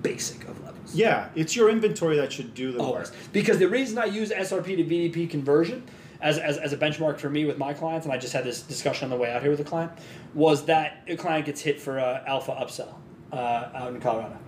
basic 0.00 0.48
of 0.48 0.62
levels. 0.62 0.94
Yeah, 0.94 1.28
it's 1.34 1.54
your 1.54 1.68
inventory 1.68 2.16
that 2.16 2.32
should 2.32 2.54
do 2.54 2.72
the 2.72 2.78
Always. 2.78 3.10
work. 3.10 3.18
Because 3.32 3.58
the 3.58 3.68
reason 3.68 3.98
I 3.98 4.06
use 4.06 4.30
SRP 4.30 4.76
to 4.76 4.84
VDP 4.84 5.28
conversion 5.28 5.84
as, 6.20 6.38
as, 6.38 6.56
as 6.56 6.72
a 6.72 6.76
benchmark 6.76 7.18
for 7.18 7.28
me 7.28 7.44
with 7.44 7.58
my 7.58 7.74
clients, 7.74 8.06
and 8.06 8.14
I 8.14 8.16
just 8.16 8.32
had 8.32 8.44
this 8.44 8.62
discussion 8.62 9.06
on 9.06 9.10
the 9.10 9.16
way 9.16 9.32
out 9.32 9.42
here 9.42 9.50
with 9.50 9.60
a 9.60 9.64
client, 9.64 9.92
was 10.34 10.64
that 10.66 11.02
a 11.08 11.16
client 11.16 11.46
gets 11.46 11.60
hit 11.60 11.80
for 11.80 11.98
a 11.98 12.22
alpha 12.26 12.52
upsell 12.52 12.94
uh, 13.32 13.70
out 13.74 13.92
in 13.92 14.00
Colorado. 14.00 14.38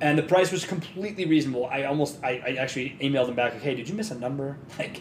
And 0.00 0.18
the 0.18 0.22
price 0.22 0.52
was 0.52 0.64
completely 0.64 1.24
reasonable. 1.24 1.66
I 1.66 1.84
almost, 1.84 2.22
I, 2.22 2.42
I 2.46 2.50
actually 2.58 2.96
emailed 3.00 3.28
him 3.28 3.34
back, 3.34 3.54
like, 3.54 3.62
hey, 3.62 3.74
did 3.74 3.88
you 3.88 3.94
miss 3.94 4.10
a 4.10 4.18
number? 4.18 4.56
Like, 4.78 5.00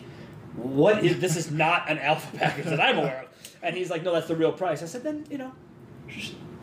what 0.56 1.04
is, 1.04 1.20
this 1.20 1.36
is 1.36 1.52
not 1.52 1.90
an 1.90 1.98
alpha 2.00 2.38
package 2.38 2.66
that 2.66 2.80
I'm 2.80 2.98
aware 3.00 3.24
of. 3.24 3.56
And 3.62 3.76
he's 3.76 3.90
like, 3.90 4.04
no, 4.04 4.14
that's 4.14 4.30
the 4.30 4.38
real 4.38 4.54
price. 4.54 4.82
I 4.82 4.86
said, 4.86 5.04
then, 5.04 5.26
you 5.30 5.38
know, 5.38 5.52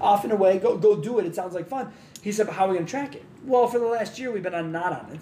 off 0.01 0.25
and 0.25 0.33
away, 0.33 0.59
go 0.59 0.79
go 0.79 0.97
do 0.97 1.18
it. 1.18 1.27
It 1.27 1.35
sounds 1.35 1.55
like 1.55 1.68
fun. 1.68 1.92
He 2.23 2.33
said, 2.33 2.47
but 2.47 2.55
how 2.55 2.64
are 2.64 2.68
we 2.71 2.75
going 2.77 2.87
to 2.87 2.90
track 2.90 3.14
it? 3.14 3.23
Well, 3.45 3.66
for 3.66 3.79
the 3.79 3.87
last 3.87 4.18
year, 4.18 4.33
we've 4.33 4.42
been 4.42 4.55
on 4.55 4.73
not 4.73 4.92
on 4.92 5.12
it. 5.12 5.21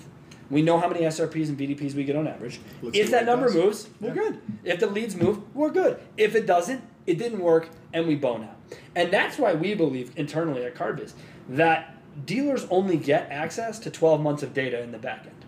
We 0.50 0.62
know 0.62 0.78
how 0.78 0.88
many 0.88 1.00
SRPs 1.00 1.48
and 1.48 1.58
VDPs 1.58 1.94
we 1.94 2.04
get 2.04 2.14
on 2.16 2.28
average. 2.28 2.60
Let's 2.82 2.96
if 2.96 3.10
that 3.10 3.24
number 3.26 3.46
does. 3.46 3.54
moves, 3.56 3.88
we're 4.00 4.08
Yeah. 4.08 4.14
good. 4.14 4.40
If 4.64 4.80
the 4.80 4.86
leads 4.86 5.16
move, 5.16 5.40
we're 5.54 5.70
good. 5.70 6.00
If 6.16 6.34
it 6.36 6.46
doesn't, 6.46 6.82
it 7.06 7.18
didn't 7.18 7.40
work, 7.40 7.68
and 7.92 8.06
we 8.06 8.14
bone 8.14 8.44
out. 8.44 8.56
And 8.94 9.10
that's 9.12 9.38
why 9.38 9.54
we 9.54 9.74
believe 9.74 10.12
internally 10.16 10.64
at 10.64 10.74
Cardbiz 10.76 11.12
that 11.48 11.96
dealers 12.24 12.66
only 12.70 12.96
get 12.96 13.30
access 13.30 13.78
to 13.80 13.90
12 13.90 14.20
months 14.20 14.42
of 14.42 14.54
data 14.54 14.80
in 14.82 14.92
the 14.92 14.98
back 14.98 15.26
end. 15.26 15.44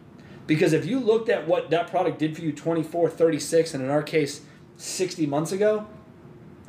Because 0.46 0.72
if 0.72 0.85
you 0.87 0.98
looked 0.98 1.29
at 1.29 1.46
what 1.46 1.70
that 1.70 1.88
product 1.88 2.18
did 2.18 2.37
for 2.37 2.42
you 2.42 2.53
24, 2.53 3.11
36, 3.11 3.75
and 3.75 3.85
in 3.85 3.90
our 3.90 4.03
case, 4.03 4.42
60 4.77 5.27
months 5.27 5.53
ago, 5.53 5.87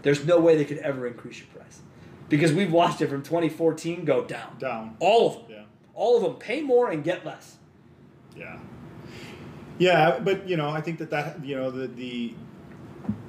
there's 0.03 0.25
no 0.25 0.39
way 0.39 0.55
they 0.55 0.65
could 0.65 0.77
ever 0.79 1.07
increase 1.07 1.39
your 1.39 1.47
price. 1.47 1.81
Because 2.29 2.53
we've 2.53 2.71
watched 2.71 3.01
it 3.01 3.07
from 3.07 3.23
2014 3.23 4.05
go 4.05 4.23
down. 4.23 4.57
Down. 4.59 4.95
All 4.99 5.27
of 5.27 5.33
them. 5.33 5.45
Yeah. 5.49 5.63
All 5.95 6.17
of 6.17 6.23
them. 6.23 6.35
Pay 6.35 6.61
more 6.61 6.89
and 6.91 7.03
get 7.03 7.25
less. 7.25 7.57
Yeah. 8.35 8.59
Yeah, 9.79 10.19
but 10.19 10.47
you 10.47 10.55
know, 10.55 10.69
I 10.69 10.81
think 10.81 10.99
that 10.99 11.09
that 11.09 11.43
you 11.43 11.55
know 11.55 11.71
the 11.71 11.87
the 11.87 12.33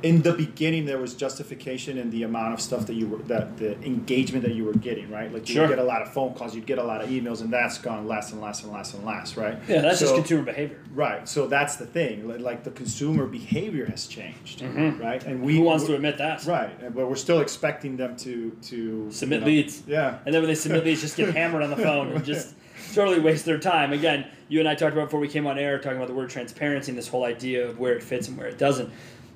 in 0.04 0.22
the 0.22 0.32
beginning 0.34 0.84
there 0.84 0.98
was 0.98 1.14
justification 1.14 1.96
in 1.98 2.10
the 2.10 2.22
amount 2.22 2.52
of 2.54 2.60
stuff 2.60 2.87
that 2.87 2.94
you 2.94 3.08
were 3.08 3.18
that 3.24 3.56
the 3.56 3.72
engagement 3.82 4.44
that 4.44 4.54
you 4.54 4.64
were 4.64 4.74
getting, 4.74 5.10
right? 5.10 5.32
Like 5.32 5.48
you 5.48 5.54
Sure. 5.54 5.66
get 5.68 5.78
a 5.78 5.82
lot 5.82 6.02
of 6.02 6.12
phone 6.12 6.34
calls, 6.34 6.54
you'd 6.54 6.66
get 6.66 6.78
a 6.78 6.82
lot 6.84 7.02
of 7.02 7.08
emails, 7.08 7.40
and 7.40 7.50
that's 7.52 7.78
gone 7.78 8.06
less 8.06 8.30
and 8.32 8.40
less 8.40 8.62
and 8.62 8.70
less 8.72 8.92
and 8.94 9.04
less, 9.04 9.37
right? 9.37 9.58
Yeah, 9.66 9.80
that's 9.80 10.00
just 10.00 10.14
consumer 10.14 10.42
behavior. 10.42 10.78
Right. 10.94 11.26
So 11.28 11.46
that's 11.46 11.76
the 11.76 11.87
thing. 11.87 12.28
Like 12.42 12.64
the 12.64 12.70
consumer 12.70 13.26
behavior 13.26 13.87
has 13.87 14.06
changed, 14.06 14.62
right? 14.62 15.24
And 15.24 15.42
we 15.42 15.54
Mm-hmm. 15.54 15.58
Who 15.60 15.64
wants 15.64 15.84
to 15.87 15.94
admit 15.94 16.18
that? 16.18 16.44
Right, 16.44 16.94
but 16.94 17.08
we're 17.08 17.14
still 17.16 17.40
expecting 17.40 17.96
them 17.96 18.16
to 18.18 18.50
to 18.68 19.10
Submit 19.10 19.37
you 19.37 19.40
know- 19.40 19.46
leads. 19.46 19.82
Yeah. 19.87 20.18
And 20.26 20.34
then 20.34 20.42
when 20.42 20.48
they 20.48 20.54
submit 20.54 20.84
leads, 20.84 21.00
just 21.00 21.16
get 21.16 21.34
hammered 21.37 21.62
on 21.62 21.70
the 21.70 21.76
phone 21.76 22.12
and 22.12 22.24
just 22.24 22.54
totally 22.94 23.20
waste 23.20 23.44
their 23.46 23.58
time. 23.58 23.92
Again, 23.92 24.26
you 24.48 24.60
and 24.60 24.68
I 24.68 24.74
talked 24.74 24.92
about 24.92 25.06
before 25.06 25.20
we 25.20 25.28
came 25.28 25.46
on 25.46 25.58
air, 25.58 25.78
talking 25.78 25.96
about 25.96 26.08
the 26.08 26.14
word 26.14 26.28
transparency 26.30 26.90
and 26.92 26.98
this 26.98 27.08
whole 27.08 27.24
idea 27.24 27.66
of 27.66 27.78
where 27.78 27.94
it 27.94 28.02
fits 28.02 28.28
and 28.28 28.37
where 28.37 28.46
it 28.46 28.58
doesn't. 28.58 28.90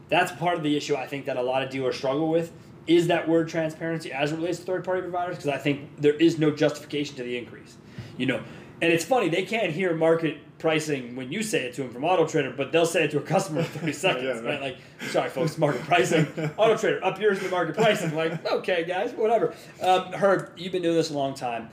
That's 0.08 0.32
part 0.32 0.56
of 0.56 0.62
the 0.62 0.76
issue 0.76 0.96
I 0.96 1.06
think 1.06 1.26
that 1.26 1.36
a 1.36 1.42
lot 1.42 1.62
of 1.62 1.70
dealers 1.70 1.96
struggle 1.96 2.28
with 2.28 2.52
is 2.86 3.08
that 3.08 3.28
word 3.28 3.48
transparency 3.48 4.10
as 4.12 4.32
it 4.32 4.36
relates 4.36 4.58
to 4.58 4.64
third 4.64 4.84
party 4.84 5.02
providers 5.02 5.36
because 5.36 5.50
I 5.50 5.58
think 5.58 6.00
there 6.00 6.14
is 6.14 6.38
no 6.38 6.50
justification 6.50 7.16
to 7.16 7.22
the 7.22 7.36
increase. 7.36 7.76
You 8.16 8.26
know, 8.26 8.42
and 8.80 8.92
it's 8.92 9.04
funny 9.04 9.28
they 9.28 9.44
can't 9.44 9.72
hear 9.72 9.94
market 9.94 10.38
pricing 10.58 11.14
when 11.14 11.30
you 11.30 11.42
say 11.42 11.66
it 11.66 11.74
to 11.74 11.82
them 11.82 11.90
from 11.90 12.04
Auto 12.04 12.26
Trader, 12.26 12.52
but 12.56 12.72
they'll 12.72 12.86
say 12.86 13.04
it 13.04 13.10
to 13.12 13.18
a 13.18 13.22
customer 13.22 13.60
in 13.60 13.66
thirty 13.66 13.92
seconds. 14.06 14.24
Yeah, 14.24 14.32
right? 14.32 14.60
right. 14.60 14.60
Like, 14.60 15.10
sorry 15.10 15.30
folks, 15.30 15.58
market 15.58 15.82
pricing. 15.82 16.26
Auto 16.56 16.76
Trader 16.76 17.04
up 17.04 17.20
yours 17.20 17.38
in 17.38 17.44
the 17.44 17.50
market 17.50 17.76
pricing. 17.76 18.14
Like, 18.14 18.44
okay 18.50 18.84
guys, 18.84 19.12
whatever. 19.12 19.54
Um, 19.82 20.12
Herb, 20.12 20.52
you've 20.56 20.72
been 20.72 20.82
doing 20.82 20.96
this 20.96 21.10
a 21.10 21.14
long 21.14 21.34
time. 21.34 21.68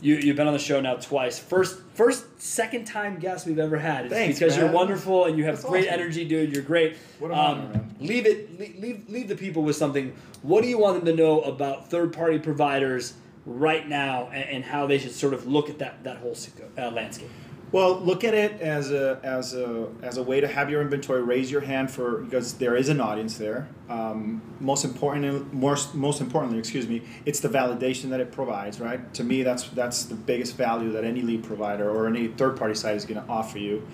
You, 0.00 0.16
you've 0.16 0.36
been 0.36 0.46
on 0.46 0.52
the 0.52 0.58
show 0.58 0.80
now 0.80 0.94
twice. 0.94 1.38
First, 1.38 1.80
first, 1.94 2.40
second 2.40 2.84
time 2.84 3.18
guest 3.18 3.46
we've 3.46 3.58
ever 3.58 3.78
had. 3.78 4.06
It's 4.06 4.14
Thanks, 4.14 4.38
because 4.38 4.56
you're 4.56 4.70
wonderful 4.70 5.24
and 5.24 5.38
you 5.38 5.44
have 5.44 5.56
That's 5.56 5.68
great 5.68 5.88
awesome. 5.88 6.00
energy, 6.00 6.24
dude. 6.24 6.52
You're 6.52 6.62
great. 6.62 6.96
What 7.18 7.30
an 7.30 7.38
um, 7.38 7.44
honor, 7.44 7.68
man. 7.68 7.96
Leave 8.00 8.26
it. 8.26 8.58
Leave, 8.58 8.78
leave 8.78 9.08
leave 9.08 9.28
the 9.28 9.36
people 9.36 9.62
with 9.62 9.76
something. 9.76 10.14
What 10.42 10.62
do 10.62 10.68
you 10.68 10.78
want 10.78 10.96
them 10.96 11.06
to 11.06 11.22
know 11.22 11.40
about 11.40 11.88
third 11.90 12.12
party 12.12 12.38
providers 12.38 13.14
right 13.46 13.88
now, 13.88 14.28
and, 14.32 14.50
and 14.50 14.64
how 14.64 14.86
they 14.86 14.98
should 14.98 15.12
sort 15.12 15.32
of 15.32 15.46
look 15.46 15.70
at 15.70 15.78
that 15.78 16.04
that 16.04 16.18
whole 16.18 16.36
uh, 16.76 16.90
landscape? 16.90 17.30
Well, 17.72 17.98
look 17.98 18.22
at 18.22 18.32
it 18.32 18.60
as 18.60 18.92
a 18.92 19.18
as 19.24 19.52
a 19.52 19.88
as 20.00 20.18
a 20.18 20.22
way 20.22 20.40
to 20.40 20.46
have 20.46 20.70
your 20.70 20.80
inventory. 20.80 21.22
Raise 21.22 21.50
your 21.50 21.62
hand 21.62 21.90
for 21.90 22.18
because 22.18 22.54
there 22.54 22.76
is 22.76 22.88
an 22.88 23.00
audience 23.00 23.38
there. 23.38 23.68
Um, 23.88 24.40
most 24.60 24.84
important, 24.84 25.52
most 25.52 25.94
most 25.94 26.20
importantly, 26.20 26.58
excuse 26.58 26.86
me, 26.86 27.02
it's 27.24 27.40
the 27.40 27.48
validation 27.48 28.10
that 28.10 28.20
it 28.20 28.30
provides. 28.30 28.78
Right. 28.78 29.12
To 29.14 29.24
me, 29.24 29.42
that's 29.42 29.68
that's 29.70 30.04
the 30.04 30.14
biggest 30.14 30.56
value 30.56 30.92
that 30.92 31.02
any 31.02 31.22
lead 31.22 31.42
provider 31.42 31.90
or 31.90 32.06
any 32.06 32.28
third 32.28 32.56
party 32.56 32.74
site 32.74 32.94
is 32.94 33.04
going 33.04 33.20
to 33.20 33.28
offer 33.28 33.58
you. 33.58 33.86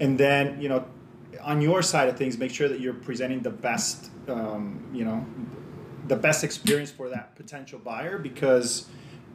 And 0.00 0.18
then 0.18 0.60
you 0.60 0.68
know, 0.68 0.86
on 1.42 1.60
your 1.60 1.82
side 1.82 2.08
of 2.08 2.16
things, 2.16 2.38
make 2.38 2.52
sure 2.52 2.68
that 2.68 2.78
you're 2.78 2.94
presenting 2.94 3.40
the 3.40 3.50
best. 3.50 4.10
Um, 4.28 4.88
you 4.92 5.04
know, 5.04 5.24
the 6.06 6.16
best 6.16 6.44
experience 6.44 6.90
for 6.90 7.08
that 7.08 7.34
potential 7.34 7.78
buyer 7.78 8.18
because 8.18 8.86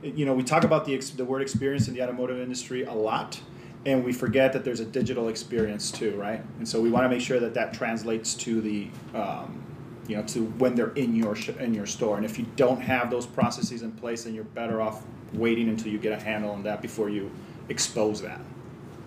you 0.01 0.25
know 0.25 0.33
we 0.33 0.43
talk 0.43 0.63
about 0.63 0.85
the, 0.85 0.97
the 0.97 1.25
word 1.25 1.41
experience 1.41 1.87
in 1.87 1.93
the 1.93 2.01
automotive 2.01 2.39
industry 2.39 2.83
a 2.83 2.93
lot 2.93 3.39
and 3.85 4.03
we 4.03 4.13
forget 4.13 4.53
that 4.53 4.63
there's 4.63 4.79
a 4.79 4.85
digital 4.85 5.27
experience 5.27 5.91
too 5.91 6.15
right 6.15 6.43
and 6.59 6.67
so 6.67 6.79
we 6.79 6.89
want 6.89 7.03
to 7.05 7.09
make 7.09 7.21
sure 7.21 7.39
that 7.39 7.53
that 7.53 7.73
translates 7.73 8.33
to 8.33 8.61
the 8.61 8.87
um, 9.13 9.63
you 10.07 10.15
know 10.15 10.23
to 10.23 10.45
when 10.59 10.75
they're 10.75 10.93
in 10.93 11.15
your 11.15 11.35
sh- 11.35 11.49
in 11.59 11.73
your 11.73 11.85
store 11.85 12.17
and 12.17 12.25
if 12.25 12.37
you 12.37 12.45
don't 12.55 12.81
have 12.81 13.09
those 13.09 13.25
processes 13.25 13.81
in 13.81 13.91
place 13.91 14.23
then 14.23 14.33
you're 14.33 14.43
better 14.43 14.81
off 14.81 15.03
waiting 15.33 15.69
until 15.69 15.91
you 15.91 15.97
get 15.97 16.11
a 16.11 16.23
handle 16.23 16.51
on 16.51 16.63
that 16.63 16.81
before 16.81 17.09
you 17.09 17.31
expose 17.69 18.21
that 18.21 18.41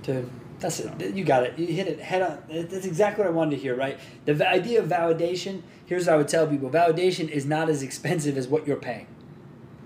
Dude, 0.04 0.28
that's 0.60 0.80
it. 0.80 1.14
You 1.14 1.24
got 1.24 1.44
it. 1.44 1.58
You 1.58 1.66
hit 1.66 1.88
it 1.88 1.98
head 1.98 2.22
on. 2.22 2.42
That's 2.48 2.84
exactly 2.84 3.24
what 3.24 3.32
I 3.32 3.34
wanted 3.34 3.52
to 3.52 3.56
hear, 3.56 3.74
right? 3.74 3.98
The 4.26 4.46
idea 4.46 4.82
of 4.82 4.88
validation, 4.88 5.62
here's 5.86 6.06
what 6.06 6.14
I 6.14 6.16
would 6.18 6.28
tell 6.28 6.46
people 6.46 6.68
validation 6.70 7.28
is 7.28 7.46
not 7.46 7.70
as 7.70 7.82
expensive 7.82 8.36
as 8.36 8.46
what 8.46 8.66
you're 8.66 8.76
paying. 8.76 9.06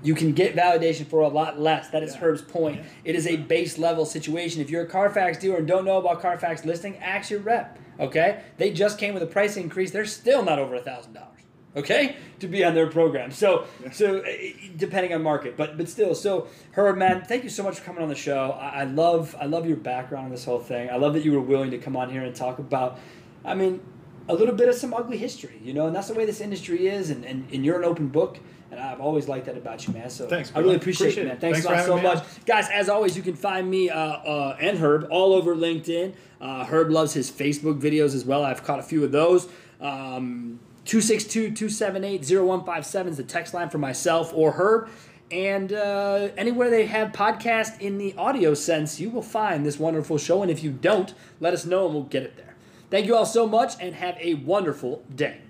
You 0.02 0.14
can 0.14 0.32
get 0.32 0.54
validation 0.54 1.06
for 1.06 1.20
a 1.20 1.28
lot 1.28 1.60
less. 1.60 1.88
That 1.88 2.02
is 2.02 2.14
Yeah. 2.14 2.20
Herb's 2.20 2.42
point. 2.42 2.76
Yeah. 2.76 2.84
It 3.04 3.14
is 3.16 3.26
a 3.26 3.36
base 3.36 3.78
level 3.78 4.04
situation. 4.04 4.62
If 4.62 4.70
you're 4.70 4.82
a 4.82 4.86
Carfax 4.86 5.38
dealer 5.38 5.58
and 5.58 5.66
don't 5.66 5.84
know 5.84 5.98
about 5.98 6.20
Carfax 6.22 6.64
listing, 6.64 6.96
ask 6.98 7.30
your 7.30 7.40
rep. 7.40 7.78
Okay? 7.98 8.42
They 8.58 8.70
just 8.70 8.98
came 8.98 9.14
with 9.14 9.22
a 9.22 9.26
price 9.26 9.56
increase. 9.56 9.90
They're 9.90 10.04
still 10.04 10.42
not 10.44 10.58
over 10.58 10.74
a 10.76 10.80
thousand 10.80 11.14
dollars. 11.14 11.28
Okay, 11.76 12.16
to 12.40 12.48
be 12.48 12.64
on 12.64 12.74
their 12.74 12.88
program. 12.88 13.30
So, 13.30 13.66
so 13.92 14.18
uh, 14.20 14.24
depending 14.76 15.12
on 15.12 15.22
market, 15.22 15.56
but 15.56 15.76
but 15.76 15.88
still. 15.88 16.14
So, 16.14 16.48
Herb, 16.72 16.96
man, 16.96 17.22
thank 17.24 17.44
you 17.44 17.50
so 17.50 17.62
much 17.62 17.78
for 17.78 17.84
coming 17.84 18.02
on 18.02 18.08
the 18.08 18.14
show. 18.16 18.52
I, 18.58 18.80
I 18.80 18.84
love 18.84 19.36
I 19.38 19.44
love 19.44 19.66
your 19.66 19.76
background 19.76 20.24
on 20.24 20.30
this 20.30 20.44
whole 20.46 20.58
thing. 20.58 20.88
I 20.90 20.96
love 20.96 21.12
that 21.12 21.24
you 21.24 21.32
were 21.32 21.40
willing 21.42 21.70
to 21.70 21.78
come 21.78 21.94
on 21.94 22.10
here 22.10 22.22
and 22.22 22.34
talk 22.34 22.58
about. 22.58 22.98
I 23.44 23.54
mean, 23.54 23.80
a 24.28 24.34
little 24.34 24.54
bit 24.54 24.68
of 24.68 24.74
some 24.74 24.92
ugly 24.94 25.16
history, 25.16 25.58
you 25.62 25.72
know, 25.72 25.86
and 25.86 25.96
that's 25.96 26.08
the 26.08 26.14
way 26.14 26.26
this 26.26 26.40
industry 26.40 26.86
is, 26.86 27.10
and, 27.10 27.24
and, 27.24 27.48
and 27.52 27.64
you're 27.64 27.78
an 27.78 27.84
open 27.84 28.08
book. 28.08 28.38
And 28.70 28.78
I've 28.78 29.00
always 29.00 29.28
liked 29.28 29.46
that 29.46 29.56
about 29.56 29.86
you, 29.86 29.94
man. 29.94 30.10
So 30.10 30.28
Thanks, 30.28 30.52
I 30.54 30.58
really 30.58 30.76
appreciate, 30.76 31.12
Appreciate 31.12 31.24
it, 31.24 31.28
man. 31.28 31.38
Thanks, 31.38 31.64
Thanks 31.64 31.88
a 31.88 31.90
lot 31.90 32.02
for 32.02 32.06
so 32.06 32.14
much. 32.14 32.44
Guys, 32.44 32.68
as 32.70 32.90
always, 32.90 33.16
you 33.16 33.22
can 33.22 33.34
find 33.34 33.70
me 33.70 33.88
uh, 33.88 33.98
uh, 33.98 34.58
and 34.60 34.76
Herb 34.76 35.08
all 35.10 35.32
over 35.32 35.56
LinkedIn. 35.56 36.12
Uh, 36.38 36.66
Herb 36.66 36.90
loves 36.90 37.14
his 37.14 37.30
Facebook 37.30 37.80
videos 37.80 38.14
as 38.14 38.26
well. 38.26 38.44
I've 38.44 38.62
caught 38.62 38.78
a 38.78 38.82
few 38.82 39.02
of 39.04 39.12
those. 39.12 39.48
Um, 39.80 40.60
262-278-0157 40.84 43.06
is 43.06 43.16
the 43.16 43.22
text 43.22 43.54
line 43.54 43.70
for 43.70 43.78
myself 43.78 44.34
or 44.34 44.52
Herb. 44.52 44.90
And 45.30 45.72
uh, 45.72 46.28
anywhere 46.36 46.70
they 46.70 46.86
have 46.86 47.12
podcast 47.12 47.80
in 47.80 47.98
the 47.98 48.14
audio 48.16 48.54
sense, 48.54 48.98
you 48.98 49.10
will 49.10 49.22
find 49.22 49.66
this 49.66 49.78
wonderful 49.78 50.18
show. 50.18 50.42
And 50.42 50.50
if 50.50 50.62
you 50.62 50.72
don't, 50.72 51.12
let 51.40 51.52
us 51.52 51.66
know 51.66 51.86
and 51.86 51.94
we'll 51.94 52.04
get 52.04 52.22
it 52.22 52.36
there. 52.36 52.47
Thank 52.90 53.06
you 53.06 53.16
all 53.16 53.26
so 53.26 53.46
much 53.46 53.74
and 53.80 53.94
have 53.94 54.16
a 54.20 54.34
wonderful 54.34 55.04
day. 55.14 55.40